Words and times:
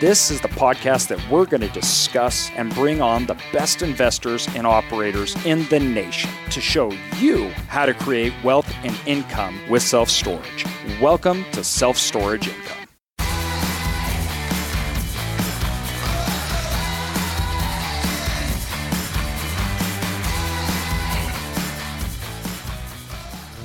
This 0.00 0.30
is 0.30 0.40
the 0.40 0.46
podcast 0.46 1.08
that 1.08 1.18
we're 1.28 1.44
going 1.44 1.62
to 1.62 1.68
discuss 1.70 2.52
and 2.52 2.72
bring 2.72 3.02
on 3.02 3.26
the 3.26 3.36
best 3.52 3.82
investors 3.82 4.46
and 4.54 4.64
operators 4.64 5.34
in 5.44 5.66
the 5.70 5.80
nation 5.80 6.30
to 6.50 6.60
show 6.60 6.92
you 7.16 7.48
how 7.66 7.84
to 7.84 7.92
create 7.94 8.32
wealth 8.44 8.72
and 8.84 8.96
income 9.06 9.58
with 9.68 9.82
self 9.82 10.08
storage. 10.08 10.64
Welcome 11.00 11.44
to 11.50 11.64
Self 11.64 11.98
Storage 11.98 12.46
Income. 12.46 12.76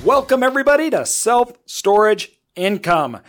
Welcome, 0.02 0.42
everybody, 0.42 0.90
to 0.90 1.06
Self 1.06 1.52
Storage 1.66 2.32
Income. 2.56 3.20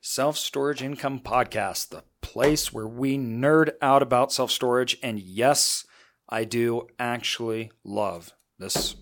Self 0.00 0.36
Storage 0.36 0.80
Income 0.80 1.22
Podcast, 1.24 1.88
the 1.88 2.04
place 2.22 2.72
where 2.72 2.88
we 2.88 3.18
nerd 3.18 3.72
out 3.82 4.02
about 4.02 4.32
self 4.32 4.50
storage. 4.50 4.96
And 5.02 5.18
yes, 5.18 5.84
I 6.28 6.44
do 6.44 6.88
actually 6.98 7.70
love 7.84 8.32
this 8.58 8.96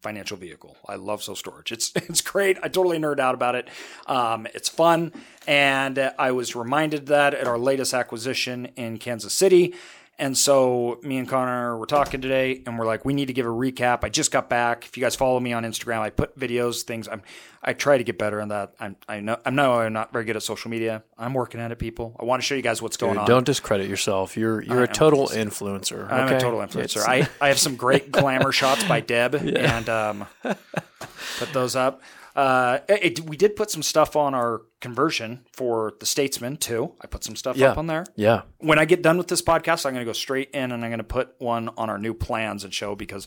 financial 0.00 0.36
vehicle. 0.36 0.76
I 0.86 0.94
love 0.94 1.22
self 1.22 1.38
storage. 1.38 1.72
It's 1.72 1.92
it's 1.96 2.20
great. 2.20 2.58
I 2.62 2.68
totally 2.68 2.98
nerd 2.98 3.18
out 3.18 3.34
about 3.34 3.54
it. 3.54 3.68
Um, 4.06 4.46
it's 4.54 4.68
fun, 4.68 5.12
and 5.46 6.12
I 6.18 6.30
was 6.30 6.54
reminded 6.54 7.06
that 7.06 7.34
at 7.34 7.46
our 7.46 7.58
latest 7.58 7.94
acquisition 7.94 8.66
in 8.76 8.98
Kansas 8.98 9.34
City. 9.34 9.74
And 10.20 10.36
so 10.36 10.98
me 11.04 11.16
and 11.18 11.28
Connor 11.28 11.76
were 11.76 11.86
talking 11.86 12.20
today, 12.20 12.60
and 12.66 12.76
we're 12.76 12.86
like, 12.86 13.04
we 13.04 13.14
need 13.14 13.26
to 13.26 13.32
give 13.32 13.46
a 13.46 13.50
recap. 13.50 14.02
I 14.02 14.08
just 14.08 14.32
got 14.32 14.50
back. 14.50 14.84
If 14.84 14.96
you 14.96 15.00
guys 15.00 15.14
follow 15.14 15.38
me 15.38 15.52
on 15.52 15.62
Instagram, 15.62 16.00
I 16.00 16.10
put 16.10 16.36
videos, 16.36 16.82
things. 16.82 17.06
I'm, 17.06 17.22
I 17.62 17.72
try 17.72 17.98
to 17.98 18.02
get 18.02 18.18
better 18.18 18.40
on 18.40 18.48
that. 18.48 18.74
I'm, 18.80 18.96
I 19.08 19.20
know, 19.20 19.38
I 19.46 19.50
know, 19.50 19.74
I'm 19.74 19.92
not 19.92 20.12
very 20.12 20.24
good 20.24 20.34
at 20.34 20.42
social 20.42 20.72
media. 20.72 21.04
I'm 21.16 21.34
working 21.34 21.60
at 21.60 21.70
it, 21.70 21.78
people. 21.78 22.16
I 22.18 22.24
want 22.24 22.42
to 22.42 22.46
show 22.46 22.56
you 22.56 22.62
guys 22.62 22.82
what's 22.82 22.96
going 22.96 23.12
Dude, 23.12 23.20
on. 23.20 23.26
Don't 23.28 23.46
discredit 23.46 23.88
yourself. 23.88 24.36
You're 24.36 24.60
you're 24.60 24.80
I 24.80 24.84
a 24.84 24.88
total 24.88 25.28
influencer. 25.28 26.10
I'm 26.10 26.26
okay? 26.26 26.36
a 26.36 26.40
total 26.40 26.58
influencer. 26.60 26.96
It's- 26.96 27.08
I, 27.08 27.28
I 27.40 27.48
have 27.48 27.60
some 27.60 27.76
great 27.76 28.10
glamour 28.10 28.50
shots 28.50 28.82
by 28.84 28.98
Deb, 29.00 29.34
and 29.36 29.88
um, 29.88 30.26
put 30.42 31.52
those 31.52 31.76
up. 31.76 32.02
Uh, 32.38 32.78
it- 32.88 33.20
we 33.20 33.36
did 33.36 33.56
put 33.56 33.70
some 33.70 33.82
stuff 33.82 34.14
on 34.14 34.32
our 34.34 34.62
conversion 34.80 35.44
for 35.52 35.94
the 36.00 36.06
Statesman 36.06 36.56
too. 36.56 36.92
I 37.00 37.06
put 37.08 37.24
some 37.24 37.34
stuff 37.36 37.56
Yeah. 37.56 37.72
up 37.72 37.78
on 37.78 37.86
there. 37.88 38.04
yeah. 38.14 38.42
when 38.58 38.78
I 38.78 38.84
get 38.84 39.02
done 39.02 39.18
with 39.18 39.26
this 39.28 39.42
podcast, 39.42 39.84
I'm 39.84 39.92
going 39.92 40.04
to 40.04 40.08
go 40.08 40.12
straight 40.12 40.50
in 40.52 40.70
and 40.72 40.84
I'm 40.84 40.90
going 40.90 40.98
to 40.98 41.04
put 41.04 41.34
one 41.38 41.70
on 41.76 41.90
our 41.90 41.98
new 41.98 42.14
plans 42.14 42.62
and 42.64 42.72
show 42.72 42.94
because 42.94 43.26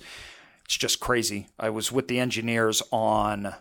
it's 0.65 0.77
just 0.77 0.99
crazy. 1.01 1.47
I 1.59 1.69
was 1.71 1.91
with 1.91 2.07
the 2.07 2.19
engineers 2.19 2.81
on, 2.91 3.53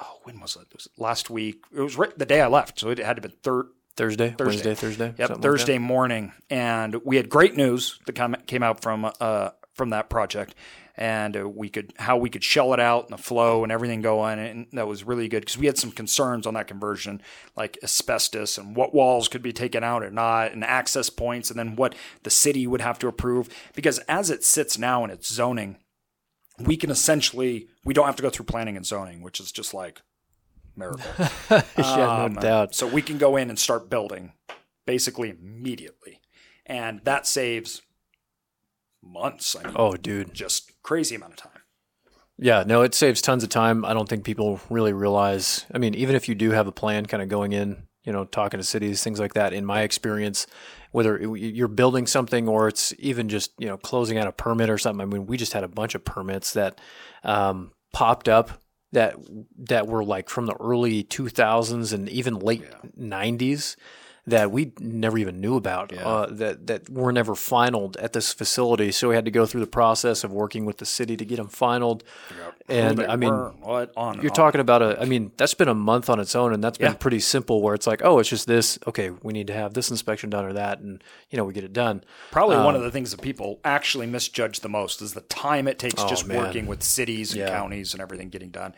oh, 0.00 0.18
when 0.22 0.38
was 0.40 0.54
it? 0.54 0.62
It 0.70 0.74
was 0.74 0.88
last 0.96 1.28
week. 1.28 1.64
It 1.74 1.80
was 1.80 1.96
right 1.98 2.16
the 2.16 2.24
day 2.26 2.40
I 2.40 2.46
left. 2.46 2.78
So 2.78 2.90
it 2.90 2.98
had 2.98 3.16
to 3.16 3.22
be 3.28 3.34
third. 3.42 3.66
Thursday, 3.96 4.28
Thursday. 4.30 4.44
Wednesday, 4.44 4.74
Thursday. 4.76 5.06
Yep, 5.06 5.16
something 5.18 5.34
like 5.34 5.42
Thursday 5.42 5.78
morning, 5.78 6.32
and 6.50 6.94
we 7.04 7.16
had 7.16 7.28
great 7.28 7.56
news 7.56 7.98
that 8.06 8.14
come, 8.14 8.36
came 8.46 8.62
out 8.62 8.80
from 8.80 9.10
uh, 9.20 9.50
from 9.74 9.90
that 9.90 10.08
project, 10.08 10.54
and 10.98 11.36
uh, 11.36 11.48
we 11.48 11.68
could 11.68 11.94
how 11.96 12.16
we 12.16 12.28
could 12.28 12.42
shell 12.42 12.74
it 12.74 12.80
out 12.80 13.04
and 13.08 13.16
the 13.16 13.22
flow 13.22 13.62
and 13.62 13.70
everything 13.70 14.02
going, 14.02 14.40
and 14.40 14.66
that 14.72 14.88
was 14.88 15.04
really 15.04 15.28
good 15.28 15.40
because 15.40 15.56
we 15.56 15.66
had 15.66 15.78
some 15.78 15.92
concerns 15.92 16.44
on 16.44 16.54
that 16.54 16.66
conversion, 16.66 17.22
like 17.56 17.78
asbestos 17.84 18.58
and 18.58 18.74
what 18.74 18.92
walls 18.92 19.28
could 19.28 19.40
be 19.40 19.52
taken 19.52 19.84
out 19.84 20.02
or 20.02 20.10
not, 20.10 20.52
and 20.52 20.64
access 20.64 21.08
points, 21.08 21.50
and 21.50 21.58
then 21.58 21.76
what 21.76 21.94
the 22.24 22.30
city 22.30 22.66
would 22.66 22.80
have 22.80 22.98
to 22.98 23.06
approve. 23.06 23.48
Because 23.74 24.00
as 24.00 24.28
it 24.28 24.42
sits 24.42 24.76
now 24.76 25.04
in 25.04 25.10
its 25.10 25.32
zoning, 25.32 25.78
we 26.58 26.76
can 26.76 26.90
essentially 26.90 27.68
we 27.84 27.94
don't 27.94 28.06
have 28.06 28.16
to 28.16 28.22
go 28.22 28.30
through 28.30 28.46
planning 28.46 28.76
and 28.76 28.84
zoning, 28.84 29.22
which 29.22 29.38
is 29.38 29.52
just 29.52 29.72
like 29.72 30.02
miracle. 30.74 31.04
yeah, 31.78 32.24
Um, 32.24 32.34
no 32.34 32.40
doubt. 32.40 32.74
So 32.74 32.88
we 32.88 33.02
can 33.02 33.18
go 33.18 33.36
in 33.36 33.50
and 33.50 33.58
start 33.58 33.88
building 33.88 34.32
basically 34.84 35.30
immediately. 35.30 36.20
And 36.66 37.00
that 37.04 37.26
saves 37.26 37.82
months. 39.02 39.56
I 39.56 39.64
mean, 39.64 39.72
Oh, 39.76 39.96
dude. 39.96 40.34
just 40.34 40.72
crazy 40.82 41.14
amount 41.14 41.32
of 41.32 41.38
time. 41.38 41.62
Yeah, 42.40 42.62
no, 42.66 42.82
it 42.82 42.94
saves 42.94 43.20
tons 43.20 43.42
of 43.42 43.48
time. 43.48 43.84
I 43.84 43.92
don't 43.94 44.08
think 44.08 44.24
people 44.24 44.60
really 44.70 44.92
realize. 44.92 45.66
I 45.74 45.78
mean, 45.78 45.94
even 45.94 46.14
if 46.14 46.28
you 46.28 46.34
do 46.36 46.52
have 46.52 46.68
a 46.68 46.72
plan, 46.72 47.06
kind 47.06 47.22
of 47.22 47.28
going 47.28 47.52
in, 47.52 47.88
you 48.04 48.12
know, 48.12 48.24
talking 48.24 48.58
to 48.58 48.64
cities, 48.64 49.02
things 49.02 49.18
like 49.18 49.34
that. 49.34 49.52
In 49.52 49.64
my 49.64 49.82
experience, 49.82 50.46
whether 50.92 51.18
you're 51.36 51.66
building 51.68 52.06
something 52.06 52.48
or 52.48 52.68
it's 52.68 52.94
even 52.98 53.28
just 53.28 53.50
you 53.58 53.66
know 53.66 53.76
closing 53.76 54.18
out 54.18 54.28
a 54.28 54.32
permit 54.32 54.70
or 54.70 54.78
something. 54.78 55.02
I 55.02 55.04
mean, 55.04 55.26
we 55.26 55.36
just 55.36 55.52
had 55.52 55.64
a 55.64 55.68
bunch 55.68 55.96
of 55.96 56.04
permits 56.04 56.52
that 56.52 56.80
um, 57.24 57.72
popped 57.92 58.28
up 58.28 58.62
that 58.92 59.16
that 59.58 59.88
were 59.88 60.04
like 60.04 60.30
from 60.30 60.46
the 60.46 60.54
early 60.60 61.02
2000s 61.02 61.92
and 61.92 62.08
even 62.08 62.38
late 62.38 62.64
90s 62.98 63.74
that 64.30 64.50
we 64.50 64.72
never 64.78 65.18
even 65.18 65.40
knew 65.40 65.56
about 65.56 65.92
uh, 65.96 66.26
that 66.30 66.66
that 66.66 66.88
were 66.90 67.12
never 67.12 67.34
finalized 67.34 67.96
at 68.02 68.12
this 68.12 68.32
facility. 68.32 68.90
So 68.92 69.08
we 69.08 69.14
had 69.14 69.24
to 69.24 69.30
go 69.30 69.46
through 69.46 69.60
the 69.60 69.66
process 69.66 70.24
of 70.24 70.32
working 70.32 70.64
with 70.64 70.78
the 70.78 70.86
city 70.86 71.16
to 71.16 71.24
get 71.24 71.36
them 71.36 71.48
finalized. 71.48 72.02
And 72.68 73.00
I 73.00 73.16
mean, 73.16 73.30
on 73.32 73.88
and 73.96 74.22
you're 74.22 74.30
on. 74.30 74.36
talking 74.36 74.60
about 74.60 74.82
a. 74.82 75.00
I 75.00 75.06
mean, 75.06 75.32
that's 75.36 75.54
been 75.54 75.68
a 75.68 75.74
month 75.74 76.10
on 76.10 76.20
its 76.20 76.36
own, 76.36 76.52
and 76.52 76.62
that's 76.62 76.76
been 76.78 76.92
Yeah. 76.92 76.98
pretty 76.98 77.20
simple. 77.20 77.62
Where 77.62 77.74
it's 77.74 77.86
like, 77.86 78.02
oh, 78.04 78.18
it's 78.18 78.28
just 78.28 78.46
this. 78.46 78.78
Okay, 78.86 79.10
we 79.22 79.32
need 79.32 79.46
to 79.46 79.54
have 79.54 79.72
this 79.74 79.90
inspection 79.90 80.28
done 80.30 80.44
or 80.44 80.52
that, 80.52 80.80
and 80.80 81.02
you 81.30 81.36
know, 81.38 81.44
we 81.44 81.52
get 81.54 81.64
it 81.64 81.72
done. 81.72 82.04
Probably 82.30 82.56
one 82.56 82.74
um, 82.74 82.74
of 82.76 82.82
the 82.82 82.90
things 82.90 83.10
that 83.12 83.22
people 83.22 83.58
actually 83.64 84.06
misjudge 84.06 84.60
the 84.60 84.68
most 84.68 85.00
is 85.00 85.14
the 85.14 85.22
time 85.22 85.66
it 85.66 85.78
takes 85.78 86.04
just 86.04 86.24
Oh, 86.24 86.28
man. 86.28 86.36
working 86.38 86.66
with 86.66 86.82
cities 86.82 87.32
and 87.32 87.40
Yeah. 87.40 87.50
counties 87.50 87.94
and 87.94 88.02
everything 88.02 88.28
getting 88.28 88.50
done. 88.50 88.74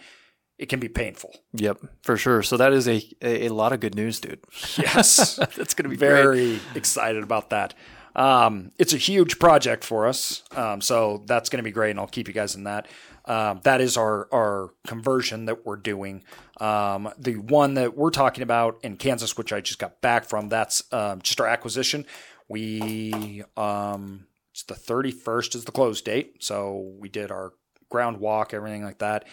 It 0.60 0.68
can 0.68 0.78
be 0.78 0.90
painful. 0.90 1.34
Yep, 1.54 1.78
for 2.02 2.18
sure. 2.18 2.42
So 2.42 2.58
that 2.58 2.74
is 2.74 2.86
a 2.86 3.02
a, 3.22 3.46
a 3.46 3.48
lot 3.48 3.72
of 3.72 3.80
good 3.80 3.94
news, 3.94 4.20
dude. 4.20 4.40
Yes. 4.76 5.36
That's 5.56 5.72
going 5.72 5.84
to 5.84 5.88
be 5.88 5.96
great. 5.96 6.10
very 6.10 6.60
excited 6.74 7.22
about 7.22 7.48
that. 7.48 7.72
Um, 8.14 8.72
it's 8.78 8.92
a 8.92 8.98
huge 8.98 9.38
project 9.38 9.84
for 9.84 10.06
us, 10.06 10.42
um, 10.54 10.80
so 10.80 11.22
that's 11.26 11.48
going 11.48 11.58
to 11.58 11.62
be 11.62 11.70
great, 11.70 11.92
and 11.92 12.00
I'll 12.00 12.08
keep 12.08 12.26
you 12.26 12.34
guys 12.34 12.56
in 12.56 12.64
that. 12.64 12.88
Um, 13.24 13.60
that 13.62 13.80
is 13.80 13.96
our 13.96 14.28
our 14.32 14.74
conversion 14.86 15.44
that 15.46 15.64
we're 15.64 15.76
doing. 15.76 16.24
Um, 16.60 17.10
the 17.16 17.36
one 17.36 17.74
that 17.74 17.96
we're 17.96 18.10
talking 18.10 18.42
about 18.42 18.80
in 18.82 18.96
Kansas, 18.96 19.38
which 19.38 19.52
I 19.52 19.60
just 19.60 19.78
got 19.78 20.00
back 20.00 20.24
from, 20.24 20.48
that's 20.48 20.82
um, 20.92 21.22
just 21.22 21.40
our 21.40 21.46
acquisition. 21.46 22.04
We 22.48 23.44
um, 23.56 24.26
it's 24.50 24.64
the 24.64 24.74
thirty 24.74 25.12
first 25.12 25.54
is 25.54 25.64
the 25.64 25.72
close 25.72 26.02
date, 26.02 26.42
so 26.42 26.92
we 26.98 27.08
did 27.08 27.30
our 27.30 27.52
ground 27.90 28.18
walk, 28.18 28.52
everything 28.52 28.84
like 28.84 28.98
that. 28.98 29.24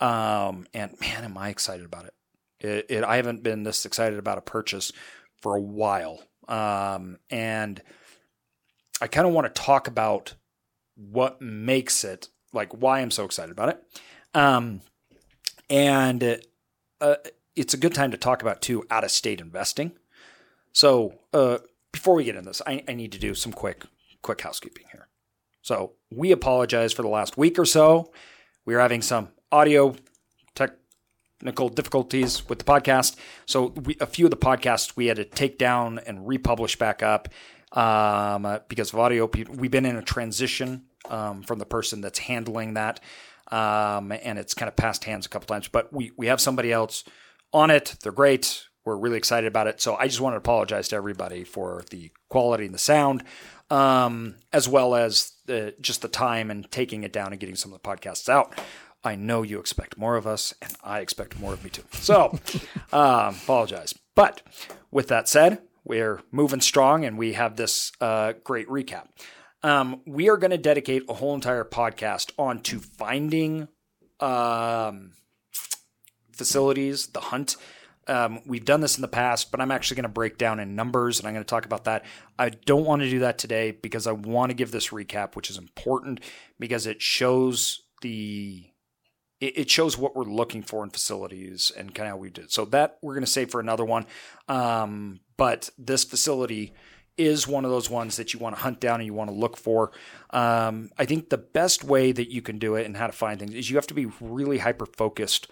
Um, 0.00 0.66
and 0.74 0.98
man, 1.00 1.24
am 1.24 1.36
I 1.36 1.48
excited 1.48 1.84
about 1.84 2.06
it. 2.06 2.14
It, 2.60 2.86
it 2.88 3.04
I 3.04 3.16
haven't 3.16 3.42
been 3.42 3.62
this 3.62 3.84
excited 3.84 4.18
about 4.18 4.38
a 4.38 4.42
purchase 4.42 4.92
for 5.40 5.56
a 5.56 5.60
while. 5.60 6.22
Um, 6.48 7.18
and 7.30 7.82
I 9.00 9.06
kind 9.06 9.26
of 9.26 9.32
want 9.32 9.52
to 9.52 9.62
talk 9.62 9.86
about 9.86 10.34
what 10.96 11.40
makes 11.40 12.04
it 12.04 12.28
like 12.52 12.72
why 12.72 13.00
I'm 13.00 13.10
so 13.10 13.24
excited 13.24 13.52
about 13.52 13.68
it. 13.70 13.82
Um, 14.34 14.80
and 15.70 16.40
uh, 17.00 17.16
it's 17.54 17.74
a 17.74 17.78
good 17.78 17.94
time 17.94 18.10
to 18.10 18.16
talk 18.16 18.42
about 18.42 18.62
too 18.62 18.84
out 18.90 19.04
of 19.04 19.10
state 19.10 19.40
investing. 19.40 19.92
So 20.72 21.14
uh, 21.32 21.58
before 21.92 22.14
we 22.14 22.24
get 22.24 22.36
into 22.36 22.48
this, 22.48 22.62
I, 22.66 22.82
I 22.88 22.94
need 22.94 23.12
to 23.12 23.18
do 23.18 23.34
some 23.34 23.52
quick 23.52 23.84
quick 24.22 24.40
housekeeping 24.40 24.86
here. 24.92 25.08
So 25.62 25.92
we 26.10 26.32
apologize 26.32 26.92
for 26.92 27.02
the 27.02 27.08
last 27.08 27.36
week 27.36 27.58
or 27.58 27.64
so. 27.64 28.12
We 28.64 28.74
are 28.74 28.80
having 28.80 29.02
some 29.02 29.28
audio 29.50 29.94
technical 30.54 31.68
difficulties 31.68 32.48
with 32.48 32.58
the 32.58 32.64
podcast. 32.64 33.16
So 33.46 33.66
we, 33.84 33.96
a 34.00 34.06
few 34.06 34.26
of 34.26 34.30
the 34.30 34.36
podcasts 34.36 34.96
we 34.96 35.06
had 35.06 35.16
to 35.16 35.24
take 35.24 35.58
down 35.58 36.00
and 36.06 36.26
republish 36.26 36.76
back 36.76 37.02
up 37.02 37.28
um, 37.72 38.60
because 38.68 38.92
of 38.92 38.98
audio. 38.98 39.30
We've 39.48 39.70
been 39.70 39.86
in 39.86 39.96
a 39.96 40.02
transition 40.02 40.84
um, 41.08 41.42
from 41.42 41.58
the 41.58 41.66
person 41.66 42.00
that's 42.00 42.18
handling 42.18 42.74
that, 42.74 43.00
um, 43.52 44.12
and 44.12 44.38
it's 44.38 44.54
kind 44.54 44.68
of 44.68 44.76
passed 44.76 45.04
hands 45.04 45.26
a 45.26 45.28
couple 45.28 45.46
times. 45.46 45.68
But 45.68 45.92
we 45.92 46.12
we 46.16 46.26
have 46.26 46.40
somebody 46.40 46.72
else 46.72 47.04
on 47.52 47.70
it. 47.70 47.96
They're 48.02 48.12
great. 48.12 48.64
We're 48.84 48.96
really 48.96 49.18
excited 49.18 49.46
about 49.46 49.66
it. 49.66 49.80
So 49.82 49.96
I 49.96 50.06
just 50.06 50.20
want 50.20 50.32
to 50.32 50.38
apologize 50.38 50.88
to 50.88 50.96
everybody 50.96 51.44
for 51.44 51.84
the 51.90 52.10
quality 52.30 52.64
and 52.64 52.74
the 52.74 52.78
sound, 52.78 53.22
um, 53.70 54.36
as 54.50 54.66
well 54.66 54.94
as 54.94 55.32
the, 55.44 55.74
just 55.78 56.00
the 56.00 56.08
time 56.08 56.50
and 56.50 56.70
taking 56.70 57.02
it 57.02 57.12
down 57.12 57.32
and 57.32 57.38
getting 57.38 57.54
some 57.56 57.72
of 57.74 57.82
the 57.82 57.86
podcasts 57.86 58.30
out. 58.30 58.58
I 59.08 59.14
know 59.14 59.40
you 59.40 59.58
expect 59.58 59.96
more 59.96 60.16
of 60.16 60.26
us, 60.26 60.52
and 60.60 60.70
I 60.84 61.00
expect 61.00 61.40
more 61.40 61.54
of 61.54 61.64
me 61.64 61.70
too. 61.70 61.84
So, 61.92 62.38
um, 62.92 63.36
apologize. 63.42 63.94
But 64.14 64.42
with 64.90 65.08
that 65.08 65.30
said, 65.30 65.62
we're 65.82 66.20
moving 66.30 66.60
strong, 66.60 67.06
and 67.06 67.16
we 67.16 67.32
have 67.32 67.56
this 67.56 67.90
uh, 68.02 68.34
great 68.44 68.68
recap. 68.68 69.06
Um, 69.62 70.02
we 70.06 70.28
are 70.28 70.36
going 70.36 70.50
to 70.50 70.58
dedicate 70.58 71.04
a 71.08 71.14
whole 71.14 71.34
entire 71.34 71.64
podcast 71.64 72.32
on 72.38 72.60
to 72.64 72.80
finding 72.80 73.68
um, 74.20 75.12
facilities, 76.32 77.06
the 77.06 77.20
hunt. 77.20 77.56
Um, 78.06 78.40
we've 78.46 78.64
done 78.64 78.82
this 78.82 78.96
in 78.96 79.02
the 79.02 79.08
past, 79.08 79.50
but 79.50 79.60
I'm 79.60 79.70
actually 79.70 79.96
going 79.96 80.04
to 80.04 80.10
break 80.10 80.36
down 80.36 80.60
in 80.60 80.76
numbers 80.76 81.18
and 81.18 81.26
I'm 81.26 81.34
going 81.34 81.44
to 81.44 81.48
talk 81.48 81.64
about 81.64 81.84
that. 81.84 82.04
I 82.38 82.50
don't 82.50 82.84
want 82.84 83.02
to 83.02 83.10
do 83.10 83.18
that 83.20 83.38
today 83.38 83.70
because 83.70 84.06
I 84.06 84.12
want 84.12 84.50
to 84.50 84.54
give 84.54 84.70
this 84.70 84.88
recap, 84.88 85.34
which 85.34 85.50
is 85.50 85.58
important 85.58 86.20
because 86.58 86.86
it 86.86 87.02
shows 87.02 87.82
the 88.00 88.67
it, 89.40 89.70
shows 89.70 89.96
what 89.96 90.16
we're 90.16 90.24
looking 90.24 90.62
for 90.62 90.82
in 90.82 90.90
facilities 90.90 91.70
and 91.76 91.94
kind 91.94 92.08
of 92.08 92.14
how 92.14 92.16
we 92.18 92.30
did. 92.30 92.50
So 92.50 92.64
that 92.66 92.98
we're 93.02 93.14
going 93.14 93.24
to 93.24 93.30
save 93.30 93.50
for 93.50 93.60
another 93.60 93.84
one. 93.84 94.06
Um, 94.48 95.20
but 95.36 95.70
this 95.78 96.04
facility 96.04 96.72
is 97.16 97.48
one 97.48 97.64
of 97.64 97.70
those 97.70 97.90
ones 97.90 98.16
that 98.16 98.32
you 98.32 98.38
want 98.38 98.56
to 98.56 98.62
hunt 98.62 98.80
down 98.80 99.00
and 99.00 99.06
you 99.06 99.14
want 99.14 99.28
to 99.30 99.36
look 99.36 99.56
for. 99.56 99.92
Um, 100.30 100.90
I 100.96 101.04
think 101.04 101.30
the 101.30 101.38
best 101.38 101.82
way 101.82 102.12
that 102.12 102.30
you 102.30 102.42
can 102.42 102.58
do 102.58 102.76
it 102.76 102.86
and 102.86 102.96
how 102.96 103.06
to 103.06 103.12
find 103.12 103.38
things 103.38 103.54
is 103.54 103.70
you 103.70 103.76
have 103.76 103.88
to 103.88 103.94
be 103.94 104.06
really 104.20 104.58
hyper 104.58 104.86
focused 104.86 105.48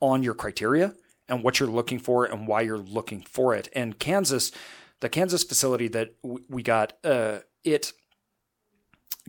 on 0.00 0.22
your 0.22 0.34
criteria 0.34 0.94
and 1.28 1.42
what 1.42 1.58
you're 1.58 1.68
looking 1.70 1.98
for 1.98 2.26
and 2.26 2.46
why 2.46 2.60
you're 2.60 2.76
looking 2.78 3.22
for 3.22 3.54
it. 3.54 3.68
And 3.72 3.98
Kansas, 3.98 4.52
the 5.00 5.08
Kansas 5.08 5.42
facility 5.42 5.88
that 5.88 6.14
we 6.22 6.62
got, 6.62 6.92
uh, 7.02 7.38
it, 7.64 7.92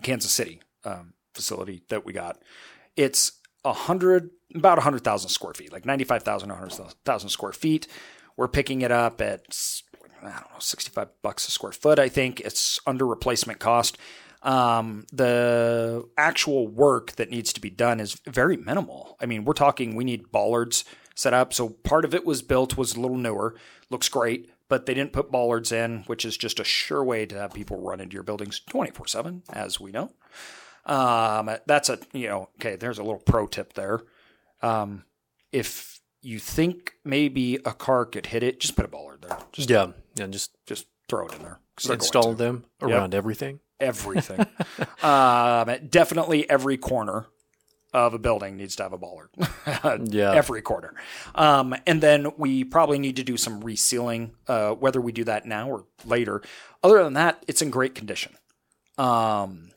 Kansas 0.04 0.32
City 0.32 0.62
um, 0.84 1.14
facility 1.34 1.84
that 1.88 2.06
we 2.06 2.12
got, 2.14 2.42
it's 2.98 3.37
a 3.70 3.74
hundred, 3.74 4.30
about 4.56 4.78
a 4.78 4.82
hundred 4.82 5.04
thousand 5.04 5.30
square 5.30 5.54
feet, 5.54 5.72
like 5.72 5.86
ninety-five 5.86 6.24
thousand, 6.24 6.50
hundred 6.50 6.70
thousand 6.70 6.86
100,000 6.86 7.30
square 7.30 7.54
feet. 7.54 7.88
We're 8.36 8.48
picking 8.48 8.82
it 8.82 8.92
up 8.92 9.22
at 9.22 9.44
I 10.22 10.26
don't 10.26 10.32
know, 10.32 10.60
sixty-five 10.60 11.10
bucks 11.22 11.48
a 11.48 11.52
square 11.52 11.72
foot. 11.72 12.00
I 12.00 12.10
think 12.10 12.40
it's 12.42 12.80
under 12.86 13.06
replacement 13.06 13.60
cost. 13.60 13.98
Um, 14.44 15.06
the 15.12 16.08
actual 16.18 16.68
work 16.68 17.14
that 17.14 17.30
needs 17.30 17.52
to 17.54 17.62
be 17.62 17.70
done 17.70 18.00
is 18.00 18.22
very 18.26 18.56
minimal. 18.56 19.18
I 19.20 19.26
mean, 19.26 19.46
we're 19.46 19.54
talking 19.54 19.96
we 19.96 20.04
need 20.04 20.32
bollards 20.32 20.86
set 21.16 21.34
up. 21.34 21.54
So 21.54 21.70
part 21.70 22.06
of 22.06 22.14
it 22.14 22.26
was 22.26 22.42
built 22.42 22.78
was 22.78 22.96
a 22.96 23.00
little 23.00 23.18
newer, 23.18 23.56
looks 23.90 24.08
great, 24.08 24.52
but 24.70 24.86
they 24.86 24.94
didn't 24.94 25.14
put 25.14 25.32
bollards 25.32 25.72
in, 25.72 26.04
which 26.04 26.24
is 26.24 26.38
just 26.38 26.60
a 26.60 26.64
sure 26.64 27.04
way 27.04 27.26
to 27.26 27.38
have 27.38 27.54
people 27.54 27.82
run 27.82 28.00
into 28.00 28.14
your 28.14 28.24
buildings 28.24 28.62
24 28.70 29.08
7, 29.08 29.44
as 29.50 29.80
we 29.80 29.92
know. 29.92 30.12
Um, 30.88 31.52
that's 31.66 31.90
a, 31.90 32.00
you 32.14 32.28
know, 32.28 32.50
okay, 32.60 32.76
there's 32.76 32.98
a 32.98 33.04
little 33.04 33.20
pro 33.20 33.46
tip 33.46 33.74
there. 33.74 34.02
Um, 34.62 35.04
if 35.52 36.02
you 36.22 36.40
think 36.40 36.94
maybe 37.04 37.56
a 37.66 37.74
car 37.74 38.06
could 38.06 38.28
hit 38.28 38.42
it, 38.44 38.60
just 38.60 38.76
put 38.76 38.86
a 38.86 38.88
bollard 38.88 39.22
there. 39.22 39.38
Just, 39.52 39.70
yeah. 39.70 39.92
Yeah. 40.16 40.28
Just, 40.28 40.52
just 40.66 40.88
throw 41.08 41.28
it 41.28 41.34
in 41.36 41.44
there. 41.44 41.60
Install 41.90 42.34
them 42.34 42.66
around 42.82 43.14
yep. 43.14 43.18
everything. 43.18 43.60
Everything. 43.80 44.46
um, 45.04 45.70
definitely 45.90 46.50
every 46.50 46.78
corner 46.78 47.28
of 47.94 48.14
a 48.14 48.20
building 48.20 48.58
needs 48.58 48.76
to 48.78 48.84
have 48.84 48.94
a 48.94 48.98
bollard. 48.98 49.30
yeah. 50.10 50.34
Every 50.34 50.62
corner. 50.62 50.94
Um, 51.36 51.76
and 51.86 52.02
then 52.02 52.32
we 52.38 52.64
probably 52.64 53.00
need 53.00 53.16
to 53.18 53.24
do 53.24 53.38
some 53.38 53.62
resealing, 53.62 54.32
uh, 54.48 54.72
whether 54.72 55.00
we 55.00 55.12
do 55.12 55.24
that 55.26 55.46
now 55.46 55.70
or 55.70 55.86
later. 56.06 56.42
Other 56.84 57.04
than 57.04 57.14
that, 57.14 57.44
it's 57.48 57.62
in 57.62 57.70
great 57.70 57.96
condition. 57.96 58.34
Um, 58.98 59.72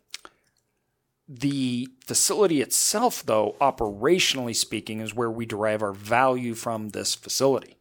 the 1.32 1.88
facility 2.04 2.60
itself, 2.60 3.24
though, 3.24 3.54
operationally 3.60 4.54
speaking, 4.54 5.00
is 5.00 5.14
where 5.14 5.30
we 5.30 5.46
derive 5.46 5.80
our 5.80 5.92
value 5.92 6.54
from 6.54 6.88
this 6.88 7.14
facility. 7.14 7.76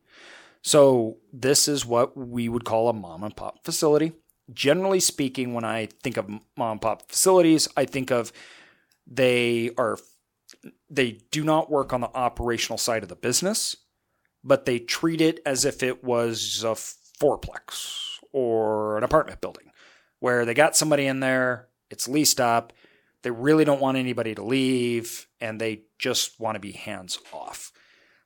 So, 0.61 1.17
this 1.33 1.67
is 1.67 1.83
what 1.83 2.15
we 2.15 2.47
would 2.47 2.63
call 2.63 2.89
a 2.89 2.93
mom 2.93 3.23
and 3.23 3.35
pop 3.35 3.65
facility. 3.65 4.11
Generally 4.53 4.99
speaking, 4.99 5.55
when 5.55 5.63
I 5.63 5.87
think 6.03 6.17
of 6.17 6.29
mom 6.29 6.41
and 6.73 6.81
pop 6.81 7.09
facilities, 7.09 7.67
I 7.75 7.85
think 7.85 8.11
of 8.11 8.31
they 9.07 9.71
are 9.79 9.97
they 10.89 11.19
do 11.31 11.43
not 11.43 11.71
work 11.71 11.91
on 11.91 12.01
the 12.01 12.13
operational 12.13 12.77
side 12.77 13.01
of 13.01 13.09
the 13.09 13.15
business, 13.15 13.75
but 14.43 14.65
they 14.65 14.77
treat 14.77 15.21
it 15.21 15.39
as 15.43 15.65
if 15.65 15.81
it 15.81 16.03
was 16.03 16.63
a 16.63 16.75
fourplex 17.19 18.19
or 18.31 18.97
an 18.97 19.03
apartment 19.03 19.41
building 19.41 19.71
where 20.19 20.45
they 20.45 20.53
got 20.53 20.75
somebody 20.75 21.07
in 21.07 21.19
there, 21.19 21.67
it's 21.89 22.07
leased 22.07 22.39
up, 22.39 22.73
they 23.23 23.31
really 23.31 23.65
don't 23.65 23.81
want 23.81 23.97
anybody 23.97 24.35
to 24.35 24.43
leave, 24.43 25.27
and 25.41 25.59
they 25.59 25.83
just 25.97 26.39
want 26.39 26.55
to 26.55 26.59
be 26.59 26.71
hands 26.71 27.19
off. 27.33 27.71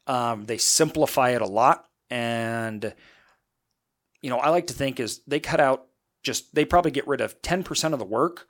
Um, 0.06 0.46
they 0.46 0.58
simplify 0.58 1.32
it 1.32 1.42
a 1.42 1.48
lot, 1.48 1.86
and 2.10 2.94
you 4.22 4.30
know 4.30 4.38
I 4.38 4.50
like 4.50 4.68
to 4.68 4.74
think 4.74 5.00
is 5.00 5.22
they 5.28 5.40
cut 5.40 5.60
out 5.60 5.88
just 6.24 6.54
they 6.56 6.66
probably 6.66 6.92
get 6.92 7.08
rid 7.08 7.22
of 7.22 7.42
ten 7.42 7.64
percent 7.64 7.94
of 7.94 8.00
the 8.00 8.06
work, 8.06 8.48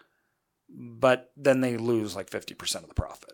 but 0.70 1.32
then 1.38 1.62
they 1.62 1.78
lose 1.78 2.16
like 2.16 2.30
fifty 2.30 2.54
percent 2.54 2.84
of 2.84 2.90
the 2.90 2.96
profit. 2.96 3.34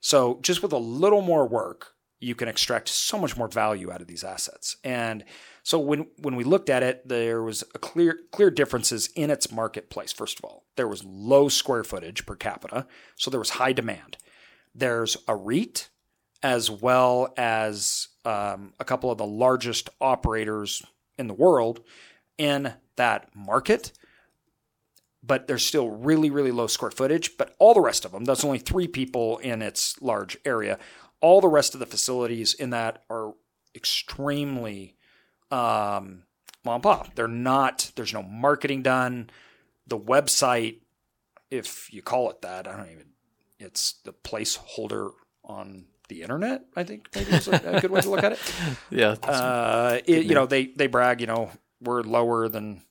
So 0.00 0.38
just 0.42 0.62
with 0.62 0.72
a 0.72 0.78
little 0.78 1.22
more 1.22 1.46
work, 1.46 1.94
you 2.20 2.34
can 2.34 2.48
extract 2.48 2.88
so 2.88 3.18
much 3.18 3.36
more 3.36 3.48
value 3.48 3.90
out 3.90 4.02
of 4.02 4.06
these 4.06 4.22
assets. 4.22 4.76
And 4.84 5.24
so 5.62 5.78
when 5.78 6.06
when 6.18 6.36
we 6.36 6.44
looked 6.44 6.70
at 6.70 6.82
it, 6.82 7.08
there 7.08 7.42
was 7.42 7.64
a 7.74 7.78
clear 7.78 8.18
clear 8.30 8.50
differences 8.50 9.08
in 9.16 9.30
its 9.30 9.50
marketplace. 9.50 10.12
First 10.12 10.38
of 10.38 10.44
all, 10.44 10.64
there 10.76 10.88
was 10.88 11.04
low 11.04 11.48
square 11.48 11.84
footage 11.84 12.26
per 12.26 12.36
capita, 12.36 12.86
so 13.16 13.30
there 13.30 13.40
was 13.40 13.50
high 13.50 13.72
demand. 13.72 14.18
There's 14.74 15.16
a 15.26 15.34
REIT 15.34 15.88
as 16.42 16.70
well 16.70 17.32
as 17.36 18.08
um, 18.24 18.72
a 18.78 18.84
couple 18.84 19.10
of 19.10 19.18
the 19.18 19.26
largest 19.26 19.90
operators 20.00 20.82
in 21.18 21.26
the 21.26 21.34
world 21.34 21.80
in 22.38 22.72
that 22.96 23.28
market. 23.34 23.92
But 25.22 25.46
there's 25.46 25.66
still 25.66 25.90
really, 25.90 26.30
really 26.30 26.50
low 26.50 26.66
square 26.66 26.90
footage. 26.90 27.36
But 27.36 27.54
all 27.58 27.74
the 27.74 27.80
rest 27.82 28.06
of 28.06 28.12
them, 28.12 28.24
that's 28.24 28.44
only 28.44 28.58
three 28.58 28.88
people 28.88 29.36
in 29.38 29.60
its 29.60 30.00
large 30.00 30.38
area. 30.46 30.78
All 31.20 31.40
the 31.40 31.48
rest 31.48 31.74
of 31.74 31.80
the 31.80 31.86
facilities 31.86 32.54
in 32.54 32.70
that 32.70 33.04
are 33.10 33.34
extremely 33.74 34.96
um, 35.50 36.22
mom 36.64 36.74
and 36.74 36.82
pop. 36.82 37.14
They're 37.14 37.28
not. 37.28 37.92
There's 37.96 38.12
no 38.12 38.22
marketing 38.22 38.82
done. 38.82 39.30
The 39.86 39.98
website, 39.98 40.76
if 41.50 41.92
you 41.92 42.02
call 42.02 42.30
it 42.30 42.42
that, 42.42 42.66
I 42.66 42.76
don't 42.76 42.90
even. 42.90 43.06
It's 43.58 43.94
the 44.04 44.12
placeholder 44.12 45.12
on 45.44 45.84
the 46.08 46.22
internet. 46.22 46.64
I 46.76 46.84
think 46.84 47.08
maybe 47.14 47.32
is 47.32 47.48
a, 47.48 47.76
a 47.76 47.80
good 47.80 47.90
way 47.90 48.00
to 48.00 48.10
look 48.10 48.22
at 48.22 48.32
it. 48.32 48.38
yeah. 48.90 49.16
Uh, 49.22 49.98
it, 50.04 50.24
you 50.24 50.34
know, 50.34 50.46
they 50.46 50.66
they 50.66 50.86
brag. 50.86 51.20
You 51.20 51.26
know, 51.26 51.50
we're 51.80 52.02
lower 52.02 52.48
than 52.48 52.82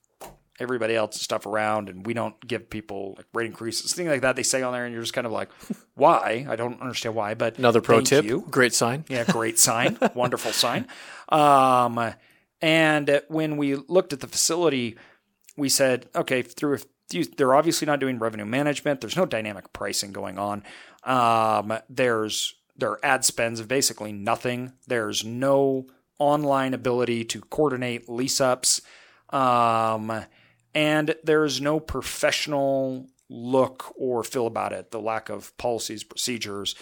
everybody 0.60 0.96
else 0.96 1.20
stuff 1.22 1.46
around 1.46 1.90
and 1.90 2.06
we 2.06 2.14
don't 2.14 2.40
give 2.46 2.70
people 2.70 3.16
like 3.18 3.26
rate 3.34 3.46
increases 3.46 3.94
things 3.94 4.10
like 4.10 4.22
that 4.22 4.36
they 4.36 4.44
say 4.44 4.62
on 4.62 4.74
there 4.74 4.86
and 4.86 4.94
you're 4.94 5.04
just 5.04 5.14
kind 5.14 5.28
of 5.28 5.34
like 5.34 5.50
why 5.96 6.46
i 6.50 6.56
don't 6.56 6.82
understand 6.82 7.16
why 7.16 7.34
but 7.34 7.58
another 7.58 7.82
pro 7.82 8.02
tip 8.02 8.26
you. 8.26 8.46
great 8.50 8.74
sign 8.74 9.06
yeah 9.08 9.24
great 9.24 9.58
sign 9.68 9.98
wonderful 10.14 10.52
sign 10.52 10.86
um, 11.30 12.14
and 12.62 13.22
when 13.28 13.58
we 13.58 13.76
looked 13.76 14.14
at 14.14 14.20
the 14.20 14.28
facility, 14.28 14.98
we 15.56 15.70
said, 15.70 16.10
okay, 16.16 16.42
through 16.42 16.76
if 16.76 16.86
they're 17.38 17.56
obviously 17.56 17.88
not 17.88 18.00
doing 18.00 18.20
revenue 18.20 18.46
management. 18.46 19.02
There's 19.02 19.18
no 19.18 19.26
dynamic 19.26 19.74
pricing 19.74 20.12
going 20.12 20.38
on. 20.38 20.64
Um, 21.04 21.80
there's 21.90 22.54
their 22.78 23.04
ad 23.04 23.26
spends 23.26 23.60
of 23.60 23.68
basically 23.68 24.12
nothing. 24.12 24.74
There's 24.88 25.26
no 25.26 25.88
online 26.20 26.76
ability 26.76 27.26
to 27.26 27.42
coordinate 27.42 28.08
lease 28.10 28.40
ups. 28.40 28.82
Um, 29.32 30.24
and 30.80 31.14
there's 31.26 31.60
no 31.60 31.78
professional 31.78 33.06
look 33.30 33.94
or 33.98 34.24
feel 34.24 34.48
about 34.48 34.72
it. 34.72 34.92
The 34.92 35.02
lack 35.02 35.28
of 35.28 35.56
policies, 35.58 36.06
procedures, 36.06 36.74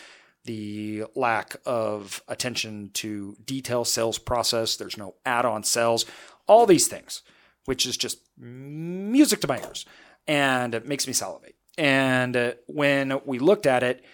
the 0.45 1.05
lack 1.15 1.55
of 1.65 2.21
attention 2.27 2.91
to 2.93 3.35
detail 3.43 3.83
sales 3.85 4.19
process. 4.19 4.75
There's 4.75 4.99
no 4.99 5.15
add-on 5.25 5.63
sales, 5.63 6.05
all 6.45 6.67
these 6.67 6.87
things, 6.87 7.23
which 7.65 7.87
is 7.87 7.97
just 7.97 8.19
music 8.37 9.41
to 9.41 9.47
my 9.47 9.57
ears, 9.57 9.83
and 10.27 10.75
it 10.75 10.87
makes 10.87 11.07
me 11.07 11.13
salivate. 11.13 11.55
And 11.75 12.37
uh, 12.37 12.51
when 12.67 13.19
we 13.25 13.39
looked 13.39 13.65
at 13.65 13.81
it, 13.81 14.05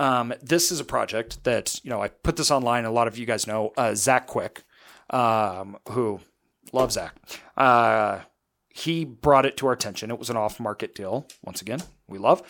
um, 0.00 0.34
this 0.42 0.72
is 0.72 0.80
a 0.80 0.84
project 0.84 1.44
that 1.44 1.78
you 1.84 1.90
know 1.90 2.02
I 2.02 2.08
put 2.08 2.34
this 2.34 2.50
online. 2.50 2.86
A 2.86 2.90
lot 2.90 3.06
of 3.06 3.16
you 3.16 3.24
guys 3.24 3.46
know 3.46 3.72
uh, 3.76 3.94
Zach 3.94 4.26
Quick, 4.26 4.64
um, 5.10 5.76
who 5.90 6.18
love 6.72 6.90
Zach. 6.90 7.14
Uh, 7.56 8.22
he 8.78 9.04
brought 9.04 9.46
it 9.46 9.56
to 9.58 9.66
our 9.66 9.72
attention. 9.72 10.10
It 10.10 10.18
was 10.18 10.30
an 10.30 10.36
off-market 10.36 10.94
deal. 10.94 11.26
Once 11.44 11.60
again, 11.60 11.82
we 12.06 12.18
love 12.18 12.42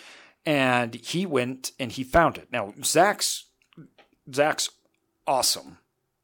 and 0.48 0.94
he 0.94 1.26
went 1.26 1.72
and 1.78 1.92
he 1.92 2.02
found 2.02 2.38
it. 2.38 2.48
Now 2.50 2.72
Zach's 2.82 3.46
Zach's 4.34 4.70
awesome 5.26 5.76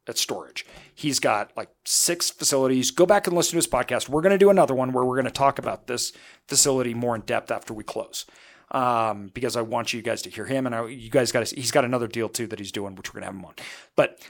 at 0.06 0.16
storage. 0.16 0.64
He's 0.94 1.20
got 1.20 1.52
like 1.56 1.68
six 1.84 2.30
facilities. 2.30 2.90
Go 2.90 3.04
back 3.04 3.26
and 3.26 3.36
listen 3.36 3.52
to 3.52 3.56
his 3.56 3.66
podcast. 3.66 4.08
We're 4.08 4.22
going 4.22 4.32
to 4.32 4.38
do 4.38 4.50
another 4.50 4.74
one 4.74 4.92
where 4.92 5.04
we're 5.04 5.16
going 5.16 5.26
to 5.26 5.30
talk 5.30 5.58
about 5.58 5.86
this 5.86 6.12
facility 6.48 6.94
more 6.94 7.14
in 7.14 7.20
depth 7.22 7.50
after 7.50 7.74
we 7.74 7.84
close. 7.84 8.24
Um, 8.70 9.30
because 9.34 9.56
I 9.56 9.62
want 9.62 9.92
you 9.92 10.02
guys 10.02 10.22
to 10.22 10.30
hear 10.30 10.46
him, 10.46 10.66
and 10.66 10.74
I, 10.74 10.86
you 10.86 11.10
guys 11.10 11.30
got. 11.30 11.48
He's 11.48 11.70
got 11.70 11.84
another 11.84 12.08
deal 12.08 12.28
too 12.28 12.46
that 12.48 12.58
he's 12.58 12.72
doing, 12.72 12.96
which 12.96 13.12
we're 13.12 13.20
gonna 13.20 13.26
have 13.26 13.34
him 13.36 13.44
on. 13.44 13.54
But 13.94 14.20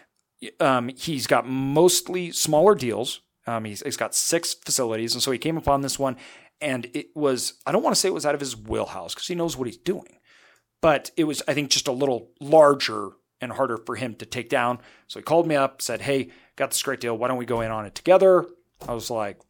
um, 0.60 0.88
he's 0.88 1.26
got 1.26 1.46
mostly 1.46 2.30
smaller 2.32 2.74
deals. 2.74 3.20
Um, 3.46 3.64
he's, 3.64 3.82
he's 3.82 3.96
got 3.96 4.14
six 4.14 4.54
facilities, 4.54 5.14
and 5.14 5.22
so 5.22 5.30
he 5.30 5.38
came 5.38 5.56
upon 5.56 5.82
this 5.82 5.98
one, 5.98 6.16
And 6.60 6.86
it 6.94 7.08
was, 7.14 7.54
I 7.66 7.72
don't 7.72 7.82
want 7.82 7.94
to 7.94 8.00
say 8.00 8.08
it 8.08 8.14
was 8.14 8.26
out 8.26 8.34
of 8.34 8.40
his 8.40 8.56
wheelhouse 8.56 9.14
because 9.14 9.28
he 9.28 9.34
knows 9.34 9.56
what 9.56 9.66
he's 9.66 9.76
doing, 9.76 10.18
but 10.80 11.10
it 11.16 11.24
was, 11.24 11.42
I 11.46 11.54
think, 11.54 11.70
just 11.70 11.88
a 11.88 11.92
little 11.92 12.30
larger 12.40 13.10
and 13.40 13.52
harder 13.52 13.76
for 13.76 13.96
him 13.96 14.14
to 14.16 14.26
take 14.26 14.48
down. 14.48 14.78
So 15.06 15.18
he 15.18 15.24
called 15.24 15.46
me 15.46 15.56
up, 15.56 15.82
said, 15.82 16.00
Hey, 16.02 16.30
got 16.56 16.70
this 16.70 16.82
great 16.82 17.00
deal. 17.00 17.16
Why 17.16 17.28
don't 17.28 17.36
we 17.36 17.46
go 17.46 17.60
in 17.60 17.70
on 17.70 17.84
it 17.86 17.94
together? 17.94 18.46
I 18.86 18.94
was 18.94 19.10
like, 19.10 19.40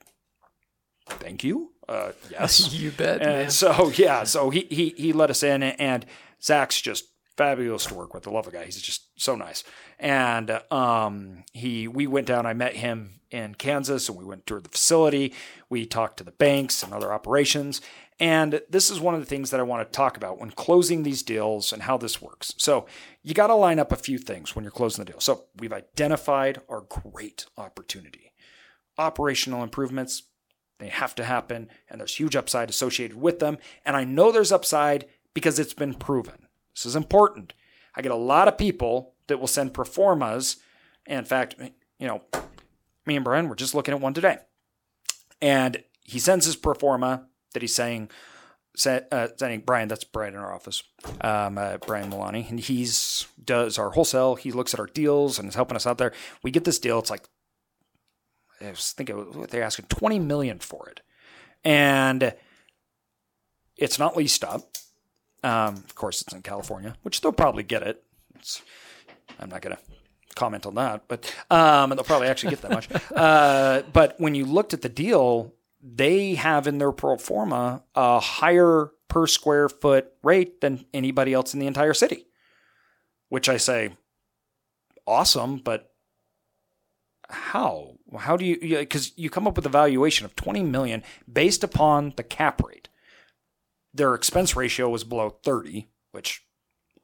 Thank 1.07 1.45
you. 1.45 1.73
Uh, 1.89 2.13
yes. 2.31 2.73
you 2.73 2.91
bet. 2.91 3.21
And 3.21 3.31
man. 3.31 3.51
so, 3.51 3.91
yeah, 3.95 4.25
so 4.25 4.51
he, 4.51 4.67
he, 4.71 4.95
he 4.97 5.13
let 5.13 5.31
us 5.31 5.43
in, 5.43 5.63
and 5.63 6.05
Zach's 6.43 6.81
just 6.81 7.05
fabulous 7.37 7.87
to 7.87 7.95
work 7.95 8.15
with. 8.15 8.29
I 8.29 8.31
love 8.31 8.45
the 8.47 8.53
guy. 8.53 8.65
He's 8.65 8.81
just 8.81 9.09
so 9.21 9.35
nice. 9.35 9.65
And 9.99 10.61
um, 10.71 11.45
he, 11.53 11.89
we 11.89 12.07
went 12.07 12.27
down. 12.27 12.47
I 12.47 12.55
met 12.55 12.77
him 12.77 13.21
in 13.31 13.55
Kansas, 13.57 14.09
and 14.09 14.17
we 14.17 14.25
went 14.25 14.47
to 14.47 14.61
the 14.61 14.69
facility. 14.69 15.35
We 15.69 15.87
talked 15.87 16.19
to 16.19 16.25
the 16.25 16.31
banks 16.31 16.83
and 16.83 16.93
other 16.93 17.13
operations. 17.13 17.81
And 18.21 18.61
this 18.71 18.91
is 18.91 19.01
one 19.01 19.15
of 19.15 19.21
the 19.21 19.27
things 19.27 19.51
that 19.51 19.59
I 19.59 19.65
want 19.65 19.87
to 19.87 19.97
talk 19.97 20.17
about 20.17 20.39
when 20.39 20.53
closing 20.53 21.03
these 21.03 21.23
deals 21.23 21.73
and 21.73 21.83
how 21.83 21.97
this 21.97 22.23
works. 22.23 22.55
So 22.59 22.87
you 23.23 23.35
got 23.35 23.49
to 23.49 23.55
line 23.55 23.81
up 23.81 23.91
a 23.91 23.97
few 23.97 24.19
things 24.19 24.55
when 24.55 24.65
you're 24.65 24.71
closing 24.71 25.05
the 25.05 25.11
deal. 25.11 25.21
So 25.21 25.47
we've 25.57 25.73
identified 25.73 26.61
our 26.69 26.83
great 26.83 27.47
opportunity. 27.59 28.33
Operational 28.97 29.65
improvements, 29.65 30.23
they 30.79 30.89
have 30.89 31.17
to 31.17 31.25
happen, 31.25 31.69
and 31.89 32.01
there's 32.01 32.15
huge 32.15 32.37
upside 32.37 32.71
associated 32.71 33.17
with 33.17 33.41
them. 33.41 33.59
And 33.85 33.97
I 33.97 34.05
know 34.05 34.31
there's 34.31 34.53
upside 34.53 35.07
because 35.35 35.59
it's 35.59 35.75
been 35.75 35.95
proven. 35.95 36.44
This 36.75 36.87
is 36.87 36.97
important. 36.97 37.53
I 37.95 38.03
get 38.03 38.13
a 38.13 38.17
lot 38.17 38.49
of 38.49 38.59
people 38.59 39.15
that 39.27 39.39
will 39.39 39.47
send 39.47 39.75
pro 39.75 39.85
formas. 39.85 40.57
In 41.07 41.25
fact, 41.25 41.57
you 41.99 42.07
know, 42.07 42.23
me 43.07 43.17
and 43.17 43.25
Brian 43.25 43.49
were 43.49 43.55
just 43.55 43.75
looking 43.75 43.95
at 43.95 44.01
one 44.01 44.15
today. 44.15 44.39
And 45.41 45.83
he 46.03 46.19
sends 46.19 46.47
his 46.47 46.57
pro 46.57 46.75
forma 46.75 47.27
that 47.53 47.63
he's 47.63 47.75
saying, 47.75 48.11
uh, 48.87 49.29
sending 49.37 49.61
Brian, 49.61 49.89
that's 49.89 50.05
Brian 50.05 50.35
in 50.35 50.41
our 50.41 50.53
office, 50.53 50.83
um, 51.21 51.59
uh, 51.59 51.77
Brian 51.79 52.11
Milani, 52.11 52.49
and 52.51 52.59
he's 52.59 53.27
does 53.43 53.79
our 53.79 53.91
wholesale. 53.91 54.35
He 54.35 54.51
looks 54.51 54.75
at 54.75 54.81
our 54.81 54.87
deals 54.87 55.39
and 55.39 55.49
is 55.49 55.55
helping 55.55 55.77
us 55.77 55.87
out 55.87 55.99
there. 55.99 56.13
We 56.43 56.51
get 56.51 56.65
this 56.65 56.81
deal. 56.81 56.99
It's 56.99 57.11
like 57.11 57.29
I 58.61 58.71
was 58.71 58.93
thinking 58.93 59.47
they're 59.51 59.63
asking 59.63 59.87
20 59.87 60.19
million 60.19 60.59
for 60.59 60.89
it. 60.89 61.01
And 61.63 62.35
it's 63.77 63.99
not 63.99 64.17
leased 64.17 64.45
up. 64.45 64.63
Um, 65.45 65.75
of 65.75 65.95
course, 65.95 66.23
it's 66.23 66.33
in 66.33 66.43
California, 66.43 66.97
which 67.03 67.21
they'll 67.21 67.33
probably 67.33 67.63
get 67.63 67.83
it. 67.83 68.03
It's, 68.37 68.63
I'm 69.39 69.51
not 69.51 69.61
going 69.61 69.77
to 69.77 69.83
comment 70.35 70.65
on 70.65 70.75
that, 70.77 71.05
but 71.07 71.33
um, 71.51 71.91
they'll 71.91 72.03
probably 72.03 72.29
actually 72.29 72.51
get 72.51 72.63
that 72.63 72.71
much. 72.71 72.89
uh, 73.15 73.83
but 73.93 74.15
when 74.19 74.35
you 74.35 74.47
looked 74.47 74.73
at 74.73 74.81
the 74.81 74.89
deal, 74.89 75.53
they 75.83 76.35
have 76.35 76.67
in 76.67 76.79
their 76.79 76.93
pro 76.93 77.19
forma 77.19 77.83
a 77.95 78.21
higher 78.21 78.91
per 79.09 79.27
square 79.27 79.69
foot 79.69 80.13
rate 80.23 80.63
than 80.63 80.87
anybody 80.95 81.35
else 81.35 81.53
in 81.53 81.61
the 81.61 81.67
entire 81.67 81.95
city, 81.95 82.27
which 83.29 83.49
I 83.49 83.59
say, 83.59 83.91
awesome, 85.07 85.59
but 85.59 85.93
how? 87.29 87.97
How 88.17 88.37
do 88.37 88.47
you? 88.47 88.59
Because 88.59 89.13
you 89.17 89.29
come 89.29 89.47
up 89.47 89.57
with 89.57 89.67
a 89.67 89.71
valuation 89.71 90.25
of 90.25 90.35
20 90.37 90.63
million 90.63 91.03
based 91.31 91.63
upon 91.63 92.15
the 92.17 92.23
cap 92.23 92.63
rate. 92.65 92.89
Their 93.95 94.15
expense 94.15 94.57
ratio 94.57 94.89
was 94.89 95.05
below 95.05 95.31
30, 95.45 95.89
which 96.13 96.43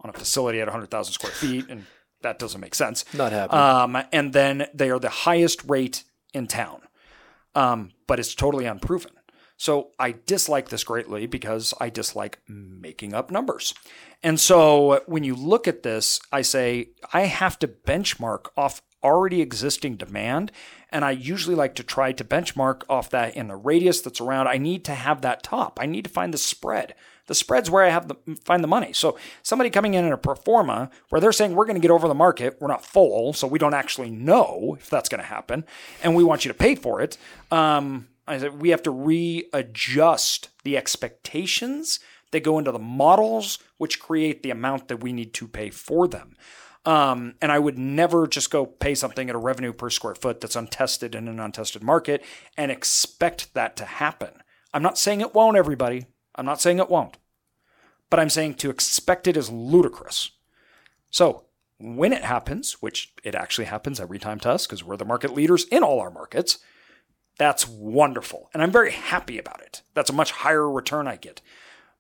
on 0.00 0.11
a 0.11 0.12
facility 0.12 0.61
at 0.61 0.66
100,000 0.66 1.12
square 1.12 1.32
feet, 1.32 1.66
and 1.68 1.87
that 2.23 2.38
doesn't 2.38 2.61
make 2.61 2.75
sense. 2.75 3.04
Not 3.14 3.32
happening. 3.32 3.61
Um, 3.61 4.04
and 4.12 4.32
then 4.32 4.66
they 4.75 4.90
are 4.90 4.99
the 4.99 5.09
highest 5.09 5.62
rate 5.68 6.04
in 6.35 6.47
town, 6.47 6.80
um, 7.54 7.92
but 8.06 8.18
it's 8.18 8.35
totally 8.35 8.66
unproven. 8.66 9.12
So 9.60 9.90
I 9.98 10.14
dislike 10.24 10.70
this 10.70 10.84
greatly 10.84 11.26
because 11.26 11.74
I 11.78 11.90
dislike 11.90 12.38
making 12.48 13.12
up 13.12 13.30
numbers. 13.30 13.74
And 14.22 14.40
so 14.40 15.02
when 15.04 15.22
you 15.22 15.34
look 15.34 15.68
at 15.68 15.82
this, 15.82 16.18
I 16.32 16.40
say 16.40 16.92
I 17.12 17.26
have 17.26 17.58
to 17.58 17.68
benchmark 17.68 18.46
off 18.56 18.80
already 19.04 19.42
existing 19.42 19.96
demand. 19.96 20.50
And 20.88 21.04
I 21.04 21.10
usually 21.10 21.54
like 21.54 21.74
to 21.74 21.82
try 21.82 22.10
to 22.12 22.24
benchmark 22.24 22.84
off 22.88 23.10
that 23.10 23.36
in 23.36 23.48
the 23.48 23.56
radius 23.56 24.00
that's 24.00 24.18
around. 24.18 24.48
I 24.48 24.56
need 24.56 24.82
to 24.86 24.94
have 24.94 25.20
that 25.20 25.42
top. 25.42 25.78
I 25.78 25.84
need 25.84 26.04
to 26.04 26.10
find 26.10 26.32
the 26.32 26.38
spread. 26.38 26.94
The 27.26 27.34
spread's 27.34 27.70
where 27.70 27.84
I 27.84 27.90
have 27.90 28.08
the 28.08 28.16
find 28.42 28.64
the 28.64 28.68
money. 28.68 28.94
So 28.94 29.18
somebody 29.42 29.68
coming 29.68 29.92
in 29.92 30.06
in 30.06 30.12
a 30.12 30.16
pro 30.16 30.36
forma 30.36 30.90
where 31.10 31.20
they're 31.20 31.32
saying 31.32 31.54
we're 31.54 31.66
going 31.66 31.76
to 31.76 31.82
get 31.82 31.90
over 31.90 32.08
the 32.08 32.14
market, 32.14 32.56
we're 32.60 32.68
not 32.68 32.84
full, 32.84 33.34
so 33.34 33.46
we 33.46 33.58
don't 33.58 33.74
actually 33.74 34.10
know 34.10 34.78
if 34.80 34.88
that's 34.88 35.10
going 35.10 35.20
to 35.20 35.26
happen, 35.26 35.66
and 36.02 36.16
we 36.16 36.24
want 36.24 36.46
you 36.46 36.48
to 36.50 36.58
pay 36.58 36.74
for 36.74 37.02
it. 37.02 37.18
Um, 37.50 38.08
I 38.30 38.38
said 38.38 38.60
we 38.60 38.70
have 38.70 38.82
to 38.84 38.90
readjust 38.90 40.50
the 40.62 40.76
expectations 40.76 41.99
that 42.30 42.44
go 42.44 42.58
into 42.58 42.70
the 42.70 42.78
models, 42.78 43.58
which 43.76 44.00
create 44.00 44.42
the 44.42 44.50
amount 44.50 44.88
that 44.88 45.02
we 45.02 45.12
need 45.12 45.34
to 45.34 45.49
pay 45.49 45.70
for 45.70 46.06
them. 46.06 46.37
Um, 46.87 47.34
and 47.42 47.52
I 47.52 47.58
would 47.58 47.76
never 47.76 48.26
just 48.26 48.50
go 48.50 48.64
pay 48.64 48.94
something 48.94 49.28
at 49.28 49.34
a 49.34 49.38
revenue 49.38 49.72
per 49.72 49.90
square 49.90 50.14
foot 50.14 50.40
that's 50.40 50.56
untested 50.56 51.14
in 51.14 51.28
an 51.28 51.40
untested 51.40 51.82
market 51.82 52.25
and 52.56 52.70
expect 52.70 53.52
that 53.54 53.76
to 53.76 53.84
happen. 53.84 54.30
I'm 54.72 54.82
not 54.82 54.96
saying 54.96 55.20
it 55.20 55.34
won't, 55.34 55.56
everybody. 55.56 56.06
I'm 56.37 56.46
not 56.46 56.60
saying 56.60 56.78
it 56.78 56.88
won't. 56.88 57.16
But 58.08 58.20
I'm 58.20 58.30
saying 58.30 58.54
to 58.54 58.70
expect 58.70 59.26
it 59.26 59.37
is 59.37 59.50
ludicrous. 59.50 60.30
So 61.10 61.44
when 61.78 62.12
it 62.12 62.22
happens, 62.22 62.75
which 62.75 63.12
it 63.25 63.34
actually 63.34 63.64
happens 63.66 64.00
every 64.00 64.18
time 64.18 64.38
to 64.40 64.50
us 64.50 64.66
because 64.66 64.84
we're 64.84 64.96
the 64.96 65.04
market 65.04 65.34
leaders 65.34 65.64
in 65.64 65.82
all 65.82 66.00
our 66.00 66.10
markets, 66.10 66.58
that's 67.38 67.66
wonderful. 67.68 68.50
And 68.52 68.62
I'm 68.62 68.70
very 68.70 68.92
happy 68.92 69.38
about 69.38 69.60
it. 69.62 69.82
That's 69.94 70.10
a 70.10 70.14
much 70.14 70.30
higher 70.30 70.70
return 70.70 71.08
I 71.08 71.16
get. 71.16 71.40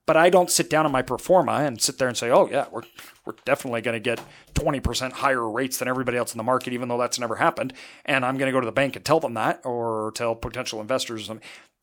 But 0.06 0.16
I 0.16 0.28
don't 0.28 0.50
sit 0.50 0.68
down 0.68 0.86
on 0.86 0.92
my 0.92 1.02
pro 1.02 1.18
forma 1.18 1.52
and 1.52 1.80
sit 1.80 1.98
there 1.98 2.08
and 2.08 2.16
say, 2.16 2.30
oh, 2.30 2.48
yeah, 2.50 2.66
we're, 2.70 2.82
we're 3.24 3.34
definitely 3.44 3.80
going 3.80 3.94
to 3.94 4.00
get 4.00 4.20
20% 4.54 5.12
higher 5.12 5.48
rates 5.48 5.78
than 5.78 5.88
everybody 5.88 6.18
else 6.18 6.34
in 6.34 6.38
the 6.38 6.44
market, 6.44 6.72
even 6.72 6.88
though 6.88 6.98
that's 6.98 7.20
never 7.20 7.36
happened. 7.36 7.72
And 8.04 8.24
I'm 8.24 8.36
going 8.36 8.48
to 8.48 8.52
go 8.52 8.60
to 8.60 8.66
the 8.66 8.72
bank 8.72 8.96
and 8.96 9.04
tell 9.04 9.20
them 9.20 9.34
that 9.34 9.60
or 9.64 10.12
tell 10.16 10.34
potential 10.34 10.80
investors. 10.80 11.30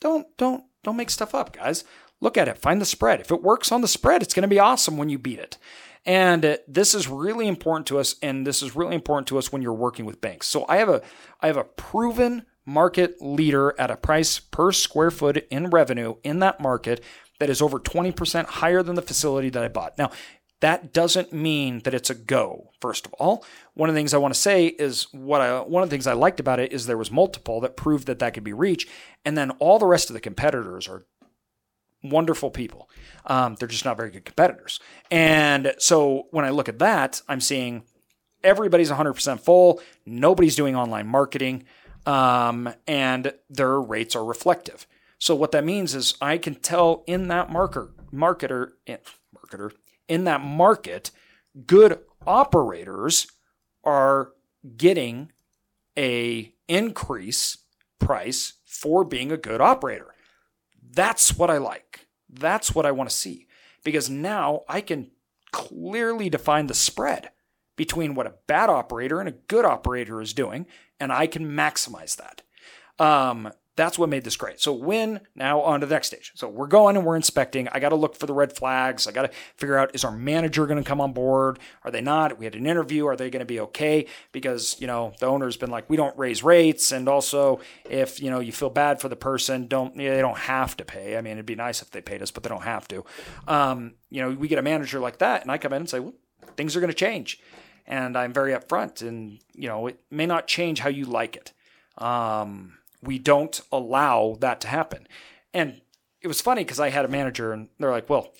Don't, 0.02 0.28
don't, 0.38 0.66
don't 0.84 0.98
make 0.98 1.10
stuff 1.10 1.34
up, 1.34 1.56
guys. 1.56 1.86
Look 2.20 2.38
at 2.38 2.48
it, 2.48 2.58
find 2.58 2.82
the 2.82 2.86
spread. 2.86 3.22
If 3.22 3.32
it 3.32 3.44
works 3.44 3.72
on 3.72 3.82
the 3.82 3.88
spread, 3.88 4.22
it's 4.22 4.34
going 4.34 4.42
to 4.42 4.48
be 4.48 4.60
awesome 4.60 4.98
when 4.98 5.10
you 5.10 5.20
beat 5.20 5.40
it. 5.40 5.58
And 6.06 6.44
uh, 6.44 6.58
this 6.68 6.96
is 6.96 7.08
really 7.08 7.48
important 7.48 7.86
to 7.88 8.00
us, 8.00 8.16
and 8.22 8.48
this 8.48 8.62
is 8.62 8.76
really 8.76 8.96
important 8.96 9.28
to 9.28 9.38
us 9.38 9.52
when 9.52 9.62
you're 9.62 9.74
working 9.74 10.06
with 10.06 10.22
banks. 10.22 10.48
So 10.48 10.66
I 10.68 10.78
have 10.78 10.90
a 10.90 11.02
I 11.42 11.48
have 11.48 11.58
a 11.58 11.66
proven 11.66 12.46
market 12.68 13.22
leader 13.22 13.74
at 13.80 13.90
a 13.90 13.96
price 13.96 14.40
per 14.40 14.72
square 14.72 15.10
foot 15.10 15.48
in 15.50 15.70
revenue 15.70 16.16
in 16.24 16.40
that 16.40 16.60
market 16.60 17.04
that 17.40 17.50
is 17.50 17.62
over 17.62 17.80
20% 17.80 18.46
higher 18.46 18.84
than 18.84 18.96
the 18.96 19.02
facility 19.02 19.50
that 19.50 19.64
I 19.64 19.70
bought. 19.70 19.98
Now, 19.98 20.12
that 20.60 20.92
doesn't 20.92 21.32
mean 21.32 21.82
that 21.84 21.94
it's 21.94 22.10
a 22.10 22.16
go. 22.16 22.72
First 22.82 23.06
of 23.06 23.14
all, 23.14 23.46
one 23.74 23.90
of 23.90 23.96
the 23.96 24.00
things 24.00 24.14
I 24.14 24.18
want 24.18 24.34
to 24.34 24.40
say 24.40 24.66
is 24.68 25.08
what 25.12 25.40
I 25.40 25.60
one 25.62 25.84
of 25.84 25.90
the 25.90 25.94
things 25.94 26.08
I 26.08 26.14
liked 26.14 26.40
about 26.40 26.60
it 26.60 26.74
is 26.74 26.86
there 26.86 26.98
was 26.98 27.12
multiple 27.12 27.62
that 27.62 27.78
proved 27.78 28.08
that 28.08 28.20
that 28.20 28.34
could 28.34 28.44
be 28.44 28.54
reached, 28.54 28.90
and 29.24 29.38
then 29.38 29.52
all 29.60 29.78
the 29.78 29.86
rest 29.86 30.10
of 30.10 30.16
the 30.16 30.20
competitors 30.20 30.88
are 30.88 31.06
wonderful 32.04 32.50
people. 32.50 32.90
Um, 33.28 33.56
they're 33.56 33.68
just 33.68 33.86
not 33.86 33.98
very 33.98 34.10
good 34.10 34.26
competitors. 34.26 34.80
And 35.12 35.76
so 35.78 36.28
when 36.32 36.44
I 36.44 36.50
look 36.50 36.70
at 36.70 36.80
that, 36.80 37.22
I'm 37.28 37.42
seeing 37.42 37.84
everybody's 38.44 38.92
100% 38.92 39.40
full, 39.40 39.82
nobody's 40.06 40.56
doing 40.56 40.76
online 40.76 41.08
marketing, 41.08 41.66
um, 42.08 42.74
and 42.88 43.34
their 43.50 43.80
rates 43.80 44.16
are 44.16 44.26
reflective. 44.26 44.88
So 45.20 45.36
what 45.36 45.52
that 45.52 45.66
means 45.66 45.94
is 45.94 46.16
I 46.22 46.38
can 46.38 46.56
tell 46.56 47.04
in 47.06 47.28
that 47.28 47.52
marker 47.52 47.94
marketer 48.14 48.72
marketer 48.88 49.72
in 50.08 50.24
that 50.24 50.42
market, 50.42 51.12
good 51.66 52.00
operators 52.26 53.28
are 53.84 54.32
getting 54.78 55.32
a 55.98 56.54
increase 56.68 57.58
price 58.00 58.54
for 58.66 59.04
being 59.04 59.32
a 59.32 59.38
good 59.38 59.60
operator. 59.60 60.14
That's 60.90 61.38
what 61.38 61.50
I 61.50 61.58
like. 61.58 62.08
That's 62.30 62.74
what 62.74 62.86
I 62.86 62.92
want 62.92 63.10
to 63.10 63.16
see 63.16 63.48
because 63.84 64.10
now 64.10 64.62
I 64.70 64.80
can 64.82 65.12
clearly 65.52 66.30
define 66.30 66.68
the 66.68 66.74
spread 66.74 67.32
between 67.76 68.16
what 68.16 68.28
a 68.28 68.36
bad 68.48 68.70
operator 68.70 69.20
and 69.20 69.30
a 69.30 69.34
good 69.48 69.66
operator 69.66 70.22
is 70.22 70.34
doing, 70.34 70.66
and 71.00 71.12
I 71.12 71.28
can 71.28 71.46
maximize 71.52 72.16
that. 72.18 72.42
Um, 73.00 73.52
that's 73.78 74.00
what 74.00 74.10
made 74.10 74.24
this 74.24 74.36
great. 74.36 74.60
So 74.60 74.74
when 74.74 75.22
now 75.36 75.62
on 75.62 75.82
to 75.82 75.86
the 75.86 75.94
next 75.94 76.08
stage. 76.08 76.32
So 76.34 76.50
we're 76.50 76.66
going 76.68 76.98
and 76.98 77.06
we're 77.06 77.16
inspecting. 77.16 77.68
I 77.70 77.80
got 77.80 77.90
to 77.90 77.96
look 77.96 78.16
for 78.16 78.26
the 78.26 78.34
red 78.34 78.52
flags. 78.52 79.08
I 79.08 79.12
got 79.12 79.22
to 79.22 79.32
figure 79.56 79.78
out 79.78 79.94
is 79.94 80.04
our 80.04 80.12
manager 80.12 80.66
going 80.66 80.84
to 80.84 80.88
come 80.88 81.00
on 81.00 81.14
board? 81.14 81.60
Are 81.84 81.92
they 81.92 82.02
not? 82.02 82.40
We 82.40 82.46
had 82.46 82.56
an 82.56 82.66
interview. 82.66 83.06
Are 83.06 83.16
they 83.16 83.30
going 83.30 83.42
to 83.42 83.46
be 83.46 83.60
okay? 83.60 84.08
Because 84.32 84.76
you 84.82 84.88
know 84.88 85.14
the 85.20 85.28
owner's 85.28 85.58
been 85.58 85.70
like, 85.70 85.90
we 85.90 85.96
don't 85.96 86.18
raise 86.18 86.44
rates, 86.44 86.92
and 86.92 87.08
also 87.08 87.60
if 87.88 88.20
you 88.20 88.32
know 88.32 88.40
you 88.40 88.52
feel 88.52 88.72
bad 88.72 89.00
for 89.00 89.10
the 89.10 89.16
person, 89.16 89.68
don't 89.68 89.96
they 89.96 90.22
don't 90.22 90.40
have 90.40 90.76
to 90.78 90.84
pay. 90.84 91.16
I 91.16 91.22
mean, 91.22 91.34
it'd 91.34 91.46
be 91.46 91.56
nice 91.56 91.84
if 91.84 91.92
they 91.92 92.02
paid 92.02 92.24
us, 92.24 92.32
but 92.32 92.42
they 92.42 92.50
don't 92.50 92.64
have 92.64 92.88
to. 92.88 93.06
Um, 93.48 93.94
you 94.10 94.24
know, 94.24 94.32
we 94.32 94.48
get 94.48 94.58
a 94.58 94.64
manager 94.64 95.00
like 95.00 95.20
that, 95.20 95.44
and 95.44 95.52
I 95.52 95.60
come 95.60 95.74
in 95.74 95.82
and 95.82 95.90
say, 95.90 96.00
well, 96.00 96.16
things 96.56 96.76
are 96.76 96.80
going 96.80 96.92
to 96.92 96.96
change, 96.96 97.40
and 97.88 98.18
I'm 98.18 98.34
very 98.34 98.52
upfront, 98.52 99.02
and 99.02 99.40
you 99.54 99.68
know, 99.68 99.88
it 99.88 100.00
may 100.12 100.26
not 100.26 100.48
change 100.48 100.80
how 100.80 100.90
you 100.90 101.06
like 101.06 101.36
it. 101.36 101.54
Um, 101.98 102.78
we 103.02 103.20
don't 103.20 103.60
allow 103.72 104.38
that 104.42 104.62
to 104.62 104.68
happen. 104.68 105.08
And 105.54 105.82
it 106.22 106.28
was 106.28 106.42
funny 106.42 106.64
because 106.64 106.80
I 106.80 106.90
had 106.90 107.06
a 107.06 107.10
manager 107.10 107.54
and 107.54 107.70
they're 107.80 107.92
like, 107.92 108.10
well, 108.10 108.34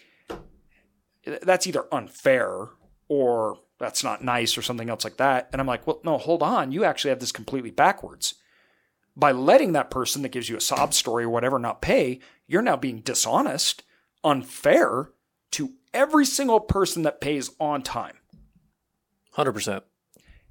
that's 1.42 1.68
either 1.68 1.86
unfair 1.92 2.70
or 3.08 3.60
that's 3.80 4.04
not 4.04 4.24
nice 4.24 4.58
or 4.58 4.62
something 4.62 4.90
else 4.90 5.04
like 5.04 5.18
that. 5.18 5.50
And 5.52 5.62
I'm 5.62 5.68
like, 5.68 5.86
well, 5.86 6.02
no, 6.04 6.18
hold 6.18 6.42
on. 6.44 6.72
You 6.72 6.84
actually 6.84 7.10
have 7.10 7.20
this 7.20 7.32
completely 7.32 7.72
backwards. 7.72 8.36
By 9.16 9.32
letting 9.32 9.72
that 9.72 9.90
person 9.90 10.22
that 10.22 10.30
gives 10.30 10.50
you 10.50 10.58
a 10.58 10.62
sob 10.62 10.94
story 10.94 11.24
or 11.24 11.30
whatever 11.30 11.58
not 11.58 11.82
pay, 11.82 12.20
you're 12.46 12.62
now 12.62 12.76
being 12.76 13.00
dishonest, 13.00 13.84
unfair 14.24 15.12
to 15.52 15.74
every 15.94 16.26
single 16.26 16.60
person 16.60 17.02
that 17.04 17.22
pays 17.22 17.52
on 17.60 17.82
time. 17.82 18.17
100%. 19.38 19.82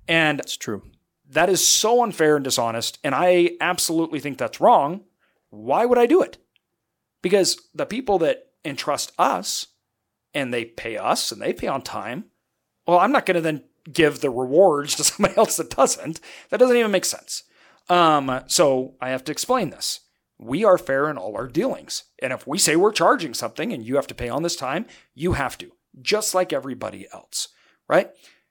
And 0.09 0.41
It's 0.41 0.57
true. 0.57 0.83
that 1.29 1.49
is 1.49 1.67
so 1.67 2.03
unfair 2.03 2.37
and 2.37 2.45
dishonest. 2.45 2.99
And 3.03 3.15
I 3.15 3.53
absolutely 3.61 4.21
think 4.21 4.39
that's 4.39 4.61
wrong. 4.61 5.03
Why 5.51 5.85
would 5.85 5.99
I 5.99 6.07
do 6.07 6.23
it? 6.23 6.39
Because 7.23 7.57
the 7.75 7.87
people 7.87 8.19
that 8.21 8.45
entrust 8.65 9.13
us 9.19 9.67
and 10.35 10.53
they 10.55 10.65
pay 10.65 10.97
us 10.97 11.33
and 11.33 11.41
they 11.41 11.53
pay 11.53 11.67
on 11.67 11.83
time, 11.83 12.27
well, 12.87 12.99
I'm 12.99 13.13
not 13.13 13.27
going 13.27 13.35
to 13.37 13.41
then 13.41 13.65
give 13.93 14.21
the 14.21 14.31
rewards 14.31 14.95
to 14.97 15.05
somebody 15.11 15.37
else 15.37 15.57
that 15.57 15.71
doesn't. 15.71 16.21
That 16.51 16.59
doesn't 16.61 16.77
even 16.77 16.91
make 16.93 17.05
sense. 17.05 17.43
Um, 17.89 18.43
so 18.47 18.95
I 19.01 19.11
have 19.11 19.25
to 19.25 19.33
explain 19.33 19.71
this. 19.71 20.01
We 20.39 20.65
are 20.65 20.77
fair 20.79 21.09
in 21.09 21.17
all 21.17 21.35
our 21.37 21.49
dealings. 21.49 22.05
And 22.21 22.33
if 22.33 22.47
we 22.47 22.59
say 22.59 22.77
we're 22.77 22.93
charging 22.93 23.33
something 23.35 23.73
and 23.73 23.85
you 23.85 23.97
have 23.97 24.07
to 24.09 24.15
pay 24.15 24.29
on 24.29 24.43
this 24.43 24.57
time, 24.57 24.87
you 25.15 25.33
have 25.33 25.57
to, 25.59 25.73
just 26.03 26.35
like 26.35 26.53
everybody 26.53 27.07
else, 27.13 27.49
right? 27.89 28.11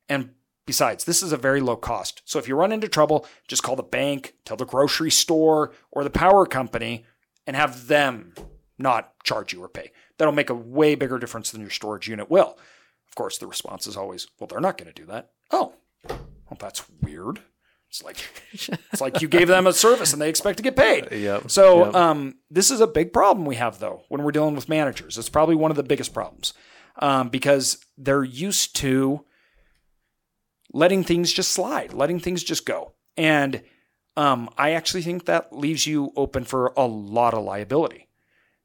And 0.09 0.31
besides, 0.65 1.03
this 1.05 1.21
is 1.23 1.31
a 1.31 1.37
very 1.37 1.61
low 1.61 1.75
cost. 1.75 2.21
So 2.25 2.39
if 2.39 2.47
you 2.47 2.55
run 2.55 2.71
into 2.71 2.87
trouble, 2.87 3.25
just 3.47 3.63
call 3.63 3.75
the 3.75 3.83
bank, 3.83 4.35
tell 4.45 4.57
the 4.57 4.65
grocery 4.65 5.11
store 5.11 5.71
or 5.91 6.03
the 6.03 6.09
power 6.09 6.45
company 6.45 7.05
and 7.47 7.55
have 7.55 7.87
them 7.87 8.33
not 8.77 9.13
charge 9.23 9.53
you 9.53 9.63
or 9.63 9.69
pay. 9.69 9.91
That'll 10.17 10.33
make 10.33 10.49
a 10.49 10.55
way 10.55 10.95
bigger 10.95 11.17
difference 11.19 11.51
than 11.51 11.61
your 11.61 11.69
storage 11.69 12.07
unit 12.07 12.29
will. 12.29 12.57
Of 13.07 13.15
course, 13.15 13.37
the 13.37 13.47
response 13.47 13.87
is 13.87 13.95
always, 13.95 14.27
well, 14.39 14.47
they're 14.47 14.59
not 14.59 14.77
going 14.77 14.91
to 14.91 15.01
do 15.01 15.05
that. 15.07 15.31
Oh, 15.51 15.73
well, 16.09 16.57
that's 16.59 16.83
weird. 17.01 17.39
It's 17.89 18.03
like 18.03 18.17
it's 18.91 18.99
like 18.99 19.21
you 19.21 19.27
gave 19.29 19.47
them 19.47 19.67
a 19.67 19.71
service 19.73 20.11
and 20.11 20.21
they 20.21 20.27
expect 20.27 20.57
to 20.57 20.63
get 20.63 20.75
paid. 20.75 21.09
Yep. 21.11 21.49
So 21.49 21.85
Yep. 21.85 21.95
um, 21.95 22.35
this 22.51 22.69
is 22.69 22.81
a 22.81 22.87
big 22.87 23.13
problem 23.13 23.45
we 23.45 23.55
have 23.55 23.79
though 23.79 24.03
when 24.09 24.21
we're 24.23 24.31
dealing 24.33 24.55
with 24.55 24.67
managers. 24.67 25.17
It's 25.17 25.29
probably 25.29 25.55
one 25.55 25.71
of 25.71 25.77
the 25.77 25.83
biggest 25.83 26.13
problems 26.13 26.53
um, 26.99 27.29
because 27.29 27.77
they're 27.97 28.23
used 28.23 28.75
to 28.77 29.23
letting 30.75 31.03
things 31.03 31.31
just 31.31 31.51
slide, 31.51 31.93
letting 31.93 32.19
things 32.19 32.43
just 32.43 32.65
go, 32.65 32.91
and 33.15 33.63
um, 34.17 34.49
I 34.57 34.71
actually 34.71 35.01
think 35.01 35.25
that 35.25 35.51
leaves 35.51 35.87
you 35.87 36.11
open 36.15 36.43
for 36.43 36.73
a 36.77 36.85
lot 36.85 37.33
of 37.33 37.43
liability 37.43 38.07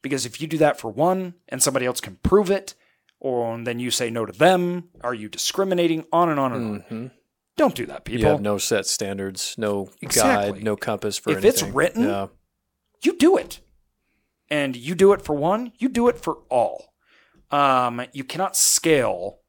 because 0.03 0.27
if 0.27 0.41
you 0.41 0.47
do 0.47 0.59
that 0.59 0.79
for 0.79 0.91
one 0.91 1.35
and 1.49 1.63
somebody 1.63 1.87
else 1.87 2.01
can 2.01 2.17
prove 2.23 2.51
it, 2.51 2.75
or 3.19 3.59
then 3.63 3.79
you 3.79 3.91
say 3.91 4.11
no 4.11 4.25
to 4.25 4.33
them, 4.33 4.89
are 5.03 5.13
you 5.15 5.29
discriminating? 5.29 6.05
On 6.13 6.29
and 6.31 6.41
on 6.41 6.53
and 6.53 6.85
on. 6.91 7.11
Don't 7.57 7.75
do 7.75 7.85
that, 7.87 8.09
You 8.09 8.17
people. 8.19 8.31
have 8.33 8.41
no 8.41 8.57
set 8.59 8.87
standards, 8.87 9.55
no 9.59 9.91
Exactly. 10.01 10.53
guide, 10.53 10.65
no 10.65 10.77
compass 10.77 11.19
for 11.19 11.31
anything. 11.31 11.49
If 11.49 11.55
anything. 11.55 11.69
it's 11.69 11.75
written, 11.77 12.05
yeah. 12.05 12.27
you 13.03 13.17
do 13.19 13.37
it. 13.37 13.61
And 14.49 14.75
you 14.77 14.95
do 14.95 15.13
it 15.13 15.21
for 15.21 15.35
one, 15.35 15.73
you 15.79 15.89
do 15.91 16.09
it 16.09 16.19
for 16.19 16.39
all. 16.49 16.95
Um, 17.51 18.03
you 18.13 18.25
cannot 18.25 18.57
scale 18.57 19.40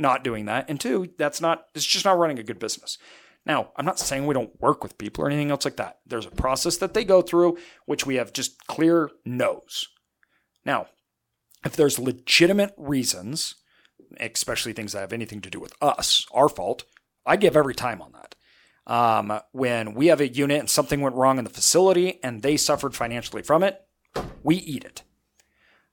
not 0.00 0.24
doing 0.24 0.46
that. 0.46 0.68
And 0.68 0.80
two, 0.80 1.10
that's 1.18 1.40
not, 1.40 1.66
it's 1.74 1.84
just 1.84 2.04
not 2.04 2.18
running 2.18 2.38
a 2.38 2.42
good 2.42 2.58
business. 2.58 2.98
Now, 3.46 3.70
I'm 3.76 3.86
not 3.86 3.98
saying 3.98 4.26
we 4.26 4.34
don't 4.34 4.60
work 4.60 4.82
with 4.82 4.98
people 4.98 5.24
or 5.24 5.28
anything 5.28 5.50
else 5.50 5.64
like 5.64 5.76
that. 5.76 5.98
There's 6.06 6.26
a 6.26 6.30
process 6.30 6.76
that 6.78 6.94
they 6.94 7.04
go 7.04 7.22
through, 7.22 7.58
which 7.86 8.06
we 8.06 8.16
have 8.16 8.32
just 8.32 8.66
clear 8.66 9.10
no's. 9.24 9.88
Now, 10.64 10.86
if 11.64 11.74
there's 11.74 11.98
legitimate 11.98 12.74
reasons, 12.76 13.54
especially 14.18 14.72
things 14.72 14.92
that 14.92 15.00
have 15.00 15.12
anything 15.12 15.40
to 15.42 15.50
do 15.50 15.60
with 15.60 15.74
us, 15.80 16.26
our 16.32 16.48
fault, 16.48 16.84
I 17.24 17.36
give 17.36 17.56
every 17.56 17.74
time 17.74 18.02
on 18.02 18.12
that. 18.12 18.34
Um, 18.86 19.40
when 19.52 19.94
we 19.94 20.08
have 20.08 20.20
a 20.20 20.28
unit 20.28 20.58
and 20.58 20.68
something 20.68 21.00
went 21.00 21.16
wrong 21.16 21.38
in 21.38 21.44
the 21.44 21.50
facility 21.50 22.18
and 22.22 22.42
they 22.42 22.56
suffered 22.56 22.94
financially 22.94 23.42
from 23.42 23.62
it, 23.62 23.80
we 24.42 24.56
eat 24.56 24.84
it. 24.84 25.02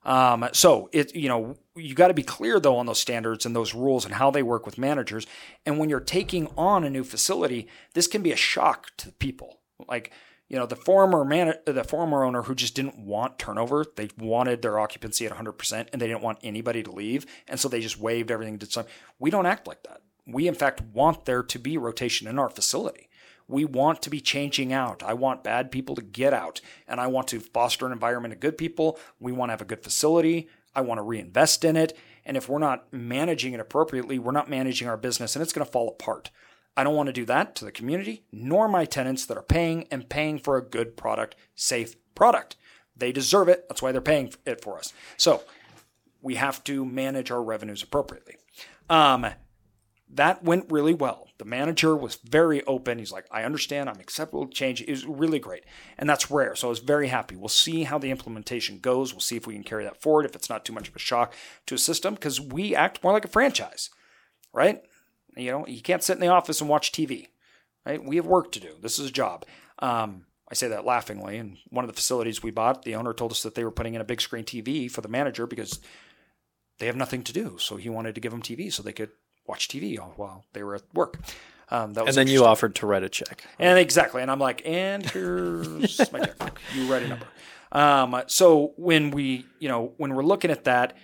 Um, 0.07 0.47
so 0.53 0.89
it, 0.93 1.13
you 1.13 1.27
know, 1.27 1.57
you 1.75 1.93
got 1.93 2.07
to 2.07 2.13
be 2.13 2.23
clear 2.23 2.61
though 2.61 2.77
on 2.77 2.85
those 2.85 2.99
standards 2.99 3.45
and 3.45 3.53
those 3.53 3.73
rules 3.73 4.05
and 4.05 4.13
how 4.13 4.31
they 4.31 4.41
work 4.41 4.65
with 4.65 4.77
managers. 4.77 5.27
And 5.65 5.77
when 5.77 5.89
you're 5.89 5.99
taking 5.99 6.47
on 6.57 6.85
a 6.85 6.89
new 6.89 7.03
facility, 7.03 7.67
this 7.93 8.07
can 8.07 8.23
be 8.23 8.31
a 8.31 8.37
shock 8.37 8.95
to 8.97 9.11
people. 9.11 9.59
Like, 9.87 10.13
you 10.47 10.57
know, 10.57 10.65
the 10.65 10.77
former 10.77 11.25
man, 11.25 11.55
the 11.65 11.83
former 11.83 12.23
owner 12.23 12.43
who 12.43 12.55
just 12.55 12.73
didn't 12.73 12.97
want 12.97 13.37
turnover, 13.37 13.85
they 13.97 14.07
wanted 14.17 14.61
their 14.61 14.79
occupancy 14.79 15.25
at 15.25 15.33
100% 15.33 15.87
and 15.91 16.01
they 16.01 16.07
didn't 16.07 16.23
want 16.23 16.39
anybody 16.41 16.83
to 16.83 16.91
leave. 16.91 17.25
And 17.45 17.59
so 17.59 17.67
they 17.67 17.81
just 17.81 17.99
waived 17.99 18.31
everything. 18.31 18.57
Did 18.57 18.71
some, 18.71 18.85
we 19.19 19.29
don't 19.29 19.45
act 19.45 19.67
like 19.67 19.83
that. 19.83 20.01
We 20.25 20.47
in 20.47 20.55
fact 20.55 20.81
want 20.93 21.25
there 21.25 21.43
to 21.43 21.59
be 21.59 21.77
rotation 21.77 22.29
in 22.29 22.39
our 22.39 22.49
facility. 22.49 23.06
We 23.47 23.65
want 23.65 24.01
to 24.01 24.09
be 24.09 24.19
changing 24.19 24.73
out. 24.73 25.01
I 25.03 25.13
want 25.13 25.43
bad 25.43 25.71
people 25.71 25.95
to 25.95 26.01
get 26.01 26.33
out, 26.33 26.59
and 26.87 26.99
I 26.99 27.07
want 27.07 27.27
to 27.29 27.39
foster 27.39 27.85
an 27.85 27.91
environment 27.91 28.33
of 28.33 28.39
good 28.39 28.57
people. 28.57 28.99
We 29.19 29.31
want 29.31 29.49
to 29.49 29.53
have 29.53 29.61
a 29.61 29.65
good 29.65 29.83
facility. 29.83 30.49
I 30.75 30.81
want 30.81 30.99
to 30.99 31.03
reinvest 31.03 31.65
in 31.65 31.75
it. 31.75 31.97
And 32.23 32.37
if 32.37 32.47
we're 32.47 32.59
not 32.59 32.93
managing 32.93 33.53
it 33.53 33.59
appropriately, 33.59 34.19
we're 34.19 34.31
not 34.31 34.49
managing 34.49 34.87
our 34.87 34.97
business 34.97 35.35
and 35.35 35.41
it's 35.41 35.53
going 35.53 35.65
to 35.65 35.71
fall 35.71 35.87
apart. 35.87 36.29
I 36.75 36.83
don't 36.83 36.95
want 36.95 37.07
to 37.07 37.13
do 37.13 37.25
that 37.25 37.55
to 37.55 37.65
the 37.65 37.71
community, 37.71 38.23
nor 38.31 38.67
my 38.67 38.85
tenants 38.85 39.25
that 39.25 39.37
are 39.37 39.43
paying 39.43 39.87
and 39.89 40.07
paying 40.07 40.37
for 40.37 40.55
a 40.55 40.61
good 40.61 40.95
product, 40.95 41.35
safe 41.55 41.95
product. 42.13 42.55
They 42.95 43.11
deserve 43.11 43.47
it. 43.49 43.67
That's 43.67 43.81
why 43.81 43.91
they're 43.91 44.01
paying 44.01 44.33
it 44.45 44.61
for 44.61 44.77
us. 44.77 44.93
So 45.17 45.41
we 46.21 46.35
have 46.35 46.63
to 46.65 46.85
manage 46.85 47.31
our 47.31 47.41
revenues 47.41 47.81
appropriately. 47.81 48.35
Um, 48.89 49.25
that 50.09 50.43
went 50.43 50.71
really 50.71 50.93
well. 50.93 51.27
The 51.37 51.45
manager 51.45 51.95
was 51.95 52.17
very 52.23 52.63
open. 52.63 52.97
He's 52.97 53.11
like, 53.11 53.25
I 53.29 53.43
understand. 53.43 53.89
I'm 53.89 53.99
acceptable 53.99 54.47
to 54.47 54.53
change. 54.53 54.81
It 54.81 54.89
was 54.89 55.05
really 55.05 55.39
great. 55.39 55.65
And 55.97 56.09
that's 56.09 56.31
rare. 56.31 56.55
So 56.55 56.67
I 56.67 56.69
was 56.69 56.79
very 56.79 57.09
happy. 57.09 57.35
We'll 57.35 57.49
see 57.49 57.83
how 57.83 57.97
the 57.97 58.11
implementation 58.11 58.79
goes. 58.79 59.13
We'll 59.13 59.19
see 59.19 59.35
if 59.35 59.45
we 59.45 59.53
can 59.53 59.63
carry 59.63 59.83
that 59.83 60.01
forward, 60.01 60.25
if 60.25 60.35
it's 60.35 60.49
not 60.49 60.65
too 60.65 60.73
much 60.73 60.87
of 60.87 60.95
a 60.95 60.99
shock 60.99 61.33
to 61.65 61.75
a 61.75 61.77
system, 61.77 62.15
because 62.15 62.39
we 62.39 62.73
act 62.73 63.03
more 63.03 63.13
like 63.13 63.25
a 63.25 63.29
franchise, 63.29 63.89
right? 64.53 64.81
You 65.35 65.51
know, 65.51 65.67
you 65.67 65.81
can't 65.81 66.03
sit 66.03 66.13
in 66.13 66.21
the 66.21 66.27
office 66.27 66.61
and 66.61 66.69
watch 66.69 66.91
TV, 66.91 67.27
right? 67.85 68.03
We 68.03 68.15
have 68.15 68.25
work 68.25 68.51
to 68.53 68.59
do. 68.59 68.75
This 68.81 68.97
is 68.97 69.09
a 69.09 69.13
job. 69.13 69.45
Um, 69.79 70.25
I 70.49 70.55
say 70.55 70.69
that 70.69 70.85
laughingly. 70.85 71.37
And 71.37 71.57
one 71.69 71.83
of 71.83 71.89
the 71.89 71.95
facilities 71.95 72.41
we 72.41 72.51
bought, 72.51 72.83
the 72.83 72.95
owner 72.95 73.13
told 73.13 73.31
us 73.31 73.43
that 73.43 73.55
they 73.55 73.65
were 73.65 73.71
putting 73.71 73.93
in 73.93 74.01
a 74.01 74.05
big 74.05 74.21
screen 74.21 74.45
TV 74.45 74.89
for 74.89 75.01
the 75.01 75.09
manager 75.09 75.45
because 75.45 75.79
they 76.79 76.85
have 76.85 76.95
nothing 76.95 77.23
to 77.23 77.33
do. 77.33 77.57
So 77.59 77.75
he 77.75 77.89
wanted 77.89 78.15
to 78.15 78.21
give 78.21 78.31
them 78.31 78.41
TV 78.41 78.71
so 78.71 78.81
they 78.81 78.93
could 78.93 79.11
watch 79.47 79.67
TV 79.67 79.97
while 80.17 80.45
they 80.53 80.63
were 80.63 80.75
at 80.75 80.83
work. 80.93 81.17
Um, 81.69 81.93
that 81.93 82.05
was 82.05 82.15
And 82.15 82.27
then 82.27 82.33
you 82.33 82.45
offered 82.45 82.75
to 82.75 82.85
write 82.85 83.03
a 83.03 83.09
check. 83.09 83.43
And 83.59 83.77
exactly. 83.77 84.21
And 84.21 84.31
I'm 84.31 84.39
like, 84.39 84.61
and 84.65 85.05
here's 85.09 85.99
my 86.11 86.19
checkbook. 86.19 86.59
You 86.73 86.91
write 86.91 87.03
a 87.03 87.07
number. 87.07 87.27
Um, 87.71 88.23
so 88.27 88.73
when 88.77 89.11
we, 89.11 89.45
you 89.59 89.67
know, 89.67 89.93
when 89.97 90.13
we're 90.13 90.23
looking 90.23 90.51
at 90.51 90.63
that, 90.65 90.95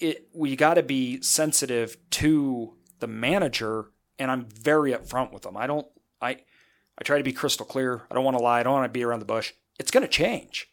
it 0.00 0.28
we 0.32 0.56
got 0.56 0.74
to 0.74 0.82
be 0.82 1.20
sensitive 1.22 1.96
to 2.10 2.74
the 3.00 3.06
manager, 3.06 3.86
and 4.18 4.30
I'm 4.30 4.46
very 4.46 4.92
upfront 4.92 5.32
with 5.32 5.42
them. 5.42 5.56
I 5.56 5.66
don't, 5.66 5.86
I, 6.20 6.30
I 6.98 7.04
try 7.04 7.18
to 7.18 7.24
be 7.24 7.32
crystal 7.32 7.66
clear. 7.66 8.02
I 8.10 8.14
don't 8.14 8.24
want 8.24 8.36
to 8.36 8.42
lie. 8.42 8.60
I 8.60 8.62
don't 8.62 8.72
want 8.72 8.86
to 8.86 8.98
be 8.98 9.04
around 9.04 9.20
the 9.20 9.26
bush. 9.26 9.52
It's 9.78 9.90
going 9.90 10.02
to 10.02 10.08
change, 10.08 10.68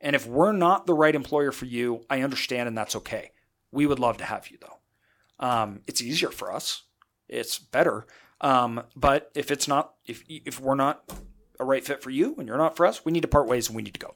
and 0.00 0.14
if 0.14 0.26
we're 0.26 0.52
not 0.52 0.86
the 0.86 0.94
right 0.94 1.14
employer 1.14 1.50
for 1.50 1.64
you, 1.64 2.04
I 2.08 2.22
understand, 2.22 2.68
and 2.68 2.76
that's 2.76 2.94
okay. 2.96 3.32
We 3.72 3.86
would 3.86 3.98
love 3.98 4.18
to 4.18 4.24
have 4.24 4.48
you 4.48 4.58
though. 4.60 4.75
Um, 5.38 5.80
it's 5.86 6.02
easier 6.02 6.30
for 6.30 6.52
us. 6.52 6.82
It's 7.28 7.58
better. 7.58 8.06
Um, 8.40 8.82
but 8.94 9.30
if 9.34 9.50
it's 9.50 9.66
not, 9.66 9.94
if 10.06 10.22
if 10.28 10.60
we're 10.60 10.74
not 10.74 11.10
a 11.58 11.64
right 11.64 11.84
fit 11.84 12.02
for 12.02 12.10
you 12.10 12.34
and 12.36 12.46
you're 12.46 12.58
not 12.58 12.76
for 12.76 12.86
us, 12.86 13.04
we 13.04 13.12
need 13.12 13.22
to 13.22 13.28
part 13.28 13.48
ways 13.48 13.68
and 13.68 13.76
we 13.76 13.82
need 13.82 13.94
to 13.94 14.00
go. 14.00 14.14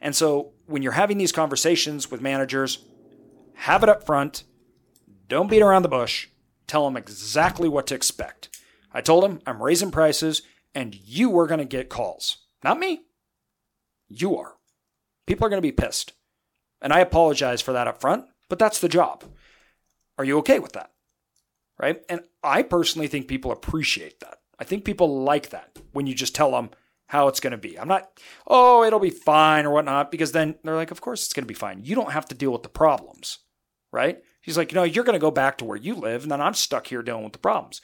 And 0.00 0.14
so 0.14 0.52
when 0.66 0.82
you're 0.82 0.92
having 0.92 1.18
these 1.18 1.32
conversations 1.32 2.10
with 2.10 2.20
managers, 2.20 2.84
have 3.54 3.82
it 3.82 3.88
up 3.88 4.04
front. 4.04 4.44
Don't 5.28 5.50
beat 5.50 5.62
around 5.62 5.82
the 5.82 5.88
bush. 5.88 6.28
Tell 6.66 6.84
them 6.84 6.96
exactly 6.96 7.68
what 7.68 7.86
to 7.88 7.94
expect. 7.94 8.50
I 8.92 9.00
told 9.00 9.24
them 9.24 9.40
I'm 9.46 9.62
raising 9.62 9.90
prices 9.90 10.42
and 10.74 10.94
you 10.94 11.38
are 11.38 11.46
going 11.46 11.58
to 11.58 11.64
get 11.64 11.88
calls. 11.88 12.38
Not 12.62 12.78
me. 12.78 13.02
You 14.08 14.36
are. 14.36 14.54
People 15.26 15.46
are 15.46 15.50
going 15.50 15.62
to 15.62 15.66
be 15.66 15.72
pissed. 15.72 16.12
And 16.80 16.92
I 16.92 17.00
apologize 17.00 17.62
for 17.62 17.72
that 17.72 17.86
up 17.86 18.00
front, 18.00 18.26
but 18.48 18.58
that's 18.58 18.80
the 18.80 18.88
job. 18.88 19.24
Are 20.22 20.24
you 20.24 20.38
okay 20.38 20.60
with 20.60 20.74
that? 20.74 20.92
Right? 21.80 22.00
And 22.08 22.20
I 22.44 22.62
personally 22.62 23.08
think 23.08 23.26
people 23.26 23.50
appreciate 23.50 24.20
that. 24.20 24.38
I 24.56 24.62
think 24.62 24.84
people 24.84 25.24
like 25.24 25.50
that 25.50 25.76
when 25.92 26.06
you 26.06 26.14
just 26.14 26.32
tell 26.32 26.52
them 26.52 26.70
how 27.08 27.26
it's 27.26 27.40
going 27.40 27.50
to 27.50 27.56
be. 27.56 27.76
I'm 27.76 27.88
not, 27.88 28.20
oh, 28.46 28.84
it'll 28.84 29.00
be 29.00 29.10
fine 29.10 29.66
or 29.66 29.70
whatnot, 29.72 30.12
because 30.12 30.30
then 30.30 30.54
they're 30.62 30.76
like, 30.76 30.92
of 30.92 31.00
course 31.00 31.24
it's 31.24 31.32
going 31.32 31.42
to 31.42 31.48
be 31.48 31.54
fine. 31.54 31.80
You 31.82 31.96
don't 31.96 32.12
have 32.12 32.26
to 32.26 32.36
deal 32.36 32.52
with 32.52 32.62
the 32.62 32.68
problems, 32.68 33.40
right? 33.90 34.22
He's 34.40 34.56
like, 34.56 34.72
no, 34.72 34.84
you're 34.84 35.02
going 35.02 35.18
to 35.18 35.18
go 35.18 35.32
back 35.32 35.58
to 35.58 35.64
where 35.64 35.76
you 35.76 35.96
live, 35.96 36.22
and 36.22 36.30
then 36.30 36.40
I'm 36.40 36.54
stuck 36.54 36.86
here 36.86 37.02
dealing 37.02 37.24
with 37.24 37.32
the 37.32 37.40
problems. 37.40 37.82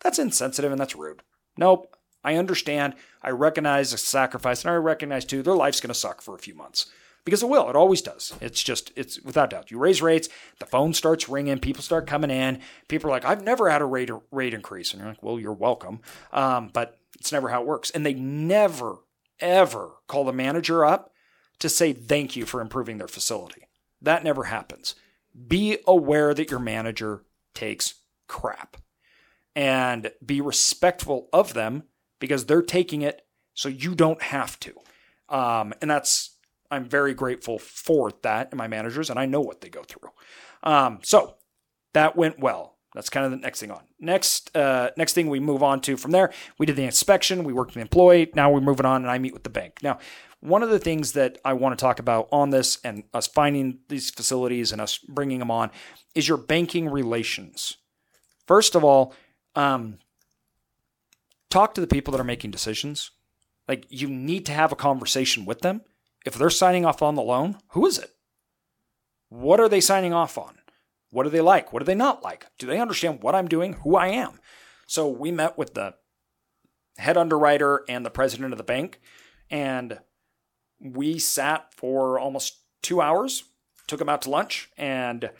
That's 0.00 0.18
insensitive 0.18 0.72
and 0.72 0.80
that's 0.80 0.96
rude. 0.96 1.22
Nope. 1.56 1.96
I 2.24 2.34
understand. 2.34 2.94
I 3.22 3.30
recognize 3.30 3.92
the 3.92 3.98
sacrifice, 3.98 4.64
and 4.64 4.72
I 4.72 4.74
recognize 4.74 5.24
too 5.24 5.44
their 5.44 5.54
life's 5.54 5.80
going 5.80 5.88
to 5.88 5.94
suck 5.94 6.20
for 6.20 6.34
a 6.34 6.40
few 6.40 6.56
months. 6.56 6.86
Because 7.26 7.42
it 7.42 7.48
will. 7.48 7.68
It 7.68 7.76
always 7.76 8.00
does. 8.00 8.32
It's 8.40 8.62
just, 8.62 8.92
it's 8.94 9.20
without 9.20 9.50
doubt. 9.50 9.72
You 9.72 9.78
raise 9.78 10.00
rates, 10.00 10.28
the 10.60 10.64
phone 10.64 10.94
starts 10.94 11.28
ringing, 11.28 11.58
people 11.58 11.82
start 11.82 12.06
coming 12.06 12.30
in. 12.30 12.60
People 12.88 13.10
are 13.10 13.12
like, 13.12 13.24
I've 13.24 13.42
never 13.42 13.68
had 13.68 13.82
a 13.82 13.84
rate, 13.84 14.10
rate 14.30 14.54
increase. 14.54 14.92
And 14.92 15.00
you're 15.00 15.10
like, 15.10 15.22
well, 15.22 15.40
you're 15.40 15.52
welcome. 15.52 16.00
Um, 16.32 16.70
but 16.72 16.98
it's 17.18 17.32
never 17.32 17.48
how 17.48 17.62
it 17.62 17.66
works. 17.66 17.90
And 17.90 18.06
they 18.06 18.14
never, 18.14 18.98
ever 19.40 19.96
call 20.06 20.24
the 20.24 20.32
manager 20.32 20.84
up 20.84 21.12
to 21.58 21.68
say 21.68 21.92
thank 21.92 22.36
you 22.36 22.46
for 22.46 22.60
improving 22.60 22.98
their 22.98 23.08
facility. 23.08 23.62
That 24.00 24.22
never 24.22 24.44
happens. 24.44 24.94
Be 25.48 25.78
aware 25.84 26.32
that 26.32 26.50
your 26.50 26.60
manager 26.60 27.24
takes 27.54 27.94
crap 28.28 28.76
and 29.56 30.12
be 30.24 30.40
respectful 30.40 31.28
of 31.32 31.54
them 31.54 31.82
because 32.20 32.46
they're 32.46 32.62
taking 32.62 33.02
it 33.02 33.22
so 33.52 33.68
you 33.68 33.96
don't 33.96 34.22
have 34.22 34.60
to. 34.60 34.74
Um, 35.28 35.74
and 35.82 35.90
that's, 35.90 36.35
I'm 36.70 36.84
very 36.84 37.14
grateful 37.14 37.58
for 37.58 38.12
that 38.22 38.48
and 38.50 38.58
my 38.58 38.68
managers, 38.68 39.10
and 39.10 39.18
I 39.18 39.26
know 39.26 39.40
what 39.40 39.60
they 39.60 39.68
go 39.68 39.82
through. 39.82 40.10
Um, 40.62 41.00
so 41.02 41.36
that 41.94 42.16
went 42.16 42.38
well. 42.38 42.76
That's 42.94 43.10
kind 43.10 43.26
of 43.26 43.32
the 43.32 43.36
next 43.36 43.60
thing 43.60 43.70
on. 43.70 43.82
Next, 44.00 44.56
uh, 44.56 44.90
next 44.96 45.12
thing 45.12 45.28
we 45.28 45.38
move 45.38 45.62
on 45.62 45.80
to 45.82 45.98
from 45.98 46.12
there, 46.12 46.32
we 46.58 46.64
did 46.64 46.76
the 46.76 46.84
inspection, 46.84 47.44
we 47.44 47.52
worked 47.52 47.70
with 47.70 47.74
the 47.74 47.80
employee. 47.82 48.30
Now 48.34 48.50
we're 48.50 48.60
moving 48.60 48.86
on, 48.86 49.02
and 49.02 49.10
I 49.10 49.18
meet 49.18 49.34
with 49.34 49.44
the 49.44 49.50
bank. 49.50 49.80
Now, 49.82 49.98
one 50.40 50.62
of 50.62 50.70
the 50.70 50.78
things 50.78 51.12
that 51.12 51.38
I 51.44 51.52
want 51.52 51.78
to 51.78 51.82
talk 51.82 51.98
about 51.98 52.28
on 52.32 52.50
this 52.50 52.78
and 52.84 53.04
us 53.12 53.26
finding 53.26 53.80
these 53.88 54.10
facilities 54.10 54.72
and 54.72 54.80
us 54.80 54.98
bringing 54.98 55.40
them 55.40 55.50
on 55.50 55.70
is 56.14 56.28
your 56.28 56.38
banking 56.38 56.88
relations. 56.88 57.76
First 58.46 58.74
of 58.74 58.84
all, 58.84 59.14
um, 59.54 59.98
talk 61.50 61.74
to 61.74 61.80
the 61.80 61.86
people 61.86 62.12
that 62.12 62.20
are 62.20 62.24
making 62.24 62.50
decisions. 62.50 63.10
Like 63.68 63.86
you 63.88 64.08
need 64.08 64.46
to 64.46 64.52
have 64.52 64.72
a 64.72 64.76
conversation 64.76 65.44
with 65.44 65.60
them. 65.60 65.82
If 66.26 66.34
they're 66.34 66.50
signing 66.50 66.84
off 66.84 67.02
on 67.02 67.14
the 67.14 67.22
loan, 67.22 67.58
who 67.68 67.86
is 67.86 67.98
it? 67.98 68.10
What 69.28 69.60
are 69.60 69.68
they 69.68 69.80
signing 69.80 70.12
off 70.12 70.36
on? 70.36 70.58
What 71.10 71.22
do 71.22 71.30
they 71.30 71.40
like? 71.40 71.72
What 71.72 71.78
do 71.78 71.86
they 71.86 71.94
not 71.94 72.24
like? 72.24 72.46
Do 72.58 72.66
they 72.66 72.80
understand 72.80 73.22
what 73.22 73.36
I'm 73.36 73.46
doing, 73.46 73.74
who 73.74 73.94
I 73.94 74.08
am? 74.08 74.40
So 74.88 75.08
we 75.08 75.30
met 75.30 75.56
with 75.56 75.74
the 75.74 75.94
head 76.98 77.16
underwriter 77.16 77.84
and 77.88 78.04
the 78.04 78.10
president 78.10 78.52
of 78.52 78.58
the 78.58 78.64
bank, 78.64 79.00
and 79.50 80.00
we 80.80 81.20
sat 81.20 81.72
for 81.72 82.18
almost 82.18 82.58
two 82.82 83.00
hours, 83.00 83.44
took 83.86 84.00
them 84.00 84.08
out 84.08 84.22
to 84.22 84.30
lunch, 84.30 84.68
and 84.76 85.30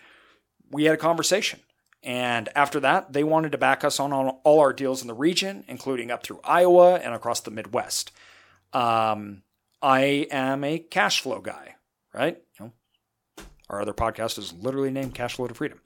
we 0.71 0.85
had 0.85 0.95
a 0.95 0.99
conversation. 0.99 1.61
And 2.05 2.49
after 2.55 2.79
that, 2.79 3.13
they 3.13 3.25
wanted 3.25 3.51
to 3.53 3.59
back 3.59 3.83
us 3.83 3.99
on, 3.99 4.13
all 4.13 4.61
our 4.61 4.73
deals 4.73 5.03
in 5.03 5.09
the 5.09 5.15
region, 5.15 5.65
including 5.67 6.13
up 6.13 6.23
through 6.23 6.41
Iowa 6.45 6.95
and 6.95 7.13
across 7.13 7.41
the 7.41 7.51
Midwest. 7.51 8.13
Um, 8.73 9.43
I 9.83 10.27
am 10.31 10.65
a 10.65 10.79
cash 10.79 11.21
flow 11.21 11.41
guy, 11.41 11.77
right? 12.15 12.39
You 12.59 12.67
know, 12.67 13.45
our 13.69 13.81
other 13.81 13.93
podcast 13.93 14.39
is 14.39 14.53
literally 14.53 14.91
named 14.91 15.15
Cash 15.15 15.37
Flow 15.37 15.47
to 15.47 15.55
Freedom. 15.55 15.81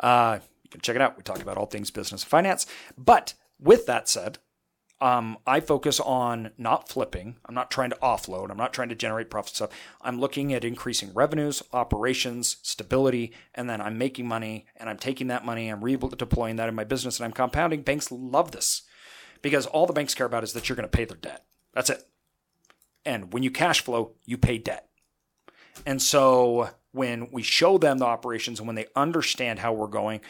Uh, 0.00 0.38
you 0.62 0.70
can 0.70 0.80
check 0.80 0.96
it 0.96 1.02
out. 1.02 1.16
We 1.16 1.22
talk 1.22 1.40
about 1.40 1.56
all 1.56 1.66
things 1.66 1.90
business 1.90 2.22
and 2.22 2.28
finance. 2.28 2.66
But 2.96 3.34
with 3.58 3.86
that 3.86 4.08
said, 4.08 4.38
um, 5.00 5.36
I 5.46 5.60
focus 5.60 6.00
on 6.00 6.52
not 6.56 6.88
flipping. 6.88 7.36
I'm 7.44 7.54
not 7.54 7.70
trying 7.70 7.90
to 7.90 7.96
offload. 7.96 8.50
I'm 8.50 8.56
not 8.56 8.72
trying 8.72 8.88
to 8.88 8.94
generate 8.94 9.30
profits. 9.30 9.60
I'm 10.00 10.20
looking 10.20 10.54
at 10.54 10.64
increasing 10.64 11.12
revenues, 11.12 11.62
operations, 11.72 12.56
stability, 12.62 13.32
and 13.54 13.68
then 13.68 13.80
I'm 13.80 13.98
making 13.98 14.26
money 14.26 14.66
and 14.76 14.88
I'm 14.88 14.96
taking 14.96 15.26
that 15.26 15.44
money, 15.44 15.68
I'm 15.68 15.82
redeploying 15.82 16.56
that 16.56 16.68
in 16.68 16.74
my 16.74 16.84
business 16.84 17.18
and 17.18 17.26
I'm 17.26 17.32
compounding. 17.32 17.82
Banks 17.82 18.10
love 18.10 18.52
this 18.52 18.82
because 19.42 19.66
all 19.66 19.86
the 19.86 19.92
banks 19.92 20.14
care 20.14 20.26
about 20.26 20.44
is 20.44 20.54
that 20.54 20.68
you're 20.68 20.76
going 20.76 20.88
to 20.88 20.96
pay 20.96 21.04
their 21.04 21.18
debt. 21.18 21.44
That's 21.74 21.90
it. 21.90 22.02
And 23.06 23.32
when 23.32 23.42
you 23.42 23.50
cash 23.50 23.82
flow, 23.82 24.12
you 24.26 24.36
pay 24.36 24.58
debt. 24.58 24.88
And 25.86 26.02
so 26.02 26.70
when 26.92 27.30
we 27.30 27.42
show 27.42 27.78
them 27.78 27.98
the 27.98 28.04
operations 28.04 28.58
and 28.58 28.66
when 28.66 28.76
they 28.76 28.86
understand 28.96 29.58
how 29.58 29.72
we're 29.72 29.86
going, 29.86 30.20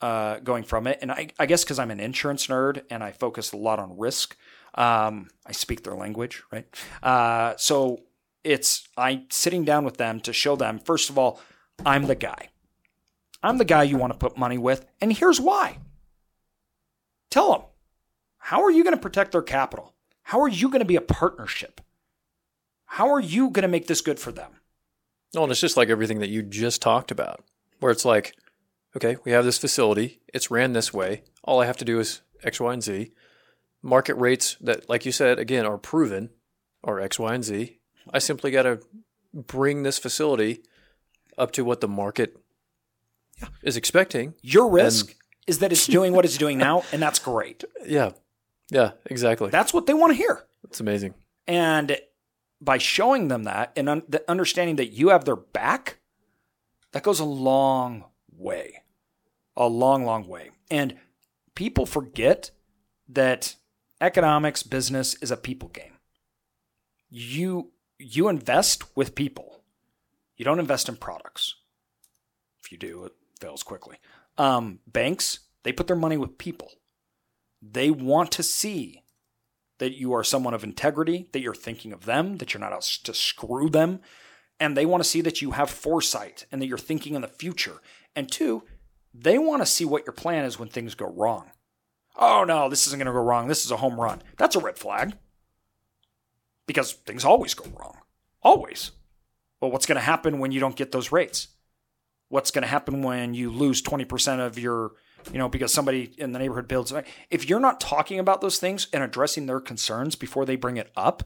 uh, 0.00 0.38
going 0.40 0.64
from 0.64 0.86
it. 0.86 0.98
And 1.02 1.12
I, 1.12 1.28
I 1.38 1.46
guess 1.46 1.64
because 1.64 1.78
I'm 1.78 1.90
an 1.90 2.00
insurance 2.00 2.46
nerd 2.46 2.82
and 2.90 3.02
I 3.02 3.12
focus 3.12 3.52
a 3.52 3.56
lot 3.56 3.78
on 3.78 3.98
risk, 3.98 4.36
um, 4.74 5.28
I 5.46 5.52
speak 5.52 5.82
their 5.82 5.94
language, 5.94 6.42
right? 6.52 6.66
Uh, 7.02 7.54
so 7.56 8.00
it's 8.42 8.88
I 8.96 9.24
sitting 9.30 9.64
down 9.64 9.84
with 9.84 9.96
them 9.96 10.20
to 10.20 10.32
show 10.32 10.56
them 10.56 10.78
first 10.78 11.10
of 11.10 11.18
all, 11.18 11.40
I'm 11.84 12.06
the 12.06 12.14
guy. 12.14 12.50
I'm 13.42 13.58
the 13.58 13.64
guy 13.64 13.82
you 13.82 13.98
want 13.98 14.12
to 14.12 14.18
put 14.18 14.38
money 14.38 14.56
with, 14.56 14.86
and 15.00 15.12
here's 15.12 15.40
why. 15.40 15.78
Tell 17.30 17.52
them 17.52 17.62
how 18.38 18.62
are 18.62 18.70
you 18.70 18.84
going 18.84 18.96
to 18.96 19.00
protect 19.00 19.32
their 19.32 19.42
capital? 19.42 19.94
How 20.22 20.40
are 20.40 20.48
you 20.48 20.68
going 20.68 20.80
to 20.80 20.86
be 20.86 20.96
a 20.96 21.02
partnership? 21.02 21.80
How 22.94 23.12
are 23.12 23.20
you 23.20 23.50
going 23.50 23.62
to 23.62 23.68
make 23.68 23.88
this 23.88 24.00
good 24.00 24.20
for 24.20 24.30
them? 24.30 24.52
No, 25.34 25.42
and 25.42 25.50
it's 25.50 25.60
just 25.60 25.76
like 25.76 25.88
everything 25.88 26.20
that 26.20 26.28
you 26.28 26.42
just 26.42 26.80
talked 26.80 27.10
about, 27.10 27.44
where 27.80 27.90
it's 27.90 28.04
like 28.04 28.36
okay, 28.96 29.16
we 29.24 29.32
have 29.32 29.44
this 29.44 29.58
facility. 29.58 30.20
It's 30.32 30.48
ran 30.48 30.74
this 30.74 30.94
way. 30.94 31.24
All 31.42 31.60
I 31.60 31.66
have 31.66 31.76
to 31.78 31.84
do 31.84 31.98
is 31.98 32.22
X, 32.44 32.60
Y, 32.60 32.72
and 32.72 32.84
Z. 32.84 33.10
Market 33.82 34.14
rates 34.14 34.56
that, 34.60 34.88
like 34.88 35.04
you 35.04 35.10
said, 35.10 35.40
again, 35.40 35.66
are 35.66 35.76
proven 35.76 36.30
are 36.84 37.00
X, 37.00 37.18
Y, 37.18 37.34
and 37.34 37.42
Z. 37.42 37.78
I 38.12 38.20
simply 38.20 38.52
got 38.52 38.62
to 38.62 38.78
bring 39.32 39.82
this 39.82 39.98
facility 39.98 40.62
up 41.36 41.50
to 41.52 41.64
what 41.64 41.80
the 41.80 41.88
market 41.88 42.38
yeah. 43.40 43.48
is 43.64 43.76
expecting. 43.76 44.34
Your 44.40 44.70
risk 44.70 45.08
and, 45.08 45.16
is 45.48 45.58
that 45.58 45.72
it's 45.72 45.88
doing 45.88 46.12
what 46.12 46.24
it's 46.24 46.38
doing 46.38 46.58
now, 46.58 46.84
and 46.92 47.02
that's 47.02 47.18
great. 47.18 47.64
Yeah. 47.84 48.12
Yeah, 48.70 48.92
exactly. 49.06 49.50
That's 49.50 49.74
what 49.74 49.86
they 49.86 49.92
want 49.92 50.12
to 50.12 50.16
hear. 50.16 50.44
It's 50.62 50.80
amazing. 50.80 51.12
And 51.46 51.98
by 52.60 52.78
showing 52.78 53.28
them 53.28 53.44
that 53.44 53.72
and 53.76 53.88
un- 53.88 54.02
the 54.08 54.28
understanding 54.30 54.76
that 54.76 54.92
you 54.92 55.08
have 55.08 55.24
their 55.24 55.36
back, 55.36 55.98
that 56.92 57.02
goes 57.02 57.20
a 57.20 57.24
long 57.24 58.04
way 58.30 58.84
a 59.56 59.66
long, 59.68 60.04
long 60.04 60.26
way. 60.26 60.50
And 60.70 60.96
people 61.54 61.86
forget 61.86 62.50
that 63.08 63.56
economics, 64.00 64.62
business 64.62 65.14
is 65.16 65.30
a 65.30 65.36
people 65.36 65.68
game. 65.68 65.92
You 67.10 67.70
you 67.98 68.28
invest 68.28 68.96
with 68.96 69.14
people. 69.14 69.62
You 70.36 70.44
don't 70.44 70.58
invest 70.58 70.88
in 70.88 70.96
products. 70.96 71.54
If 72.62 72.72
you 72.72 72.78
do, 72.78 73.04
it 73.04 73.12
fails 73.40 73.62
quickly. 73.62 73.98
Um, 74.36 74.80
banks, 74.86 75.40
they 75.62 75.72
put 75.72 75.86
their 75.86 75.96
money 75.96 76.16
with 76.16 76.38
people. 76.38 76.72
They 77.62 77.90
want 77.90 78.32
to 78.32 78.42
see 78.42 79.03
that 79.78 79.94
you 79.94 80.12
are 80.12 80.24
someone 80.24 80.54
of 80.54 80.64
integrity, 80.64 81.28
that 81.32 81.40
you're 81.40 81.54
thinking 81.54 81.92
of 81.92 82.04
them, 82.04 82.38
that 82.38 82.54
you're 82.54 82.60
not 82.60 82.72
out 82.72 82.82
to 82.82 83.14
screw 83.14 83.68
them, 83.68 84.00
and 84.60 84.76
they 84.76 84.86
want 84.86 85.02
to 85.02 85.08
see 85.08 85.20
that 85.20 85.42
you 85.42 85.52
have 85.52 85.70
foresight 85.70 86.46
and 86.52 86.62
that 86.62 86.66
you're 86.66 86.78
thinking 86.78 87.14
in 87.14 87.22
the 87.22 87.28
future. 87.28 87.80
And 88.14 88.30
two, 88.30 88.62
they 89.12 89.38
want 89.38 89.62
to 89.62 89.66
see 89.66 89.84
what 89.84 90.06
your 90.06 90.12
plan 90.12 90.44
is 90.44 90.58
when 90.58 90.68
things 90.68 90.94
go 90.94 91.06
wrong. 91.06 91.50
Oh 92.16 92.44
no, 92.44 92.68
this 92.68 92.86
isn't 92.86 92.98
going 92.98 93.06
to 93.06 93.12
go 93.12 93.18
wrong. 93.18 93.48
This 93.48 93.64
is 93.64 93.70
a 93.70 93.76
home 93.76 94.00
run. 94.00 94.22
That's 94.36 94.56
a 94.56 94.60
red 94.60 94.78
flag. 94.78 95.16
Because 96.66 96.92
things 96.92 97.24
always 97.24 97.54
go 97.54 97.68
wrong. 97.78 97.98
Always. 98.42 98.92
Well, 99.60 99.70
what's 99.70 99.86
going 99.86 99.96
to 99.96 100.02
happen 100.02 100.38
when 100.38 100.52
you 100.52 100.60
don't 100.60 100.76
get 100.76 100.92
those 100.92 101.12
rates? 101.12 101.48
What's 102.28 102.50
going 102.50 102.62
to 102.62 102.68
happen 102.68 103.02
when 103.02 103.34
you 103.34 103.50
lose 103.50 103.82
20% 103.82 104.44
of 104.44 104.58
your, 104.58 104.92
you 105.32 105.38
know, 105.38 105.48
because 105.48 105.72
somebody 105.72 106.12
in 106.18 106.32
the 106.32 106.38
neighborhood 106.38 106.68
builds? 106.68 106.92
If 107.30 107.48
you're 107.48 107.60
not 107.60 107.80
talking 107.80 108.18
about 108.18 108.40
those 108.40 108.58
things 108.58 108.88
and 108.92 109.02
addressing 109.02 109.46
their 109.46 109.60
concerns 109.60 110.16
before 110.16 110.44
they 110.44 110.56
bring 110.56 110.76
it 110.76 110.90
up, 110.96 111.22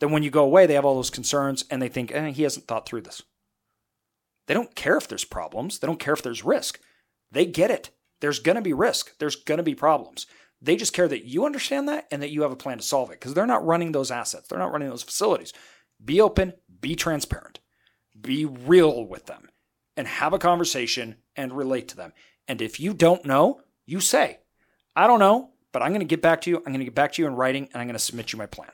then 0.00 0.10
when 0.10 0.22
you 0.22 0.30
go 0.30 0.44
away, 0.44 0.66
they 0.66 0.74
have 0.74 0.84
all 0.84 0.96
those 0.96 1.10
concerns 1.10 1.64
and 1.70 1.80
they 1.80 1.88
think, 1.88 2.12
eh, 2.12 2.30
he 2.30 2.42
hasn't 2.42 2.66
thought 2.66 2.86
through 2.86 3.02
this. 3.02 3.22
They 4.46 4.54
don't 4.54 4.74
care 4.74 4.96
if 4.96 5.06
there's 5.06 5.24
problems. 5.24 5.78
They 5.78 5.86
don't 5.86 6.00
care 6.00 6.14
if 6.14 6.22
there's 6.22 6.44
risk. 6.44 6.80
They 7.30 7.46
get 7.46 7.70
it. 7.70 7.90
There's 8.20 8.40
going 8.40 8.56
to 8.56 8.62
be 8.62 8.72
risk. 8.72 9.16
There's 9.18 9.36
going 9.36 9.58
to 9.58 9.64
be 9.64 9.74
problems. 9.74 10.26
They 10.62 10.76
just 10.76 10.92
care 10.92 11.08
that 11.08 11.24
you 11.24 11.46
understand 11.46 11.88
that 11.88 12.06
and 12.10 12.22
that 12.22 12.30
you 12.30 12.42
have 12.42 12.52
a 12.52 12.56
plan 12.56 12.78
to 12.78 12.82
solve 12.82 13.10
it 13.10 13.20
because 13.20 13.34
they're 13.34 13.46
not 13.46 13.64
running 13.64 13.92
those 13.92 14.10
assets. 14.10 14.48
They're 14.48 14.58
not 14.58 14.72
running 14.72 14.90
those 14.90 15.02
facilities. 15.02 15.52
Be 16.04 16.20
open, 16.20 16.54
be 16.80 16.94
transparent, 16.94 17.60
be 18.18 18.44
real 18.44 19.06
with 19.06 19.26
them, 19.26 19.48
and 19.96 20.06
have 20.06 20.32
a 20.32 20.38
conversation 20.38 21.16
and 21.36 21.52
relate 21.52 21.88
to 21.88 21.96
them. 21.96 22.12
And 22.50 22.60
if 22.60 22.80
you 22.80 22.94
don't 22.94 23.24
know, 23.24 23.60
you 23.86 24.00
say, 24.00 24.40
I 24.96 25.06
don't 25.06 25.20
know, 25.20 25.50
but 25.70 25.82
I'm 25.82 25.90
going 25.90 26.00
to 26.00 26.04
get 26.04 26.20
back 26.20 26.40
to 26.40 26.50
you. 26.50 26.56
I'm 26.56 26.64
going 26.64 26.80
to 26.80 26.84
get 26.84 26.96
back 26.96 27.12
to 27.12 27.22
you 27.22 27.28
in 27.28 27.36
writing 27.36 27.68
and 27.72 27.80
I'm 27.80 27.86
going 27.86 27.92
to 27.92 28.00
submit 28.00 28.32
you 28.32 28.40
my 28.40 28.46
plan. 28.46 28.72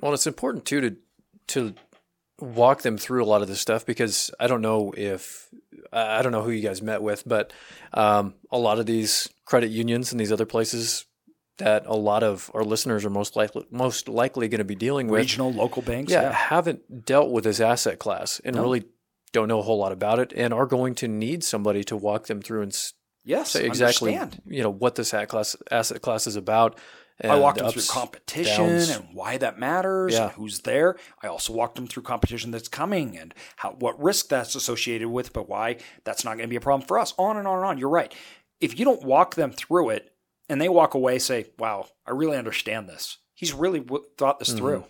Well, 0.00 0.14
it's 0.14 0.26
important 0.26 0.64
too 0.64 0.80
to 0.80 0.96
to 1.48 1.74
walk 2.40 2.80
them 2.80 2.96
through 2.96 3.22
a 3.22 3.26
lot 3.26 3.42
of 3.42 3.48
this 3.48 3.60
stuff 3.60 3.84
because 3.84 4.30
I 4.40 4.46
don't 4.46 4.62
know 4.62 4.94
if 4.96 5.50
I 5.92 6.22
don't 6.22 6.32
know 6.32 6.40
who 6.40 6.50
you 6.50 6.66
guys 6.66 6.80
met 6.80 7.02
with, 7.02 7.24
but 7.26 7.52
um, 7.92 8.36
a 8.50 8.56
lot 8.56 8.78
of 8.78 8.86
these 8.86 9.28
credit 9.44 9.70
unions 9.70 10.10
and 10.10 10.18
these 10.18 10.32
other 10.32 10.46
places 10.46 11.04
that 11.58 11.84
a 11.84 11.94
lot 11.94 12.22
of 12.22 12.50
our 12.54 12.64
listeners 12.64 13.04
are 13.04 13.10
most 13.10 13.36
likely 13.36 13.66
most 13.70 14.08
likely 14.08 14.48
going 14.48 14.60
to 14.60 14.64
be 14.64 14.74
dealing 14.74 15.08
with 15.08 15.20
regional 15.20 15.52
local 15.52 15.82
banks 15.82 16.10
yeah, 16.10 16.22
yeah. 16.22 16.32
haven't 16.32 17.04
dealt 17.04 17.30
with 17.30 17.44
this 17.44 17.60
asset 17.60 17.98
class 17.98 18.40
and 18.46 18.56
no. 18.56 18.62
really 18.62 18.86
don't 19.34 19.48
know 19.48 19.58
a 19.58 19.62
whole 19.62 19.76
lot 19.78 19.92
about 19.92 20.18
it 20.18 20.32
and 20.34 20.54
are 20.54 20.64
going 20.66 20.94
to 20.94 21.06
need 21.08 21.44
somebody 21.44 21.84
to 21.84 21.96
walk 21.96 22.26
them 22.26 22.40
through 22.40 22.62
and 22.62 22.74
yes 23.24 23.50
say 23.50 23.66
exactly 23.66 24.16
understand. 24.16 24.42
you 24.46 24.62
know 24.62 24.70
what 24.70 24.94
this 24.94 25.12
asset 25.12 25.28
class 25.28 25.56
asset 25.70 26.00
class 26.00 26.26
is 26.26 26.36
about 26.36 26.78
And 27.20 27.30
I 27.30 27.36
walked 27.38 27.58
the 27.58 27.64
them 27.64 27.72
through 27.72 27.82
competition 27.90 28.68
downs. 28.70 28.88
and 28.90 29.08
why 29.14 29.36
that 29.38 29.58
matters 29.58 30.14
Yeah. 30.14 30.24
and 30.24 30.32
who's 30.32 30.60
there. 30.60 30.96
I 31.22 31.28
also 31.28 31.52
walked 31.52 31.76
them 31.76 31.86
through 31.86 32.02
competition 32.02 32.50
that's 32.50 32.66
coming 32.68 33.16
and 33.16 33.32
how 33.56 33.70
what 33.78 34.02
risk 34.02 34.28
that's 34.28 34.54
associated 34.56 35.08
with, 35.08 35.32
but 35.32 35.48
why 35.48 35.76
that's 36.04 36.24
not 36.24 36.32
going 36.36 36.48
to 36.48 36.54
be 36.54 36.56
a 36.56 36.60
problem 36.68 36.86
for 36.88 36.98
us. 36.98 37.14
On 37.16 37.36
and 37.36 37.46
on 37.46 37.58
and 37.58 37.66
on. 37.66 37.78
You're 37.78 37.88
right. 38.00 38.12
If 38.60 38.78
you 38.78 38.84
don't 38.84 39.04
walk 39.04 39.36
them 39.36 39.52
through 39.52 39.90
it 39.90 40.12
and 40.48 40.60
they 40.60 40.68
walk 40.68 40.94
away, 40.94 41.18
say, 41.20 41.46
"Wow, 41.58 41.86
I 42.04 42.10
really 42.10 42.36
understand 42.36 42.88
this. 42.88 43.18
He's 43.32 43.52
really 43.52 43.80
w- 43.80 44.04
thought 44.18 44.38
this 44.40 44.48
mm-hmm. 44.48 44.58
through," 44.58 44.84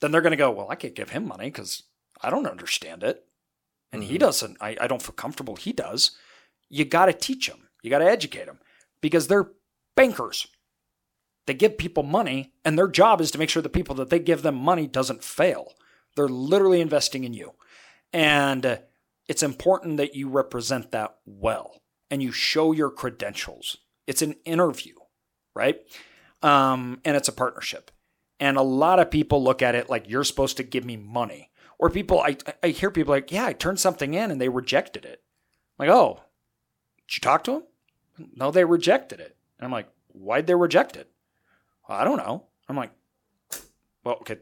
then 0.00 0.10
they're 0.12 0.20
going 0.26 0.38
to 0.38 0.44
go, 0.44 0.50
"Well, 0.52 0.70
I 0.70 0.76
can't 0.76 0.94
give 0.94 1.10
him 1.10 1.26
money 1.26 1.46
because 1.50 1.82
I 2.22 2.30
don't 2.30 2.46
understand 2.46 3.02
it, 3.02 3.24
and 3.92 4.04
he 4.04 4.18
doesn't. 4.18 4.56
I, 4.60 4.76
I 4.80 4.86
don't 4.86 5.02
feel 5.02 5.12
comfortable. 5.12 5.56
He 5.56 5.72
does. 5.72 6.12
You 6.68 6.84
got 6.84 7.06
to 7.06 7.12
teach 7.12 7.48
them. 7.48 7.68
You 7.82 7.90
got 7.90 7.98
to 7.98 8.10
educate 8.10 8.46
them 8.46 8.58
because 9.00 9.28
they're 9.28 9.50
bankers." 9.96 10.46
They 11.46 11.54
give 11.54 11.76
people 11.76 12.04
money, 12.04 12.52
and 12.64 12.78
their 12.78 12.86
job 12.86 13.20
is 13.20 13.32
to 13.32 13.38
make 13.38 13.50
sure 13.50 13.62
the 13.62 13.68
people 13.68 13.96
that 13.96 14.10
they 14.10 14.20
give 14.20 14.42
them 14.42 14.54
money 14.54 14.86
doesn't 14.86 15.24
fail. 15.24 15.72
They're 16.14 16.28
literally 16.28 16.80
investing 16.80 17.24
in 17.24 17.34
you. 17.34 17.54
And 18.12 18.64
uh, 18.64 18.76
it's 19.28 19.42
important 19.42 19.96
that 19.96 20.14
you 20.14 20.28
represent 20.28 20.90
that 20.92 21.16
well 21.24 21.80
and 22.10 22.22
you 22.22 22.32
show 22.32 22.72
your 22.72 22.90
credentials. 22.90 23.78
It's 24.06 24.22
an 24.22 24.34
interview, 24.44 24.94
right? 25.54 25.80
Um, 26.42 27.00
and 27.04 27.16
it's 27.16 27.28
a 27.28 27.32
partnership. 27.32 27.90
And 28.38 28.56
a 28.56 28.62
lot 28.62 28.98
of 28.98 29.10
people 29.10 29.42
look 29.42 29.62
at 29.62 29.74
it 29.74 29.88
like 29.88 30.08
you're 30.08 30.24
supposed 30.24 30.56
to 30.58 30.62
give 30.62 30.84
me 30.84 30.96
money. 30.96 31.50
Or 31.82 31.90
people, 31.90 32.20
I, 32.20 32.36
I 32.62 32.68
hear 32.68 32.92
people 32.92 33.12
like, 33.12 33.32
yeah, 33.32 33.44
I 33.44 33.52
turned 33.54 33.80
something 33.80 34.14
in 34.14 34.30
and 34.30 34.40
they 34.40 34.48
rejected 34.48 35.04
it. 35.04 35.20
I'm 35.80 35.88
like, 35.88 35.94
oh, 35.96 36.20
did 37.08 37.16
you 37.16 37.20
talk 37.20 37.42
to 37.44 37.50
them? 37.50 37.62
No, 38.36 38.52
they 38.52 38.64
rejected 38.64 39.18
it. 39.18 39.36
And 39.58 39.64
I'm 39.66 39.72
like, 39.72 39.88
why'd 40.12 40.46
they 40.46 40.54
reject 40.54 40.94
it? 40.94 41.10
Well, 41.88 41.98
I 41.98 42.04
don't 42.04 42.18
know. 42.18 42.44
I'm 42.68 42.76
like, 42.76 42.92
well, 44.04 44.14
okay. 44.20 44.36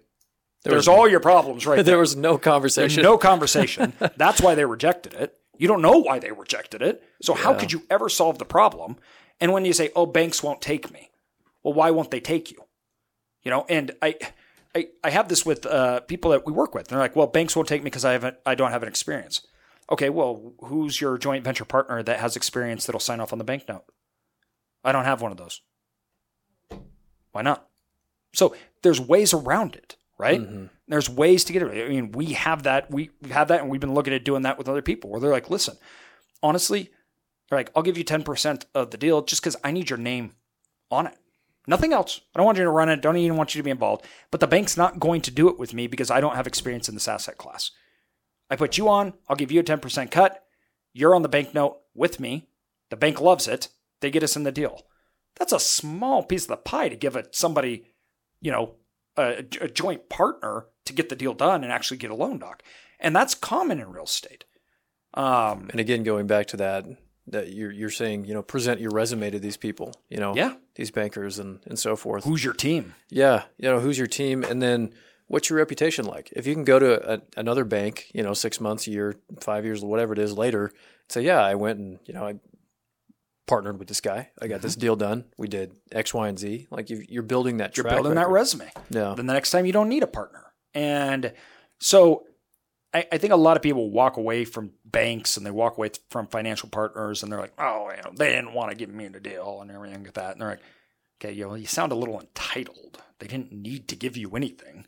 There 0.64 0.72
There's 0.72 0.80
was- 0.86 0.88
all 0.88 1.08
your 1.08 1.20
problems 1.20 1.66
right 1.66 1.76
there. 1.76 1.84
there 1.84 1.98
was 1.98 2.14
no 2.14 2.32
There's 2.32 2.44
conversation. 2.44 3.02
no 3.02 3.16
conversation. 3.16 3.94
That's 4.18 4.42
why 4.42 4.54
they 4.54 4.66
rejected 4.66 5.14
it. 5.14 5.34
You 5.56 5.66
don't 5.66 5.80
know 5.82 5.96
why 5.98 6.18
they 6.18 6.32
rejected 6.32 6.82
it. 6.82 7.02
So 7.22 7.32
how 7.32 7.52
Yeah. 7.52 7.58
could 7.58 7.72
you 7.72 7.82
ever 7.88 8.10
solve 8.10 8.36
the 8.38 8.44
problem? 8.44 8.96
And 9.40 9.52
when 9.54 9.64
you 9.64 9.72
say, 9.72 9.88
"Oh, 9.96 10.04
banks 10.04 10.42
won't 10.42 10.60
take 10.60 10.90
me," 10.92 11.10
well, 11.62 11.72
why 11.72 11.90
won't 11.90 12.10
they 12.10 12.20
take 12.20 12.50
you? 12.50 12.64
You 13.42 13.50
know, 13.50 13.64
and 13.70 13.92
I, 14.02 14.16
I, 14.74 14.88
I 15.02 15.10
have 15.10 15.28
this 15.28 15.44
with 15.44 15.66
uh, 15.66 16.00
people 16.00 16.30
that 16.30 16.46
we 16.46 16.52
work 16.52 16.74
with. 16.74 16.88
They're 16.88 16.98
like, 16.98 17.16
"Well, 17.16 17.26
banks 17.26 17.56
won't 17.56 17.68
take 17.68 17.82
me 17.82 17.90
because 17.90 18.04
I 18.04 18.12
haven't, 18.12 18.36
I 18.46 18.54
don't 18.54 18.70
have 18.70 18.82
an 18.82 18.88
experience." 18.88 19.46
Okay, 19.90 20.08
well, 20.10 20.52
who's 20.60 21.00
your 21.00 21.18
joint 21.18 21.42
venture 21.44 21.64
partner 21.64 22.02
that 22.02 22.20
has 22.20 22.36
experience 22.36 22.86
that'll 22.86 23.00
sign 23.00 23.20
off 23.20 23.32
on 23.32 23.38
the 23.38 23.44
bank 23.44 23.64
note? 23.68 23.84
I 24.84 24.92
don't 24.92 25.04
have 25.04 25.20
one 25.20 25.32
of 25.32 25.38
those. 25.38 25.60
Why 27.32 27.42
not? 27.42 27.68
So 28.32 28.54
there's 28.82 29.00
ways 29.00 29.34
around 29.34 29.74
it, 29.74 29.96
right? 30.18 30.40
There's 30.86 31.10
ways 31.10 31.42
to 31.44 31.52
get 31.52 31.62
it. 31.62 31.86
I 31.86 31.88
mean, 31.88 32.12
we 32.12 32.26
have 32.34 32.62
that. 32.62 32.90
We 32.90 33.10
we 33.20 33.30
have 33.30 33.48
that, 33.48 33.60
and 33.62 33.70
we've 33.70 33.80
been 33.80 33.94
looking 33.94 34.14
at 34.14 34.24
doing 34.24 34.42
that 34.42 34.58
with 34.58 34.68
other 34.68 34.82
people. 34.82 35.10
Where 35.10 35.20
they're 35.20 35.30
like, 35.32 35.50
listen, 35.50 35.76
honestly, 36.42 36.90
they're 37.48 37.58
like, 37.58 37.72
I'll 37.74 37.82
give 37.82 37.98
you 37.98 38.04
ten 38.04 38.22
percent 38.22 38.66
of 38.74 38.92
the 38.92 38.96
deal 38.96 39.22
just 39.22 39.42
because 39.42 39.56
I 39.64 39.72
need 39.72 39.90
your 39.90 39.98
name 39.98 40.34
on 40.92 41.08
it. 41.08 41.16
Nothing 41.66 41.92
else. 41.92 42.20
I 42.34 42.38
don't 42.38 42.46
want 42.46 42.58
you 42.58 42.64
to 42.64 42.70
run 42.70 42.88
it. 42.88 43.02
Don't 43.02 43.16
even 43.16 43.36
want 43.36 43.54
you 43.54 43.60
to 43.60 43.64
be 43.64 43.70
involved. 43.70 44.04
But 44.30 44.40
the 44.40 44.46
bank's 44.46 44.76
not 44.76 44.98
going 44.98 45.20
to 45.22 45.30
do 45.30 45.48
it 45.48 45.58
with 45.58 45.74
me 45.74 45.86
because 45.86 46.10
I 46.10 46.20
don't 46.20 46.34
have 46.34 46.46
experience 46.46 46.88
in 46.88 46.94
this 46.94 47.08
asset 47.08 47.36
class. 47.36 47.70
I 48.48 48.56
put 48.56 48.78
you 48.78 48.88
on. 48.88 49.12
I'll 49.28 49.36
give 49.36 49.52
you 49.52 49.60
a 49.60 49.62
ten 49.62 49.78
percent 49.78 50.10
cut. 50.10 50.42
You're 50.92 51.14
on 51.14 51.22
the 51.22 51.28
bank 51.28 51.54
note 51.54 51.78
with 51.94 52.18
me. 52.18 52.48
The 52.88 52.96
bank 52.96 53.20
loves 53.20 53.46
it. 53.46 53.68
They 54.00 54.10
get 54.10 54.24
us 54.24 54.36
in 54.36 54.42
the 54.42 54.50
deal. 54.50 54.86
That's 55.38 55.52
a 55.52 55.60
small 55.60 56.24
piece 56.24 56.44
of 56.44 56.48
the 56.48 56.56
pie 56.56 56.88
to 56.88 56.96
give 56.96 57.14
it 57.14 57.36
somebody, 57.36 57.84
you 58.40 58.50
know, 58.50 58.74
a, 59.16 59.44
a 59.60 59.68
joint 59.68 60.08
partner 60.08 60.66
to 60.86 60.92
get 60.92 61.08
the 61.08 61.16
deal 61.16 61.34
done 61.34 61.62
and 61.62 61.72
actually 61.72 61.98
get 61.98 62.10
a 62.10 62.14
loan 62.14 62.38
doc. 62.38 62.62
And 62.98 63.14
that's 63.14 63.34
common 63.34 63.78
in 63.78 63.90
real 63.90 64.04
estate. 64.04 64.44
Um, 65.14 65.68
And 65.70 65.80
again, 65.80 66.02
going 66.02 66.26
back 66.26 66.46
to 66.48 66.56
that, 66.56 66.84
that 67.26 67.52
you're 67.52 67.70
you're 67.70 67.90
saying, 67.90 68.24
you 68.24 68.34
know, 68.34 68.42
present 68.42 68.80
your 68.80 68.90
resume 68.90 69.30
to 69.30 69.38
these 69.38 69.56
people, 69.56 69.94
you 70.08 70.18
know, 70.18 70.34
Yeah. 70.34 70.54
these 70.74 70.90
bankers 70.90 71.38
and 71.38 71.60
and 71.66 71.78
so 71.78 71.96
forth. 71.96 72.24
who's 72.24 72.44
your 72.44 72.54
team? 72.54 72.94
Yeah, 73.08 73.44
you 73.58 73.68
know, 73.68 73.80
who's 73.80 73.98
your 73.98 74.06
team, 74.06 74.42
and 74.42 74.60
then 74.62 74.92
what's 75.26 75.48
your 75.48 75.58
reputation 75.58 76.04
like? 76.04 76.32
If 76.34 76.46
you 76.46 76.54
can 76.54 76.64
go 76.64 76.78
to 76.78 77.14
a, 77.14 77.22
another 77.36 77.64
bank, 77.64 78.10
you 78.12 78.22
know, 78.22 78.34
six 78.34 78.60
months, 78.60 78.86
a 78.86 78.90
year, 78.90 79.16
five 79.40 79.64
years, 79.64 79.84
whatever 79.84 80.12
it 80.12 80.18
is 80.18 80.36
later, 80.36 80.72
say, 81.08 81.22
yeah, 81.22 81.40
I 81.40 81.54
went 81.54 81.78
and 81.78 81.98
you 82.04 82.14
know, 82.14 82.26
I 82.26 82.34
partnered 83.46 83.78
with 83.78 83.88
this 83.88 84.00
guy. 84.00 84.30
I 84.40 84.46
got 84.46 84.62
this 84.62 84.74
mm-hmm. 84.74 84.80
deal 84.80 84.96
done. 84.96 85.24
We 85.36 85.48
did 85.48 85.72
X, 85.92 86.14
Y, 86.14 86.28
and 86.28 86.38
Z. 86.38 86.68
Like 86.70 86.88
you, 86.88 87.04
you're 87.08 87.24
building 87.24 87.58
that. 87.58 87.76
You're 87.76 87.88
building 87.88 88.14
that 88.14 88.28
resume. 88.28 88.70
Yeah. 88.90 89.14
Then 89.16 89.26
the 89.26 89.34
next 89.34 89.50
time 89.50 89.66
you 89.66 89.72
don't 89.72 89.88
need 89.88 90.02
a 90.02 90.08
partner. 90.08 90.52
And 90.72 91.32
so 91.80 92.24
I, 92.92 93.06
I 93.12 93.18
think 93.18 93.32
a 93.32 93.36
lot 93.36 93.56
of 93.56 93.62
people 93.62 93.90
walk 93.90 94.16
away 94.16 94.44
from 94.44 94.72
banks 94.84 95.36
and 95.36 95.46
they 95.46 95.50
walk 95.50 95.76
away 95.76 95.90
from 96.08 96.26
financial 96.26 96.68
partners 96.68 97.22
and 97.22 97.30
they're 97.30 97.40
like, 97.40 97.54
oh, 97.58 97.90
you 97.96 98.02
know, 98.02 98.12
they 98.14 98.30
didn't 98.30 98.54
want 98.54 98.70
to 98.70 98.76
give 98.76 98.90
me 98.90 99.08
the 99.08 99.20
deal 99.20 99.60
and 99.60 99.70
everything 99.70 100.02
like 100.02 100.14
that. 100.14 100.32
And 100.32 100.40
they're 100.40 100.48
like, 100.50 100.62
okay, 101.20 101.32
you 101.32 101.46
know, 101.46 101.54
you 101.54 101.66
sound 101.66 101.92
a 101.92 101.96
little 101.96 102.18
entitled. 102.18 103.02
They 103.18 103.26
didn't 103.26 103.52
need 103.52 103.88
to 103.88 103.96
give 103.96 104.16
you 104.16 104.30
anything. 104.34 104.86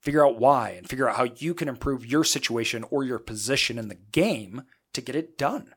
Figure 0.00 0.26
out 0.26 0.38
why 0.38 0.70
and 0.70 0.88
figure 0.88 1.08
out 1.08 1.16
how 1.16 1.28
you 1.36 1.54
can 1.54 1.68
improve 1.68 2.04
your 2.04 2.24
situation 2.24 2.84
or 2.90 3.04
your 3.04 3.20
position 3.20 3.78
in 3.78 3.86
the 3.86 3.94
game 3.94 4.62
to 4.94 5.00
get 5.00 5.14
it 5.14 5.38
done. 5.38 5.74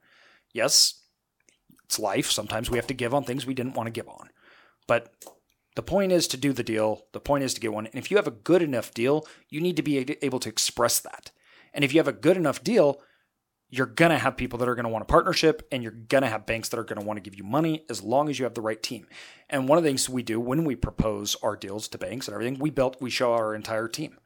Yes, 0.52 1.04
it's 1.84 2.00
life. 2.00 2.32
Sometimes 2.32 2.72
we 2.72 2.78
have 2.80 2.88
to 2.88 2.96
give 2.96 3.14
on 3.14 3.24
things 3.24 3.46
we 3.46 3.54
didn't 3.54 3.76
want 3.76 3.86
to 3.86 3.92
give 3.92 4.08
on. 4.08 4.30
But 4.88 5.14
the 5.76 5.84
point 5.84 6.12
is 6.12 6.28
to 6.30 6.38
do 6.38 6.54
the 6.54 6.64
deal. 6.64 7.06
The 7.12 7.20
point 7.20 7.44
is 7.44 7.54
to 7.54 7.62
get 7.62 7.74
one. 7.74 7.86
And 7.86 7.96
if 7.96 8.10
you 8.10 8.18
have 8.18 8.28
a 8.28 8.32
good 8.32 8.62
enough 8.62 8.94
deal, 8.94 9.28
you 9.50 9.60
need 9.60 9.76
to 9.76 9.84
be 9.84 10.18
able 10.24 10.40
to 10.40 10.50
express 10.50 11.00
that. 11.02 11.32
And 11.74 11.84
if 11.84 11.94
you 11.94 12.00
have 12.00 12.08
a 12.08 12.14
good 12.14 12.38
enough 12.38 12.64
deal, 12.64 13.02
you're 13.70 13.86
going 13.86 14.12
to 14.12 14.18
have 14.18 14.38
people 14.38 14.58
that 14.60 14.70
are 14.70 14.76
going 14.76 14.86
to 14.86 14.90
want 14.90 15.02
a 15.02 15.06
partnership 15.06 15.68
and 15.72 15.84
you're 15.84 15.92
going 15.92 16.22
to 16.22 16.30
have 16.30 16.46
banks 16.46 16.70
that 16.70 16.80
are 16.80 16.86
going 16.86 17.00
to 17.00 17.06
want 17.06 17.18
to 17.18 17.22
give 17.22 17.36
you 17.36 17.44
money 17.44 17.84
as 17.90 18.02
long 18.02 18.30
as 18.30 18.40
you 18.40 18.46
have 18.46 18.54
the 18.54 18.62
right 18.62 18.82
team. 18.82 19.06
And 19.50 19.68
one 19.68 19.78
of 19.78 19.84
the 19.84 19.90
things 19.90 20.08
we 20.08 20.24
do 20.24 20.40
when 20.40 20.64
we 20.64 20.76
propose 20.76 21.36
our 21.44 21.58
deals 21.58 21.90
to 21.90 21.98
banks 21.98 22.28
and 22.28 22.36
everything, 22.36 22.58
we 22.58 22.70
built, 22.70 23.02
we 23.02 23.10
show 23.10 23.34
our 23.34 23.54
entire 23.54 23.90
team. 23.90 24.18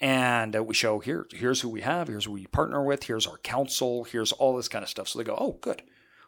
And 0.00 0.56
uh, 0.56 0.64
we 0.64 0.74
show 0.74 0.98
here, 0.98 1.26
here's 1.30 1.60
who 1.60 1.68
we 1.68 1.82
have, 1.82 2.08
here's 2.08 2.24
who 2.24 2.32
we 2.32 2.46
partner 2.46 2.82
with, 2.82 3.04
here's 3.04 3.26
our 3.26 3.38
counsel, 3.38 4.04
here's 4.04 4.32
all 4.32 4.56
this 4.56 4.68
kind 4.68 4.82
of 4.82 4.88
stuff. 4.88 5.08
So 5.08 5.18
they 5.18 5.24
go, 5.24 5.36
oh, 5.38 5.58
good 5.60 5.82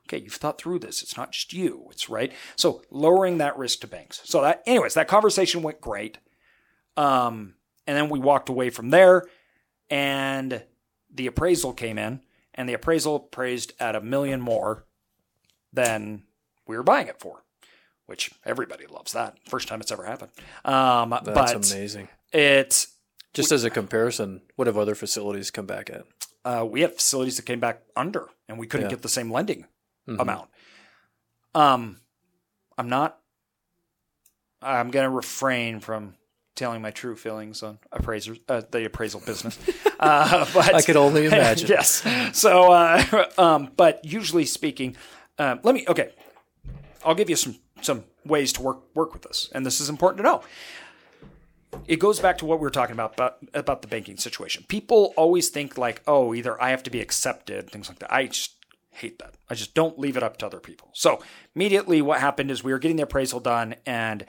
okay, 0.06 0.22
you've 0.22 0.34
thought 0.34 0.58
through 0.58 0.78
this. 0.78 1.02
It's 1.02 1.16
not 1.16 1.32
just 1.32 1.52
you. 1.52 1.88
It's 1.90 2.08
right. 2.08 2.32
So 2.56 2.82
lowering 2.90 3.38
that 3.38 3.56
risk 3.58 3.80
to 3.80 3.86
banks. 3.86 4.20
So 4.24 4.40
that, 4.42 4.62
anyways, 4.66 4.94
that 4.94 5.08
conversation 5.08 5.62
went 5.62 5.80
great. 5.80 6.18
Um, 6.96 7.54
and 7.86 7.96
then 7.96 8.08
we 8.08 8.18
walked 8.18 8.48
away 8.48 8.70
from 8.70 8.90
there, 8.90 9.26
and 9.90 10.62
the 11.12 11.26
appraisal 11.26 11.72
came 11.72 11.98
in, 11.98 12.20
and 12.54 12.68
the 12.68 12.72
appraisal 12.74 13.16
appraised 13.16 13.72
at 13.78 13.94
a 13.94 14.00
million 14.00 14.40
more 14.40 14.86
than 15.72 16.22
we 16.66 16.76
were 16.76 16.82
buying 16.82 17.06
it 17.08 17.20
for, 17.20 17.44
which 18.06 18.30
everybody 18.44 18.86
loves 18.86 19.12
that. 19.12 19.36
First 19.46 19.68
time 19.68 19.80
it's 19.80 19.92
ever 19.92 20.04
happened. 20.04 20.30
Um, 20.64 21.10
That's 21.10 21.52
but 21.52 21.54
amazing. 21.72 22.08
it's 22.32 22.88
Just 23.34 23.52
as 23.52 23.62
a 23.64 23.70
comparison, 23.70 24.40
what 24.56 24.66
have 24.66 24.78
other 24.78 24.94
facilities 24.94 25.50
come 25.50 25.66
back 25.66 25.90
at? 25.90 26.04
uh, 26.44 26.64
we 26.64 26.80
have 26.80 26.94
facilities 26.94 27.36
that 27.36 27.42
came 27.44 27.60
back 27.60 27.82
under, 27.96 28.28
and 28.48 28.56
we 28.58 28.66
couldn't 28.66 28.86
Yeah. 28.86 28.90
get 28.90 29.02
the 29.02 29.08
same 29.08 29.30
lending 29.32 29.66
Mhm. 30.08 30.20
amount. 30.20 30.48
Um, 31.54 32.00
I'm 32.78 32.88
not. 32.88 33.18
I'm 34.62 34.90
going 34.90 35.04
to 35.04 35.10
refrain 35.10 35.80
from 35.80 36.14
telling 36.54 36.80
my 36.82 36.90
true 36.90 37.14
feelings 37.16 37.62
on 37.62 37.78
appraisers, 37.92 38.38
uh, 38.48 38.62
the 38.70 38.84
appraisal 38.86 39.20
business. 39.20 39.58
Uh, 39.98 40.44
but 40.54 40.74
I 40.74 40.82
could 40.82 40.96
only 40.96 41.24
imagine. 41.32 41.68
yes. 41.68 42.06
So, 42.38 42.70
uh, 42.70 43.30
um, 43.38 43.70
but 43.78 44.04
usually 44.04 44.44
speaking, 44.44 44.94
um, 45.38 45.60
let 45.62 45.74
me. 45.74 45.86
Okay, 45.88 46.12
I'll 47.02 47.14
give 47.14 47.30
you 47.30 47.36
some 47.36 47.56
some 47.80 48.04
ways 48.22 48.52
to 48.52 48.62
work 48.62 48.82
work 48.94 49.14
with 49.14 49.22
this, 49.22 49.48
and 49.54 49.64
this 49.64 49.80
is 49.80 49.88
important 49.88 50.18
to 50.18 50.22
know. 50.24 50.42
It 51.88 51.96
goes 51.98 52.20
back 52.20 52.36
to 52.38 52.44
what 52.44 52.58
we 52.58 52.64
were 52.64 52.70
talking 52.70 52.92
about, 52.92 53.14
about 53.14 53.38
about 53.54 53.80
the 53.80 53.88
banking 53.88 54.18
situation. 54.18 54.66
People 54.68 55.14
always 55.16 55.48
think 55.48 55.78
like, 55.78 56.02
oh, 56.06 56.34
either 56.34 56.60
I 56.62 56.68
have 56.72 56.82
to 56.82 56.90
be 56.90 57.00
accepted, 57.00 57.70
things 57.70 57.88
like 57.88 57.98
that. 58.00 58.12
I 58.12 58.26
just 58.26 58.52
hate 58.96 59.18
that. 59.18 59.34
I 59.48 59.54
just 59.54 59.74
don't 59.74 59.98
leave 59.98 60.16
it 60.16 60.22
up 60.22 60.36
to 60.38 60.46
other 60.46 60.60
people. 60.60 60.90
So 60.92 61.22
immediately, 61.54 62.02
what 62.02 62.20
happened 62.20 62.50
is 62.50 62.64
we 62.64 62.72
were 62.72 62.78
getting 62.78 62.96
the 62.96 63.04
appraisal 63.04 63.40
done, 63.40 63.76
and 63.84 64.26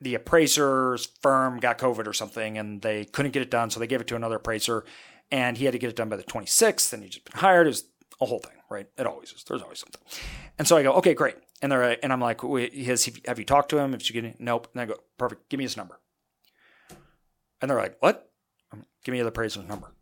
the 0.00 0.14
appraiser's 0.14 1.06
firm 1.22 1.60
got 1.60 1.78
COVID 1.78 2.06
or 2.06 2.12
something, 2.12 2.58
and 2.58 2.82
they 2.82 3.04
couldn't 3.04 3.32
get 3.32 3.42
it 3.42 3.50
done, 3.50 3.70
so 3.70 3.80
they 3.80 3.86
gave 3.86 4.00
it 4.00 4.06
to 4.08 4.16
another 4.16 4.36
appraiser, 4.36 4.84
and 5.30 5.58
he 5.58 5.64
had 5.64 5.72
to 5.72 5.78
get 5.78 5.90
it 5.90 5.96
done 5.96 6.08
by 6.08 6.16
the 6.16 6.24
26th, 6.24 6.92
and 6.92 7.02
he 7.02 7.08
just 7.08 7.24
been 7.24 7.40
hired. 7.40 7.66
It 7.66 7.82
a 8.20 8.26
whole 8.26 8.38
thing, 8.38 8.56
right? 8.68 8.86
It 8.98 9.06
always 9.06 9.32
is. 9.32 9.44
There's 9.44 9.62
always 9.62 9.78
something. 9.78 10.00
And 10.58 10.68
so 10.68 10.76
I 10.76 10.82
go, 10.82 10.92
okay, 10.94 11.14
great. 11.14 11.36
And 11.62 11.72
they're 11.72 11.96
and 12.02 12.12
I'm 12.12 12.20
like, 12.20 12.40
has 12.40 13.04
he, 13.04 13.14
have 13.26 13.38
you 13.38 13.44
talked 13.44 13.70
to 13.70 13.78
him? 13.78 13.94
If 13.94 14.08
you 14.10 14.20
get 14.20 14.40
nope. 14.40 14.68
And 14.72 14.82
I 14.82 14.86
go, 14.86 14.96
perfect. 15.18 15.48
Give 15.48 15.58
me 15.58 15.64
his 15.64 15.76
number. 15.76 16.00
And 17.60 17.70
they're 17.70 17.78
like, 17.78 17.96
what? 18.00 18.30
Give 19.04 19.12
me 19.12 19.20
the 19.20 19.28
appraiser's 19.28 19.66
number. 19.66 19.92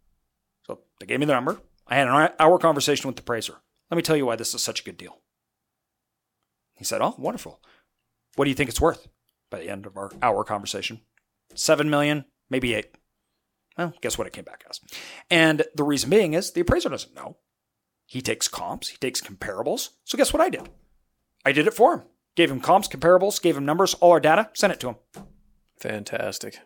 So 0.67 0.81
they 0.99 1.07
gave 1.07 1.21
me 1.21 1.27
the 1.27 1.33
number. 1.33 1.61
I 1.87 1.97
had 1.97 2.09
an 2.09 2.31
hour 2.39 2.59
conversation 2.59 3.09
with 3.09 3.17
the 3.17 3.23
appraiser. 3.23 3.55
Let 3.91 3.97
me 3.97 4.03
tell 4.03 4.17
you 4.17 4.27
why 4.27 4.37
this 4.37 4.55
is 4.55 4.63
such 4.63 4.81
a 4.81 4.85
good 4.85 4.97
deal. 4.97 5.19
He 6.75 6.85
said, 6.85 7.01
oh, 7.01 7.15
wonderful. 7.19 7.61
What 8.37 8.45
do 8.45 8.51
you 8.51 8.55
think 8.55 8.71
it's 8.71 8.81
worth? 8.81 9.09
by 9.51 9.61
the 9.61 9.69
end 9.69 9.87
of 9.87 9.97
our 9.97 10.11
hour 10.23 10.45
conversation. 10.45 11.01
Seven 11.55 11.91
million, 11.91 12.25
maybe 12.51 12.75
eight. 12.75 12.95
Well, 13.77 13.95
guess 14.01 14.19
what 14.19 14.27
it 14.27 14.33
came 14.33 14.45
back 14.45 14.65
as? 14.69 14.81
And 15.31 15.65
the 15.75 15.85
reason 15.85 16.11
being 16.11 16.35
is 16.35 16.53
the 16.53 16.61
appraiser 16.61 16.89
doesn't 16.89 17.15
know. 17.15 17.37
He 18.07 18.21
takes 18.21 18.49
comps, 18.49 18.89
he 18.89 18.97
takes 18.97 19.21
comparables. 19.21 19.91
So 20.05 20.19
guess 20.19 20.33
what 20.33 20.43
I 20.43 20.51
did? 20.51 20.69
I 21.45 21.53
did 21.53 21.67
it 21.67 21.75
for 21.75 21.95
him. 21.95 22.03
Gave 22.37 22.51
him 22.51 22.61
comps, 22.61 22.89
comparables, 22.89 23.41
gave 23.41 23.57
him 23.57 23.65
numbers, 23.65 23.95
all 23.95 24.13
our 24.13 24.21
data, 24.21 24.51
sent 24.55 24.73
it 24.73 24.81
to 24.81 24.89
him. 24.89 24.97
Fantastic. 25.79 26.59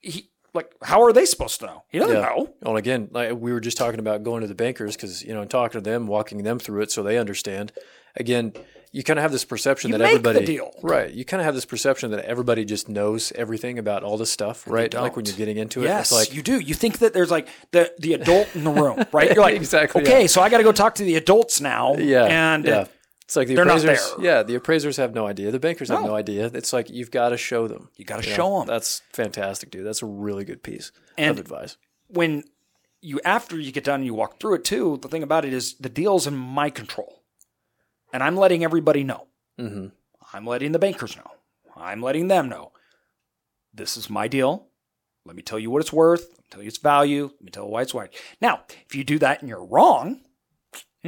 He 0.00 0.30
like 0.58 0.72
how 0.82 1.02
are 1.02 1.12
they 1.12 1.24
supposed 1.24 1.60
to 1.60 1.66
know? 1.66 1.82
He 1.88 1.98
doesn't 1.98 2.14
Yeah. 2.16 2.22
know. 2.22 2.50
Well, 2.62 2.76
again, 2.76 3.08
like 3.12 3.32
we 3.32 3.52
were 3.52 3.60
just 3.60 3.76
talking 3.76 4.00
about 4.00 4.22
going 4.22 4.42
to 4.42 4.46
the 4.48 4.54
bankers 4.54 4.96
because 4.96 5.22
you 5.22 5.32
know, 5.34 5.40
and 5.42 5.50
talking 5.50 5.80
to 5.80 5.90
them, 5.90 6.06
walking 6.06 6.42
them 6.42 6.58
through 6.58 6.82
it 6.82 6.90
so 6.90 7.02
they 7.02 7.16
understand. 7.18 7.72
Again, 8.16 8.52
you 8.90 9.02
kind 9.04 9.18
of 9.18 9.22
have 9.22 9.32
this 9.32 9.44
perception 9.44 9.90
You 9.92 9.98
that 9.98 10.04
everybody, 10.06 10.44
deal. 10.44 10.70
right? 10.82 11.10
You 11.12 11.24
kind 11.24 11.40
of 11.40 11.44
have 11.44 11.54
this 11.54 11.66
perception 11.66 12.10
that 12.10 12.24
everybody 12.24 12.64
just 12.64 12.88
knows 12.88 13.32
everything 13.36 13.78
about 13.78 14.02
all 14.02 14.16
this 14.16 14.30
stuff, 14.30 14.64
right? 14.66 14.92
Like 14.92 15.14
when 15.14 15.26
you're 15.26 15.36
getting 15.36 15.58
into 15.58 15.82
it, 15.82 15.84
Yes, 15.84 16.10
it's 16.10 16.12
like 16.12 16.34
you 16.34 16.42
do. 16.42 16.58
You 16.58 16.74
think 16.74 16.98
that 16.98 17.12
there's 17.12 17.30
like 17.30 17.48
the 17.70 17.92
the 17.98 18.14
adult 18.14 18.48
in 18.56 18.64
the 18.64 18.70
room, 18.70 19.04
right? 19.12 19.28
You're 19.34 19.42
like, 19.48 19.56
Exactly, 19.56 20.02
Okay, 20.02 20.26
so 20.26 20.40
I 20.40 20.48
got 20.48 20.58
to 20.58 20.64
go 20.64 20.72
talk 20.72 20.94
to 20.96 21.04
the 21.04 21.16
adults 21.16 21.60
now. 21.60 21.94
yeah, 21.96 22.24
and 22.24 22.64
yeah. 22.64 22.86
It's 23.28 23.36
like 23.36 23.46
the 23.48 23.56
they're 23.56 23.64
appraisers. 23.68 24.14
Yeah, 24.18 24.42
the 24.42 24.54
appraisers 24.54 24.96
have 24.96 25.14
no 25.14 25.26
idea. 25.26 25.50
The 25.50 25.60
bankers 25.60 25.90
have 25.90 26.00
No. 26.00 26.06
no 26.08 26.14
idea. 26.14 26.46
It's 26.46 26.72
like 26.72 26.88
you've 26.88 27.10
got 27.10 27.28
to 27.28 27.36
show 27.36 27.68
them. 27.68 27.90
you 27.96 28.06
got 28.06 28.16
to 28.16 28.22
show 28.22 28.58
them. 28.58 28.66
That's 28.66 29.02
fantastic, 29.12 29.70
dude. 29.70 29.84
That's 29.86 30.00
a 30.02 30.06
really 30.06 30.44
good 30.46 30.62
piece 30.62 30.92
And- 31.18 31.38
of 31.38 31.44
advice. 31.44 31.76
when 32.06 32.44
you 33.02 33.20
after 33.26 33.60
you 33.60 33.70
get 33.70 33.84
done 33.84 33.96
and 33.96 34.06
you 34.06 34.14
walk 34.14 34.40
through 34.40 34.54
it 34.54 34.64
too, 34.64 34.98
the 35.02 35.08
thing 35.08 35.22
about 35.22 35.44
it 35.44 35.52
is 35.52 35.74
the 35.74 35.90
deal's 35.90 36.26
in 36.26 36.34
my 36.36 36.70
control, 36.70 37.22
and 38.14 38.22
I'm 38.22 38.34
letting 38.36 38.64
everybody 38.64 39.04
know. 39.04 39.26
hmm 39.58 39.88
I'm 40.32 40.46
letting 40.46 40.72
the 40.72 40.78
bankers 40.78 41.14
know. 41.16 41.30
I'm 41.76 42.00
letting 42.02 42.28
them 42.28 42.48
know. 42.48 42.72
This 43.74 43.96
is 43.98 44.08
my 44.10 44.26
deal. 44.26 44.68
Let 45.26 45.36
me 45.36 45.42
tell 45.42 45.58
you 45.58 45.70
what 45.70 45.80
it's 45.82 45.92
worth. 45.92 46.28
Let 46.30 46.38
me 46.38 46.44
tell 46.50 46.62
you 46.62 46.68
its 46.68 46.78
value. 46.78 47.24
Let 47.34 47.42
me 47.42 47.50
tell 47.50 47.64
you 47.64 47.70
why 47.70 47.82
it's 47.82 47.94
right. 47.94 48.12
Now, 48.40 48.62
if 48.86 48.94
you 48.94 49.04
do 49.04 49.18
that 49.20 49.40
and 49.40 49.48
you're 49.50 49.64
wrong, 49.64 50.22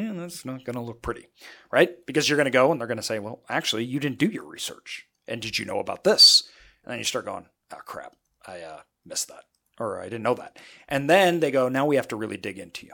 yeah, 0.00 0.12
that's 0.14 0.44
not 0.44 0.64
going 0.64 0.74
to 0.74 0.82
look 0.82 1.02
pretty, 1.02 1.26
right? 1.70 2.04
Because 2.06 2.28
you're 2.28 2.36
going 2.36 2.44
to 2.46 2.50
go 2.50 2.70
and 2.70 2.80
they're 2.80 2.88
going 2.88 2.96
to 2.96 3.02
say, 3.02 3.18
well, 3.18 3.42
actually, 3.48 3.84
you 3.84 4.00
didn't 4.00 4.18
do 4.18 4.26
your 4.26 4.44
research. 4.44 5.06
And 5.26 5.40
did 5.40 5.58
you 5.58 5.64
know 5.64 5.78
about 5.78 6.04
this? 6.04 6.48
And 6.84 6.92
then 6.92 6.98
you 6.98 7.04
start 7.04 7.26
going, 7.26 7.46
oh, 7.72 7.80
crap, 7.84 8.14
I 8.46 8.60
uh, 8.60 8.80
missed 9.04 9.28
that. 9.28 9.44
Or 9.78 10.00
I 10.00 10.04
didn't 10.04 10.22
know 10.22 10.34
that. 10.34 10.58
And 10.88 11.08
then 11.08 11.40
they 11.40 11.50
go, 11.50 11.68
now 11.68 11.86
we 11.86 11.96
have 11.96 12.08
to 12.08 12.16
really 12.16 12.36
dig 12.36 12.58
into 12.58 12.86
you 12.86 12.92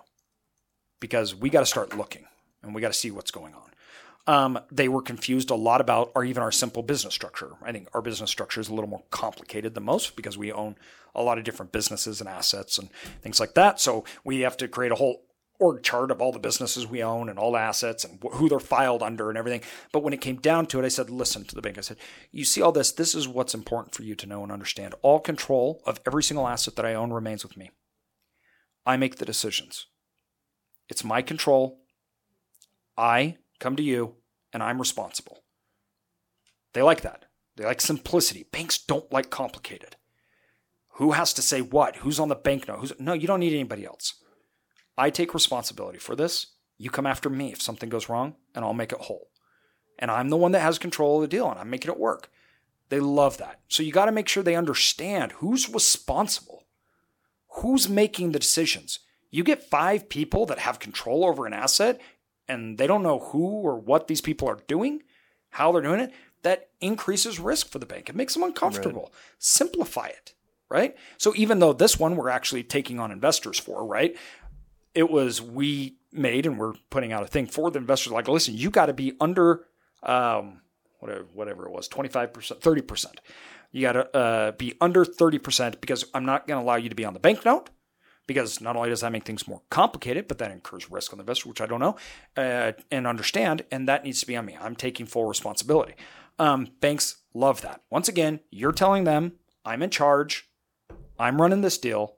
because 1.01 1.35
we 1.35 1.51
got 1.51 1.61
to 1.61 1.66
start 1.66 1.97
looking 1.97 2.27
and 2.62 2.75
we 2.75 2.81
got 2.81 2.92
to 2.92 2.99
see 2.99 3.11
what's 3.11 3.31
going 3.31 3.55
on. 3.55 3.71
Um, 4.29 4.59
they 4.73 4.88
were 4.88 5.03
confused 5.03 5.51
a 5.51 5.55
lot 5.55 5.81
about 5.81 6.11
our 6.16 6.25
even 6.25 6.42
our 6.42 6.51
simple 6.51 6.83
business 6.83 7.14
structure. 7.14 7.53
I 7.62 7.71
think 7.71 7.88
our 7.95 8.03
business 8.03 8.31
structure 8.31 8.61
is 8.61 8.69
a 8.69 8.75
little 8.75 8.90
more 8.90 9.05
complicated 9.11 9.75
than 9.75 9.85
most 9.85 10.16
because 10.16 10.37
we 10.37 10.51
own 10.51 10.77
a 11.14 11.23
lot 11.23 11.38
of 11.38 11.45
different 11.45 11.71
businesses 11.71 12.21
and 12.21 12.29
assets 12.29 12.77
and 12.77 12.90
things 13.23 13.38
like 13.38 13.55
that. 13.55 13.81
So 13.81 14.05
we 14.25 14.40
have 14.40 14.57
to 14.59 14.69
create 14.69 14.90
a 14.90 14.97
whole 14.97 15.23
org 15.59 15.83
chart 15.83 16.11
of 16.11 16.21
all 16.21 16.33
the 16.33 16.38
businesses 16.38 16.87
we 16.87 17.03
own 17.03 17.29
and 17.29 17.38
all 17.38 17.57
assets 17.57 18.05
and 18.05 18.19
wh- 18.23 18.35
who 18.37 18.49
they're 18.49 18.61
filed 18.61 19.03
under 19.03 19.29
and 19.29 19.38
everything. 19.38 19.62
But 19.92 20.03
when 20.03 20.12
it 20.12 20.21
came 20.21 20.37
down 20.37 20.66
to 20.66 20.79
it, 20.79 20.85
I 20.85 20.88
said, 20.88 21.11
listen 21.11 21.45
to 21.45 21.55
the 21.55 21.62
bank. 21.62 21.79
I 21.79 21.83
said, 21.83 21.99
you 22.33 22.45
see 22.45 22.62
all 22.62 22.73
this. 22.73 22.92
This 22.92 23.14
is 23.14 23.29
what's 23.29 23.55
important 23.55 23.95
for 23.95 24.03
you 24.03 24.14
to 24.14 24.27
know 24.27 24.42
and 24.42 24.53
understand. 24.53 24.95
All 25.03 25.21
control 25.21 25.83
of 25.87 26.01
every 26.07 26.23
single 26.23 26.49
asset 26.49 26.77
that 26.77 26.87
I 26.87 26.95
own 26.95 27.12
remains 27.12 27.45
with 27.45 27.57
me. 27.57 27.71
I 28.85 28.97
make 28.97 29.16
the 29.16 29.25
decisions. 29.25 29.87
It's 30.88 31.05
my 31.05 31.23
control. 31.23 31.81
I 32.97 33.37
come 33.59 33.77
to 33.77 33.83
you 33.83 34.16
and 34.53 34.62
I'm 34.62 34.79
responsible. 34.79 35.42
They 36.73 36.83
like 36.83 37.01
that. 37.03 37.25
They 37.57 37.64
like 37.64 37.81
simplicity. 37.81 38.47
Banks 38.53 38.79
don't 38.79 39.11
like 39.12 39.31
complicated. 39.31 39.97
Who 40.97 41.12
has 41.12 41.33
to 41.35 41.42
say 41.42 41.61
what? 41.61 41.97
Who's 41.97 42.21
on 42.21 42.29
the 42.29 42.35
bank 42.35 42.69
note? 42.69 42.81
Who's, 42.81 42.92
no, 42.99 43.12
you 43.12 43.27
don't 43.27 43.40
need 43.40 43.53
anybody 43.53 43.85
else. 43.85 44.14
I 44.96 45.11
take 45.11 45.35
responsibility 45.35 45.98
for 45.98 46.16
this. 46.16 46.46
You 46.78 46.90
come 46.90 47.06
after 47.06 47.30
me 47.30 47.52
if 47.52 47.62
something 47.62 47.88
goes 47.88 48.09
wrong, 48.09 48.37
and 48.54 48.64
I'll 48.64 48.74
make 48.74 48.92
it 48.92 49.00
whole. 49.00 49.28
And 49.98 50.11
I'm 50.11 50.28
the 50.28 50.37
one 50.37 50.52
that 50.52 50.61
has 50.61 50.78
control 50.78 51.16
of 51.16 51.22
the 51.22 51.28
deal, 51.28 51.50
and 51.50 51.59
I'm 51.59 51.70
making 51.70 51.90
it 51.90 51.98
work. 51.98 52.30
They 52.88 53.00
love 53.00 53.38
that. 53.38 53.61
So 53.68 53.82
you 53.82 53.92
got 53.92 54.06
to 54.06 54.12
make 54.12 54.28
sure 54.28 54.42
they 54.42 54.54
understand 54.54 55.32
who's 55.32 55.72
responsible, 55.72 56.66
who's 57.48 57.88
making 57.88 58.32
the 58.32 58.38
decisions. 58.38 59.00
You 59.30 59.42
get 59.42 59.62
five 59.62 60.09
people 60.09 60.46
that 60.46 60.61
have 60.61 60.78
control 60.78 61.24
over 61.24 61.46
an 61.46 61.52
asset, 61.52 62.00
and 62.46 62.78
they 62.78 62.87
don't 62.87 63.02
know 63.02 63.18
who 63.18 63.44
or 63.44 63.78
what 63.78 64.06
these 64.06 64.20
people 64.20 64.48
are 64.48 64.62
doing, 64.68 65.02
how 65.50 65.72
they're 65.72 65.82
doing 65.82 66.00
it. 66.00 66.12
That 66.42 66.68
increases 66.80 67.40
risk 67.40 67.68
for 67.68 67.78
the 67.78 67.87
bank. 67.87 68.09
It 68.09 68.14
makes 68.14 68.35
them 68.35 68.44
uncomfortable. 68.44 69.12
Simplify 69.38 70.06
it, 70.06 70.35
right? 70.68 70.94
So 71.16 71.32
even 71.35 71.59
though 71.59 71.72
this 71.72 71.98
one 71.98 72.14
we're 72.14 72.28
actually 72.28 72.62
taking 72.62 73.00
on 73.00 73.11
investors 73.11 73.59
for, 73.59 73.85
right? 73.85 74.16
It 74.96 75.11
was 75.11 75.42
we 75.42 75.98
made 76.11 76.46
and 76.46 76.59
we're 76.59 76.72
putting 76.90 77.12
out 77.12 77.22
a 77.22 77.26
thing 77.26 77.46
for 77.46 77.70
the 77.70 77.78
investors 77.78 78.12
like, 78.12 78.28
listen, 78.28 78.56
you 78.56 78.70
got 78.70 78.87
to 78.87 78.94
be 78.94 79.12
under 79.20 79.66
um, 80.02 80.62
whatever 81.00 81.26
whatever 81.35 81.66
it 81.66 81.72
was, 81.72 81.88
25%, 81.88 82.32
30%. 82.32 83.06
You 83.72 83.82
got 83.82 83.92
to 83.92 84.16
uh, 84.16 84.52
be 84.52 84.74
under 84.80 85.04
30% 85.04 85.80
because 85.80 86.06
I'm 86.14 86.24
not 86.24 86.46
going 86.46 86.59
to 86.59 86.64
allow 86.64 86.76
you 86.76 86.88
to 86.88 86.94
be 86.94 87.04
on 87.04 87.12
the 87.12 87.20
banknote 87.20 87.70
because 88.26 88.61
not 88.61 88.74
only 88.74 88.88
does 88.88 89.02
that 89.02 89.12
make 89.12 89.24
things 89.24 89.46
more 89.46 89.62
complicated, 89.70 90.28
but 90.28 90.38
that 90.38 90.50
incurs 90.50 90.90
risk 90.90 91.12
on 91.12 91.18
the 91.18 91.22
investor, 91.22 91.48
which 91.48 91.61
I 91.61 91.66
don't 91.66 91.80
know 91.80 91.96
uh, 92.37 92.72
and 92.90 93.06
understand, 93.06 93.62
and 93.70 93.88
that 93.88 94.04
needs 94.04 94.20
to 94.20 94.26
be 94.26 94.37
on 94.37 94.46
me. 94.46 94.56
I'm 94.61 94.76
taking 94.76 95.06
full 95.06 95.26
responsibility. 95.26 95.94
Um, 96.38 96.68
banks 96.80 97.18
love 97.35 97.61
that. 97.62 97.82
Once 97.90 98.09
again, 98.09 98.40
you're 98.50 98.72
telling 98.72 99.04
them 99.04 99.32
I'm 99.64 99.82
in 99.82 99.90
charge, 99.90 100.48
I'm 101.18 101.40
running 101.40 101.62
this 101.62 101.78
deal, 101.78 102.15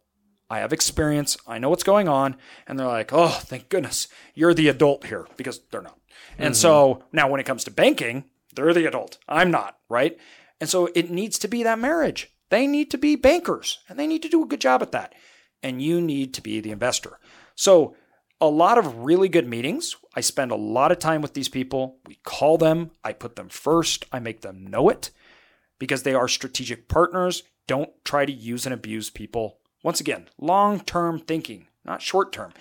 I 0.50 0.60
have 0.60 0.72
experience, 0.72 1.36
I 1.46 1.58
know 1.58 1.68
what's 1.68 1.82
going 1.82 2.08
on, 2.08 2.36
and 2.66 2.78
they're 2.78 2.86
like, 2.86 3.12
oh, 3.12 3.28
thank 3.28 3.68
goodness, 3.68 4.08
you're 4.34 4.54
the 4.54 4.68
adult 4.68 5.06
here 5.06 5.26
because 5.36 5.60
they're 5.70 5.82
not. 5.82 5.98
And 6.38 6.56
so 6.56 6.94
mm-hmm. 6.94 7.16
now 7.16 7.28
when 7.28 7.40
it 7.40 7.46
comes 7.46 7.64
to 7.64 7.70
banking, 7.70 8.24
they're 8.54 8.74
the 8.74 8.86
adult. 8.86 9.18
I'm 9.28 9.50
not, 9.50 9.78
right? 9.88 10.16
And 10.60 10.68
so 10.68 10.88
it 10.94 11.10
needs 11.10 11.38
to 11.40 11.48
be 11.48 11.62
that 11.62 11.78
marriage. 11.78 12.32
They 12.50 12.66
need 12.66 12.90
to 12.92 12.98
be 12.98 13.16
bankers 13.16 13.78
and 13.88 13.98
they 13.98 14.06
need 14.06 14.22
to 14.22 14.28
do 14.28 14.42
a 14.42 14.46
good 14.46 14.60
job 14.60 14.82
at 14.82 14.92
that. 14.92 15.14
And 15.62 15.82
you 15.82 16.00
need 16.00 16.34
to 16.34 16.42
be 16.42 16.60
the 16.60 16.70
investor. 16.70 17.18
So, 17.54 17.94
a 18.40 18.46
lot 18.46 18.78
of 18.78 18.98
really 18.98 19.28
good 19.28 19.48
meetings. 19.48 19.96
I 20.14 20.20
spend 20.20 20.52
a 20.52 20.56
lot 20.56 20.92
of 20.92 21.00
time 21.00 21.22
with 21.22 21.34
these 21.34 21.48
people. 21.48 21.98
We 22.06 22.20
call 22.22 22.56
them, 22.56 22.92
I 23.02 23.12
put 23.12 23.34
them 23.34 23.48
first, 23.48 24.06
I 24.12 24.20
make 24.20 24.42
them 24.42 24.64
know 24.64 24.88
it 24.88 25.10
because 25.80 26.04
they 26.04 26.14
are 26.14 26.28
strategic 26.28 26.88
partners. 26.88 27.42
Don't 27.66 27.90
try 28.04 28.24
to 28.24 28.32
use 28.32 28.64
and 28.64 28.72
abuse 28.72 29.10
people. 29.10 29.57
Once 29.82 30.00
again, 30.00 30.28
long 30.38 30.80
term 30.80 31.18
thinking, 31.18 31.68
not 31.84 32.02
short 32.02 32.32
term. 32.32 32.52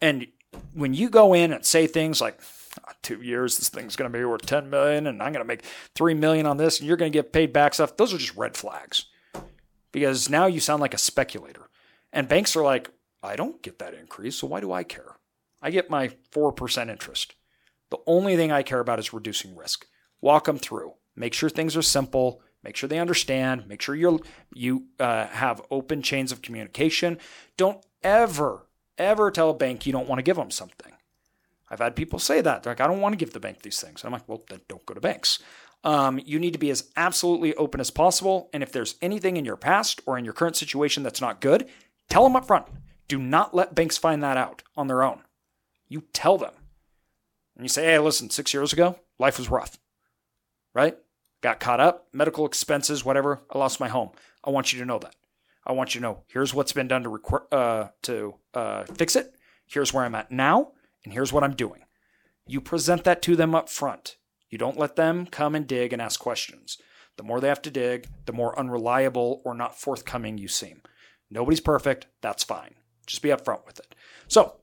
And 0.00 0.26
when 0.74 0.94
you 0.94 1.08
go 1.08 1.34
in 1.34 1.52
and 1.52 1.64
say 1.64 1.86
things 1.86 2.20
like, 2.20 2.38
"Ah, 2.86 2.92
two 3.02 3.22
years, 3.22 3.56
this 3.56 3.68
thing's 3.68 3.96
going 3.96 4.10
to 4.10 4.18
be 4.18 4.24
worth 4.24 4.46
10 4.46 4.70
million 4.70 5.06
and 5.06 5.22
I'm 5.22 5.32
going 5.32 5.44
to 5.44 5.48
make 5.48 5.62
3 5.94 6.14
million 6.14 6.46
on 6.46 6.56
this 6.56 6.78
and 6.78 6.86
you're 6.86 6.96
going 6.96 7.12
to 7.12 7.16
get 7.18 7.32
paid 7.32 7.52
back 7.52 7.74
stuff, 7.74 7.96
those 7.96 8.12
are 8.12 8.18
just 8.18 8.36
red 8.36 8.56
flags 8.56 9.06
because 9.92 10.28
now 10.28 10.46
you 10.46 10.60
sound 10.60 10.80
like 10.82 10.94
a 10.94 10.98
speculator. 10.98 11.68
And 12.12 12.28
banks 12.28 12.54
are 12.56 12.62
like, 12.62 12.90
I 13.22 13.36
don't 13.36 13.62
get 13.62 13.78
that 13.78 13.94
increase, 13.94 14.36
so 14.36 14.46
why 14.46 14.60
do 14.60 14.72
I 14.72 14.84
care? 14.84 15.16
I 15.62 15.70
get 15.70 15.90
my 15.90 16.08
4% 16.32 16.90
interest. 16.90 17.34
The 17.90 17.98
only 18.06 18.36
thing 18.36 18.52
I 18.52 18.62
care 18.62 18.80
about 18.80 18.98
is 18.98 19.12
reducing 19.12 19.56
risk. 19.56 19.86
Walk 20.20 20.44
them 20.44 20.58
through. 20.58 20.94
Make 21.14 21.34
sure 21.34 21.48
things 21.48 21.76
are 21.76 21.82
simple. 21.82 22.42
Make 22.66 22.74
sure 22.74 22.88
they 22.88 22.98
understand. 22.98 23.68
Make 23.68 23.80
sure 23.80 23.94
you're, 23.94 24.18
you 24.52 24.86
uh, 24.98 25.28
have 25.28 25.62
open 25.70 26.02
chains 26.02 26.32
of 26.32 26.42
communication. 26.42 27.16
Don't 27.56 27.78
ever, 28.02 28.66
ever 28.98 29.30
tell 29.30 29.50
a 29.50 29.54
bank 29.54 29.86
you 29.86 29.92
don't 29.92 30.08
want 30.08 30.18
to 30.18 30.24
give 30.24 30.34
them 30.34 30.50
something. 30.50 30.92
I've 31.70 31.78
had 31.78 31.94
people 31.94 32.18
say 32.18 32.40
that. 32.40 32.64
They're 32.64 32.72
like, 32.72 32.80
I 32.80 32.88
don't 32.88 33.00
want 33.00 33.12
to 33.12 33.16
give 33.24 33.32
the 33.32 33.38
bank 33.38 33.62
these 33.62 33.80
things. 33.80 34.04
I'm 34.04 34.10
like, 34.10 34.28
well, 34.28 34.42
then 34.50 34.62
don't 34.68 34.84
go 34.84 34.94
to 34.94 35.00
banks. 35.00 35.38
Um, 35.84 36.20
you 36.24 36.40
need 36.40 36.54
to 36.54 36.58
be 36.58 36.70
as 36.70 36.90
absolutely 36.96 37.54
open 37.54 37.80
as 37.80 37.92
possible. 37.92 38.50
And 38.52 38.64
if 38.64 38.72
there's 38.72 38.96
anything 39.00 39.36
in 39.36 39.44
your 39.44 39.56
past 39.56 40.00
or 40.04 40.18
in 40.18 40.24
your 40.24 40.34
current 40.34 40.56
situation 40.56 41.04
that's 41.04 41.20
not 41.20 41.40
good, 41.40 41.68
tell 42.08 42.24
them 42.24 42.34
up 42.34 42.48
front. 42.48 42.66
Do 43.06 43.18
not 43.20 43.54
let 43.54 43.76
banks 43.76 43.96
find 43.96 44.24
that 44.24 44.36
out 44.36 44.64
on 44.76 44.88
their 44.88 45.04
own. 45.04 45.20
You 45.88 46.02
tell 46.12 46.36
them. 46.36 46.54
And 47.54 47.64
you 47.64 47.68
say, 47.68 47.84
hey, 47.84 47.98
listen, 48.00 48.28
six 48.28 48.52
years 48.52 48.72
ago, 48.72 48.98
life 49.20 49.38
was 49.38 49.52
rough, 49.52 49.78
right? 50.74 50.98
Got 51.46 51.60
caught 51.60 51.78
up, 51.78 52.08
medical 52.12 52.44
expenses, 52.44 53.04
whatever. 53.04 53.40
I 53.48 53.58
lost 53.58 53.78
my 53.78 53.86
home. 53.86 54.10
I 54.42 54.50
want 54.50 54.72
you 54.72 54.80
to 54.80 54.84
know 54.84 54.98
that. 54.98 55.14
I 55.64 55.70
want 55.74 55.94
you 55.94 56.00
to 56.00 56.02
know 56.02 56.24
here's 56.26 56.52
what's 56.52 56.72
been 56.72 56.88
done 56.88 57.04
to 57.04 57.08
requ- 57.08 57.52
uh, 57.52 57.90
to 58.02 58.34
uh, 58.52 58.82
fix 58.96 59.14
it. 59.14 59.32
Here's 59.64 59.94
where 59.94 60.04
I'm 60.04 60.16
at 60.16 60.32
now, 60.32 60.72
and 61.04 61.12
here's 61.12 61.32
what 61.32 61.44
I'm 61.44 61.54
doing. 61.54 61.84
You 62.48 62.60
present 62.60 63.04
that 63.04 63.22
to 63.22 63.36
them 63.36 63.54
up 63.54 63.68
front. 63.68 64.16
You 64.50 64.58
don't 64.58 64.76
let 64.76 64.96
them 64.96 65.24
come 65.24 65.54
and 65.54 65.68
dig 65.68 65.92
and 65.92 66.02
ask 66.02 66.18
questions. 66.18 66.78
The 67.16 67.22
more 67.22 67.38
they 67.40 67.46
have 67.46 67.62
to 67.62 67.70
dig, 67.70 68.08
the 68.24 68.32
more 68.32 68.58
unreliable 68.58 69.40
or 69.44 69.54
not 69.54 69.78
forthcoming 69.78 70.38
you 70.38 70.48
seem. 70.48 70.82
Nobody's 71.30 71.60
perfect. 71.60 72.08
That's 72.22 72.42
fine. 72.42 72.74
Just 73.06 73.22
be 73.22 73.28
upfront 73.28 73.64
with 73.64 73.78
it. 73.78 73.94
So, 74.26 74.56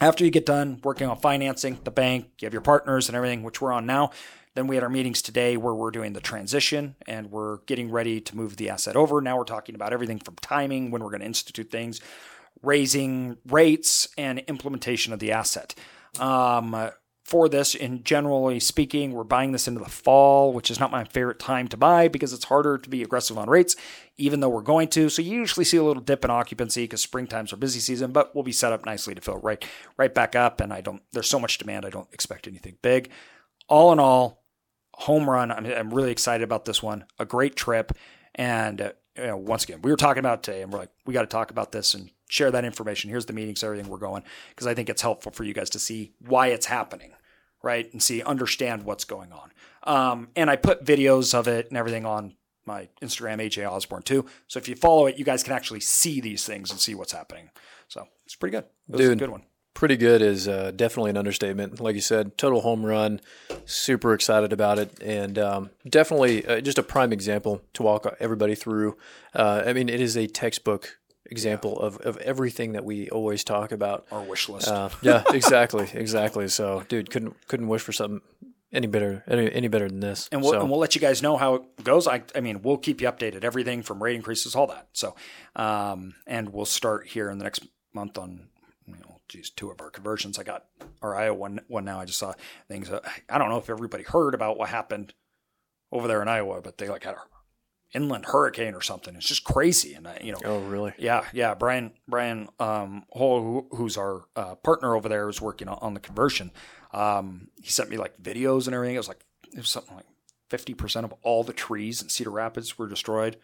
After 0.00 0.24
you 0.24 0.30
get 0.30 0.46
done 0.46 0.80
working 0.84 1.08
on 1.08 1.18
financing, 1.18 1.80
the 1.82 1.90
bank, 1.90 2.26
you 2.40 2.46
have 2.46 2.52
your 2.52 2.62
partners 2.62 3.08
and 3.08 3.16
everything, 3.16 3.42
which 3.42 3.60
we're 3.60 3.72
on 3.72 3.84
now. 3.86 4.10
Then 4.54 4.68
we 4.68 4.76
had 4.76 4.84
our 4.84 4.90
meetings 4.90 5.20
today 5.20 5.56
where 5.56 5.74
we're 5.74 5.90
doing 5.90 6.12
the 6.12 6.20
transition 6.20 6.94
and 7.06 7.30
we're 7.30 7.58
getting 7.66 7.90
ready 7.90 8.20
to 8.20 8.36
move 8.36 8.56
the 8.56 8.70
asset 8.70 8.94
over. 8.94 9.20
Now 9.20 9.36
we're 9.36 9.44
talking 9.44 9.74
about 9.74 9.92
everything 9.92 10.20
from 10.20 10.36
timing, 10.36 10.90
when 10.90 11.02
we're 11.02 11.10
going 11.10 11.20
to 11.20 11.26
institute 11.26 11.70
things, 11.70 12.00
raising 12.62 13.36
rates, 13.46 14.08
and 14.16 14.38
implementation 14.40 15.12
of 15.12 15.18
the 15.18 15.32
asset. 15.32 15.74
Um, 16.20 16.90
for 17.24 17.48
this, 17.48 17.74
in 17.74 18.04
generally 18.04 18.60
speaking, 18.60 19.12
we're 19.12 19.24
buying 19.24 19.52
this 19.52 19.66
into 19.66 19.80
the 19.80 19.88
fall, 19.88 20.52
which 20.52 20.70
is 20.70 20.78
not 20.78 20.90
my 20.90 21.04
favorite 21.04 21.38
time 21.38 21.68
to 21.68 21.76
buy 21.76 22.06
because 22.06 22.34
it's 22.34 22.44
harder 22.44 22.76
to 22.76 22.88
be 22.88 23.02
aggressive 23.02 23.38
on 23.38 23.48
rates, 23.48 23.74
even 24.18 24.40
though 24.40 24.50
we're 24.50 24.60
going 24.60 24.88
to. 24.88 25.08
So 25.08 25.22
you 25.22 25.32
usually 25.32 25.64
see 25.64 25.78
a 25.78 25.82
little 25.82 26.02
dip 26.02 26.24
in 26.24 26.30
occupancy 26.30 26.84
because 26.84 27.00
springtime's 27.00 27.52
our 27.52 27.58
busy 27.58 27.80
season, 27.80 28.12
but 28.12 28.34
we'll 28.34 28.44
be 28.44 28.52
set 28.52 28.72
up 28.72 28.84
nicely 28.84 29.14
to 29.14 29.22
fill 29.22 29.38
right 29.38 29.64
right 29.96 30.14
back 30.14 30.36
up. 30.36 30.60
And 30.60 30.70
I 30.70 30.82
don't 30.82 31.02
there's 31.12 31.28
so 31.28 31.40
much 31.40 31.56
demand, 31.56 31.86
I 31.86 31.90
don't 31.90 32.12
expect 32.12 32.46
anything 32.46 32.76
big. 32.82 33.10
All 33.68 33.90
in 33.90 33.98
all, 33.98 34.43
home 34.98 35.28
run. 35.28 35.50
I'm, 35.50 35.66
I'm 35.66 35.92
really 35.92 36.10
excited 36.10 36.44
about 36.44 36.64
this 36.64 36.82
one. 36.82 37.04
A 37.18 37.24
great 37.24 37.56
trip, 37.56 37.92
and 38.34 38.80
uh, 38.80 38.92
you 39.16 39.26
know, 39.26 39.36
once 39.36 39.64
again, 39.64 39.80
we 39.82 39.90
were 39.90 39.96
talking 39.96 40.20
about 40.20 40.42
today, 40.42 40.62
and 40.62 40.72
we're 40.72 40.80
like, 40.80 40.90
we 41.06 41.14
got 41.14 41.22
to 41.22 41.26
talk 41.26 41.50
about 41.50 41.72
this 41.72 41.94
and 41.94 42.10
share 42.28 42.50
that 42.50 42.64
information. 42.64 43.10
Here's 43.10 43.26
the 43.26 43.32
meetings, 43.32 43.62
everything 43.62 43.88
we're 43.88 43.98
going, 43.98 44.22
because 44.50 44.66
I 44.66 44.74
think 44.74 44.88
it's 44.88 45.02
helpful 45.02 45.32
for 45.32 45.44
you 45.44 45.54
guys 45.54 45.70
to 45.70 45.78
see 45.78 46.12
why 46.18 46.48
it's 46.48 46.66
happening, 46.66 47.12
right? 47.62 47.90
And 47.92 48.02
see, 48.02 48.22
understand 48.22 48.84
what's 48.84 49.04
going 49.04 49.32
on. 49.32 49.52
Um, 49.84 50.28
and 50.34 50.50
I 50.50 50.56
put 50.56 50.84
videos 50.84 51.34
of 51.34 51.46
it 51.46 51.68
and 51.68 51.76
everything 51.76 52.06
on 52.06 52.34
my 52.66 52.88
Instagram, 53.02 53.38
AJ 53.38 53.70
Osborne, 53.70 54.02
too. 54.02 54.24
So 54.48 54.58
if 54.58 54.68
you 54.68 54.74
follow 54.74 55.06
it, 55.06 55.18
you 55.18 55.24
guys 55.24 55.42
can 55.42 55.52
actually 55.52 55.80
see 55.80 56.20
these 56.20 56.46
things 56.46 56.70
and 56.70 56.80
see 56.80 56.94
what's 56.94 57.12
happening. 57.12 57.50
So 57.88 58.08
it's 58.24 58.34
pretty 58.34 58.52
good. 58.52 58.64
It 58.88 58.96
was 58.96 59.08
a 59.08 59.16
good 59.16 59.30
one. 59.30 59.44
Pretty 59.74 59.96
good 59.96 60.22
is 60.22 60.46
uh, 60.46 60.70
definitely 60.74 61.10
an 61.10 61.16
understatement. 61.16 61.80
Like 61.80 61.96
you 61.96 62.00
said, 62.00 62.38
total 62.38 62.60
home 62.60 62.86
run. 62.86 63.20
Super 63.64 64.14
excited 64.14 64.52
about 64.52 64.78
it, 64.78 65.02
and 65.02 65.38
um, 65.38 65.70
definitely 65.88 66.46
uh, 66.46 66.60
just 66.60 66.78
a 66.78 66.82
prime 66.82 67.12
example 67.12 67.60
to 67.74 67.82
walk 67.82 68.06
everybody 68.20 68.54
through. 68.54 68.96
Uh, 69.34 69.64
I 69.66 69.72
mean, 69.72 69.88
it 69.88 70.00
is 70.00 70.16
a 70.16 70.26
textbook 70.26 70.98
example 71.26 71.78
of, 71.80 71.96
of 71.98 72.16
everything 72.18 72.72
that 72.72 72.84
we 72.84 73.10
always 73.10 73.42
talk 73.42 73.72
about. 73.72 74.06
Our 74.12 74.22
wish 74.22 74.48
list. 74.48 74.68
Uh, 74.68 74.90
yeah, 75.02 75.24
exactly, 75.32 75.88
exactly. 75.92 76.48
So, 76.48 76.84
dude, 76.88 77.10
couldn't 77.10 77.34
couldn't 77.48 77.68
wish 77.68 77.82
for 77.82 77.92
something 77.92 78.20
any 78.72 78.86
better 78.86 79.22
any, 79.28 79.50
any 79.52 79.68
better 79.68 79.88
than 79.88 80.00
this. 80.00 80.28
and 80.32 80.42
we'll, 80.42 80.52
so, 80.52 80.60
and 80.60 80.70
we'll 80.70 80.80
let 80.80 80.94
you 80.94 81.00
guys 81.00 81.22
know 81.22 81.36
how 81.36 81.54
it 81.54 81.84
goes. 81.84 82.06
I, 82.06 82.22
I 82.34 82.40
mean, 82.40 82.62
we'll 82.62 82.76
keep 82.76 83.00
you 83.00 83.08
updated. 83.08 83.44
Everything 83.44 83.82
from 83.82 84.02
rate 84.02 84.16
increases, 84.16 84.54
all 84.54 84.66
that. 84.66 84.88
So, 84.92 85.14
um, 85.56 86.14
and 86.26 86.50
we'll 86.50 86.64
start 86.66 87.06
here 87.08 87.30
in 87.30 87.38
the 87.38 87.44
next 87.44 87.66
month 87.92 88.18
on, 88.18 88.48
geez, 89.28 89.50
two 89.50 89.70
of 89.70 89.80
our 89.80 89.90
conversions. 89.90 90.38
I 90.38 90.42
got 90.42 90.64
our 91.02 91.16
Iowa 91.16 91.34
one, 91.34 91.60
one 91.68 91.84
now. 91.84 92.00
I 92.00 92.04
just 92.04 92.18
saw 92.18 92.34
things. 92.68 92.90
Uh, 92.90 93.00
I 93.28 93.38
don't 93.38 93.48
know 93.48 93.58
if 93.58 93.70
everybody 93.70 94.04
heard 94.04 94.34
about 94.34 94.58
what 94.58 94.68
happened 94.68 95.14
over 95.92 96.08
there 96.08 96.22
in 96.22 96.28
Iowa, 96.28 96.60
but 96.60 96.78
they 96.78 96.88
like 96.88 97.04
had 97.04 97.14
a 97.14 97.22
inland 97.94 98.26
hurricane 98.26 98.74
or 98.74 98.80
something. 98.80 99.14
It's 99.14 99.26
just 99.28 99.44
crazy. 99.44 99.94
And 99.94 100.08
I, 100.08 100.20
you 100.22 100.32
know, 100.32 100.38
oh, 100.44 100.60
really? 100.60 100.92
yeah, 100.98 101.24
yeah. 101.32 101.54
Brian 101.54 101.92
Brian 102.08 102.48
um, 102.58 103.04
Hall, 103.10 103.66
who's 103.70 103.96
our 103.96 104.22
uh, 104.36 104.56
partner 104.56 104.94
over 104.94 105.08
there, 105.08 105.26
who's 105.26 105.40
working 105.40 105.68
on, 105.68 105.78
on 105.80 105.94
the 105.94 106.00
conversion. 106.00 106.50
Um, 106.92 107.48
he 107.62 107.70
sent 107.70 107.90
me 107.90 107.96
like 107.96 108.20
videos 108.20 108.66
and 108.66 108.74
everything. 108.74 108.96
It 108.96 108.98
was 108.98 109.08
like 109.08 109.24
it 109.52 109.58
was 109.58 109.70
something 109.70 109.94
like 109.94 110.06
fifty 110.50 110.74
percent 110.74 111.04
of 111.04 111.14
all 111.22 111.44
the 111.44 111.52
trees 111.52 112.02
in 112.02 112.08
Cedar 112.08 112.30
Rapids 112.30 112.76
were 112.76 112.88
destroyed, 112.88 113.36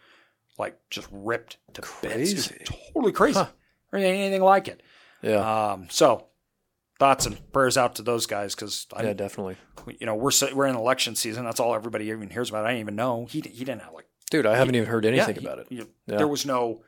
like 0.57 0.77
just 0.89 1.07
ripped 1.11 1.57
to 1.73 1.81
bits. 1.81 2.13
Crazy. 2.13 2.35
Just 2.35 2.53
totally 2.93 3.13
crazy. 3.13 3.39
Or 3.93 3.99
anything 3.99 4.41
like 4.41 4.67
it. 4.67 4.81
Yeah, 5.21 5.71
Um, 5.73 5.87
so 5.89 6.27
thoughts 6.99 7.25
and 7.25 7.51
prayers 7.51 7.77
out 7.77 7.95
to 7.95 8.01
those 8.03 8.25
guys 8.25 8.53
because 8.55 8.87
I, 8.93 9.03
yeah, 9.03 9.13
definitely, 9.13 9.57
you 9.99 10.05
know, 10.05 10.15
we're 10.15 10.31
we're 10.53 10.67
in 10.67 10.75
election 10.75 11.15
season. 11.15 11.45
That's 11.45 11.59
all 11.59 11.73
everybody 11.75 12.05
even 12.05 12.29
hears 12.29 12.49
about. 12.49 12.65
I 12.65 12.69
didn't 12.69 12.81
even 12.81 12.95
know 12.95 13.25
he 13.29 13.41
he 13.41 13.63
didn't 13.65 13.81
have 13.83 13.93
like 13.93 14.07
dude. 14.29 14.45
I 14.45 14.55
haven't 14.57 14.75
even 14.75 14.87
heard 14.87 15.05
anything 15.05 15.35
he- 15.35 15.41
about 15.45 15.59
it. 15.59 15.67
you- 15.69 15.89
Yeah. 16.07 16.17
There 16.17 16.27
was 16.27 16.45
no, 16.45 16.83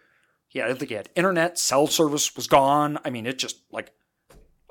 yeah, 0.51 0.65
I 0.65 0.67
don't 0.67 0.77
think 0.79 0.89
he 0.89 0.95
had 0.95 1.09
internet. 1.15 1.57
Cell 1.59 1.87
service 1.87 2.35
was 2.35 2.47
gone. 2.47 2.99
I 3.05 3.09
mean, 3.09 3.25
it 3.25 3.37
just 3.37 3.57
like 3.71 3.91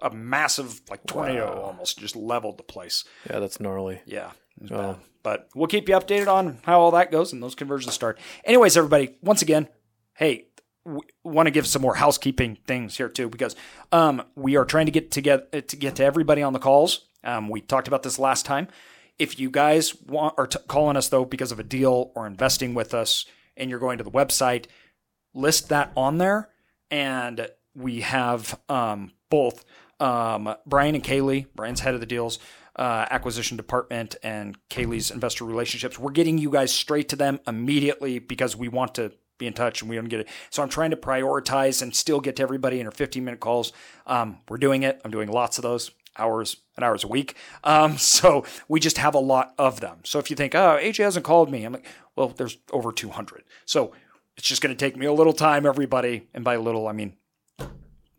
a 0.01 0.11
massive 0.11 0.81
like 0.91 1.07
tornado 1.07 1.47
Wow. 1.55 1.63
almost 1.63 1.99
just 1.99 2.17
leveled 2.17 2.59
the 2.59 2.63
place. 2.65 3.05
Yeah, 3.31 3.39
that's 3.39 3.61
gnarly. 3.61 4.01
Yeah, 4.07 4.31
it 4.57 4.63
was 4.63 4.71
Wow. 4.71 4.93
bad. 4.95 5.01
But 5.23 5.49
we'll 5.55 5.69
keep 5.69 5.89
you 5.89 5.95
updated 5.95 6.27
on 6.27 6.59
how 6.65 6.81
all 6.81 6.91
that 6.93 7.13
goes 7.13 7.33
and 7.33 7.41
those 7.43 7.55
conversions 7.55 7.95
start. 7.95 8.19
Anyways, 8.45 8.77
everybody, 8.77 9.15
once 9.23 9.41
again, 9.43 9.69
hey, 10.15 10.49
want 11.24 11.47
to 11.47 11.51
give 11.51 11.66
some 11.66 11.83
more 11.83 11.95
housekeeping 11.95 12.59
things 12.66 12.97
here 12.97 13.09
too 13.09 13.28
because 13.28 13.55
um, 13.93 14.22
we 14.35 14.57
are 14.57 14.64
trying 14.64 14.87
to 14.87 14.93
get 14.93 15.11
to 15.12 15.20
get 15.20 15.68
to 15.68 15.76
get 15.76 15.97
to 15.97 16.05
everybody 16.05 16.43
on 16.43 16.53
the 16.53 16.59
calls. 16.59 17.07
Um, 17.24 17.49
we 17.49 17.61
talked 17.61 17.89
about 17.89 18.03
this 18.03 18.18
last 18.18 18.45
time. 18.45 18.68
If 19.18 19.39
you 19.39 19.51
guys 19.51 19.95
want 20.03 20.35
are 20.39 20.47
t- 20.47 20.59
calling 20.66 20.97
us 20.97 21.09
though 21.09 21.24
because 21.24 21.53
of 21.53 21.61
a 21.61 21.64
deal 21.64 22.11
or 22.14 22.26
investing 22.26 22.74
with 22.74 22.95
us, 22.95 23.26
and 23.57 23.70
you're 23.70 23.78
going 23.78 23.99
to 23.99 24.05
the 24.05 24.11
website, 24.11 24.66
list 25.35 25.68
that 25.68 25.93
on 25.97 26.18
there, 26.18 26.49
and 26.91 27.49
we 27.74 28.01
have 28.01 28.59
um, 28.68 29.12
both 29.30 29.64
um, 30.01 30.55
Brian 30.66 30.95
and 30.95 31.05
Kaylee. 31.05 31.47
Brian's 31.55 31.80
head 31.80 31.95
of 31.95 32.01
the 32.01 32.07
deals 32.07 32.39
uh, 32.76 33.07
acquisition 33.11 33.57
department, 33.57 34.16
and 34.22 34.57
Kaylee's 34.70 35.11
investor 35.11 35.45
relationships. 35.45 35.99
We're 35.99 36.11
getting 36.11 36.39
you 36.39 36.51
guys 36.51 36.72
straight 36.72 37.09
to 37.11 37.16
them 37.16 37.41
immediately 37.47 38.18
because 38.18 38.57
we 38.57 38.68
want 38.68 38.95
to 38.97 39.12
be 39.43 39.47
in 39.47 39.53
touch 39.53 39.82
and 39.82 39.90
we 39.90 39.97
don't 39.97 40.09
get 40.09 40.20
it. 40.20 40.28
So 40.51 40.62
I'm 40.62 40.68
trying 40.68 40.90
to 40.90 40.97
prioritize 40.97 41.82
and 41.82 41.95
still 41.95 42.20
get 42.20 42.36
to 42.36 42.43
everybody 42.43 42.80
in 42.80 42.86
our 42.86 42.93
15 42.93 43.24
minute 43.24 43.40
calls. 43.40 43.72
Um, 44.07 44.38
we're 44.49 44.59
doing 44.59 44.84
it. 44.84 45.01
I'm 45.05 45.11
doing 45.11 45.28
lots 45.28 45.59
of 45.59 45.62
those 45.62 45.90
hours 46.16 46.59
and 46.76 46.84
hours 46.84 47.05
a 47.05 47.09
week. 47.09 47.36
Um, 47.64 47.99
so 48.16 48.45
we 48.68 48.80
just 48.80 48.99
have 48.99 49.14
a 49.14 49.20
lot 49.20 49.55
of 49.59 49.80
them. 49.80 49.99
So 50.05 50.18
if 50.18 50.30
you 50.30 50.36
think, 50.36 50.55
oh, 50.55 50.78
AJ 50.80 51.05
hasn't 51.05 51.24
called 51.24 51.51
me, 51.51 51.64
I'm 51.64 51.72
like, 51.72 51.86
well, 52.16 52.28
there's 52.28 52.59
over 52.72 52.93
200. 52.93 53.43
So 53.64 53.93
it's 54.36 54.47
just 54.47 54.62
going 54.62 54.74
to 54.74 54.78
take 54.78 54.97
me 54.97 55.07
a 55.07 55.12
little 55.12 55.32
time, 55.32 55.66
everybody. 55.66 56.28
And 56.34 56.45
by 56.45 56.57
little, 56.57 56.86
I 56.86 56.93
mean 56.93 57.16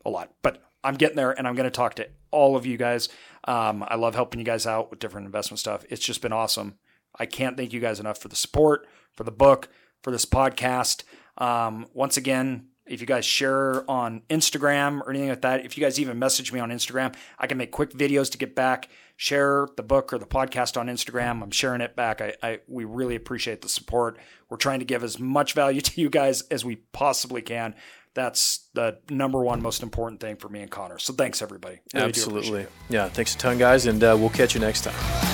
a 0.06 0.10
lot. 0.10 0.32
But 0.42 0.62
I'm 0.84 0.96
getting 0.96 1.16
there 1.16 1.32
and 1.32 1.48
I'm 1.48 1.56
going 1.56 1.70
to 1.70 1.72
talk 1.72 1.96
to 1.96 2.10
all 2.32 2.56
of 2.58 2.66
you 2.66 2.78
guys. 2.78 3.10
Um, 3.46 3.86
I 3.88 3.96
love 3.96 4.16
helping 4.16 4.40
you 4.40 4.46
guys 4.46 4.66
out 4.68 4.90
with 4.90 5.00
different 5.00 5.26
investment 5.26 5.60
stuff. 5.60 5.86
It's 5.90 6.04
just 6.04 6.22
been 6.22 6.34
awesome. 6.34 6.80
I 7.18 7.26
can't 7.26 7.56
thank 7.56 7.74
you 7.74 7.80
guys 7.80 8.00
enough 8.00 8.18
for 8.18 8.28
the 8.28 8.36
support, 8.36 8.88
for 9.14 9.24
the 9.24 9.32
book, 9.32 9.70
for 10.04 10.12
this 10.12 10.26
podcast. 10.26 11.04
Um, 11.38 11.88
once 11.94 12.18
again, 12.18 12.68
if 12.86 13.00
you 13.00 13.08
guys 13.08 13.26
share 13.26 13.90
on 13.90 14.22
Instagram 14.30 15.02
or 15.02 15.10
anything 15.10 15.30
like 15.30 15.42
that, 15.42 15.66
if 15.66 15.78
you 15.78 15.84
guys 15.84 16.00
even 16.00 16.20
message 16.20 16.52
me 16.52 16.60
on 16.60 16.70
Instagram, 16.70 17.16
I 17.40 17.48
can 17.48 17.58
make 17.58 17.72
quick 17.72 17.92
videos 17.92 18.30
to 18.32 18.38
get 18.38 18.56
back. 18.56 18.90
Share 19.16 19.68
the 19.78 19.84
book 19.84 20.12
or 20.12 20.18
the 20.18 20.26
podcast 20.26 20.78
on 20.78 20.88
Instagram. 20.88 21.42
I'm 21.42 21.52
sharing 21.52 21.82
it 21.82 21.96
back. 21.96 22.20
I, 22.20 22.34
I 22.44 22.60
we 22.68 22.84
really 22.84 23.16
appreciate 23.16 23.62
the 23.62 23.70
support. 23.70 24.18
We're 24.50 24.58
trying 24.58 24.80
to 24.80 24.86
give 24.86 25.04
as 25.04 25.18
much 25.18 25.54
value 25.54 25.82
to 25.82 26.02
you 26.02 26.10
guys 26.10 26.42
as 26.44 26.66
we 26.66 26.78
possibly 26.92 27.42
can. 27.42 27.76
That's 28.16 28.68
the 28.74 29.00
number 29.10 29.42
one 29.44 29.62
most 29.62 29.82
important 29.82 30.22
thing 30.22 30.36
for 30.36 30.50
me 30.50 30.62
and 30.62 30.70
Connor. 30.70 31.00
So 31.00 31.14
thanks 31.14 31.42
everybody. 31.42 31.80
Really 31.94 32.08
Absolutely. 32.08 32.68
Yeah, 32.90 33.10
thanks 33.10 33.34
a 33.34 33.38
ton, 33.40 33.58
guys, 33.58 33.88
and 33.88 34.04
uh, 34.04 34.16
we'll 34.20 34.30
catch 34.30 34.54
you 34.54 34.60
next 34.60 34.82
time. 34.82 35.33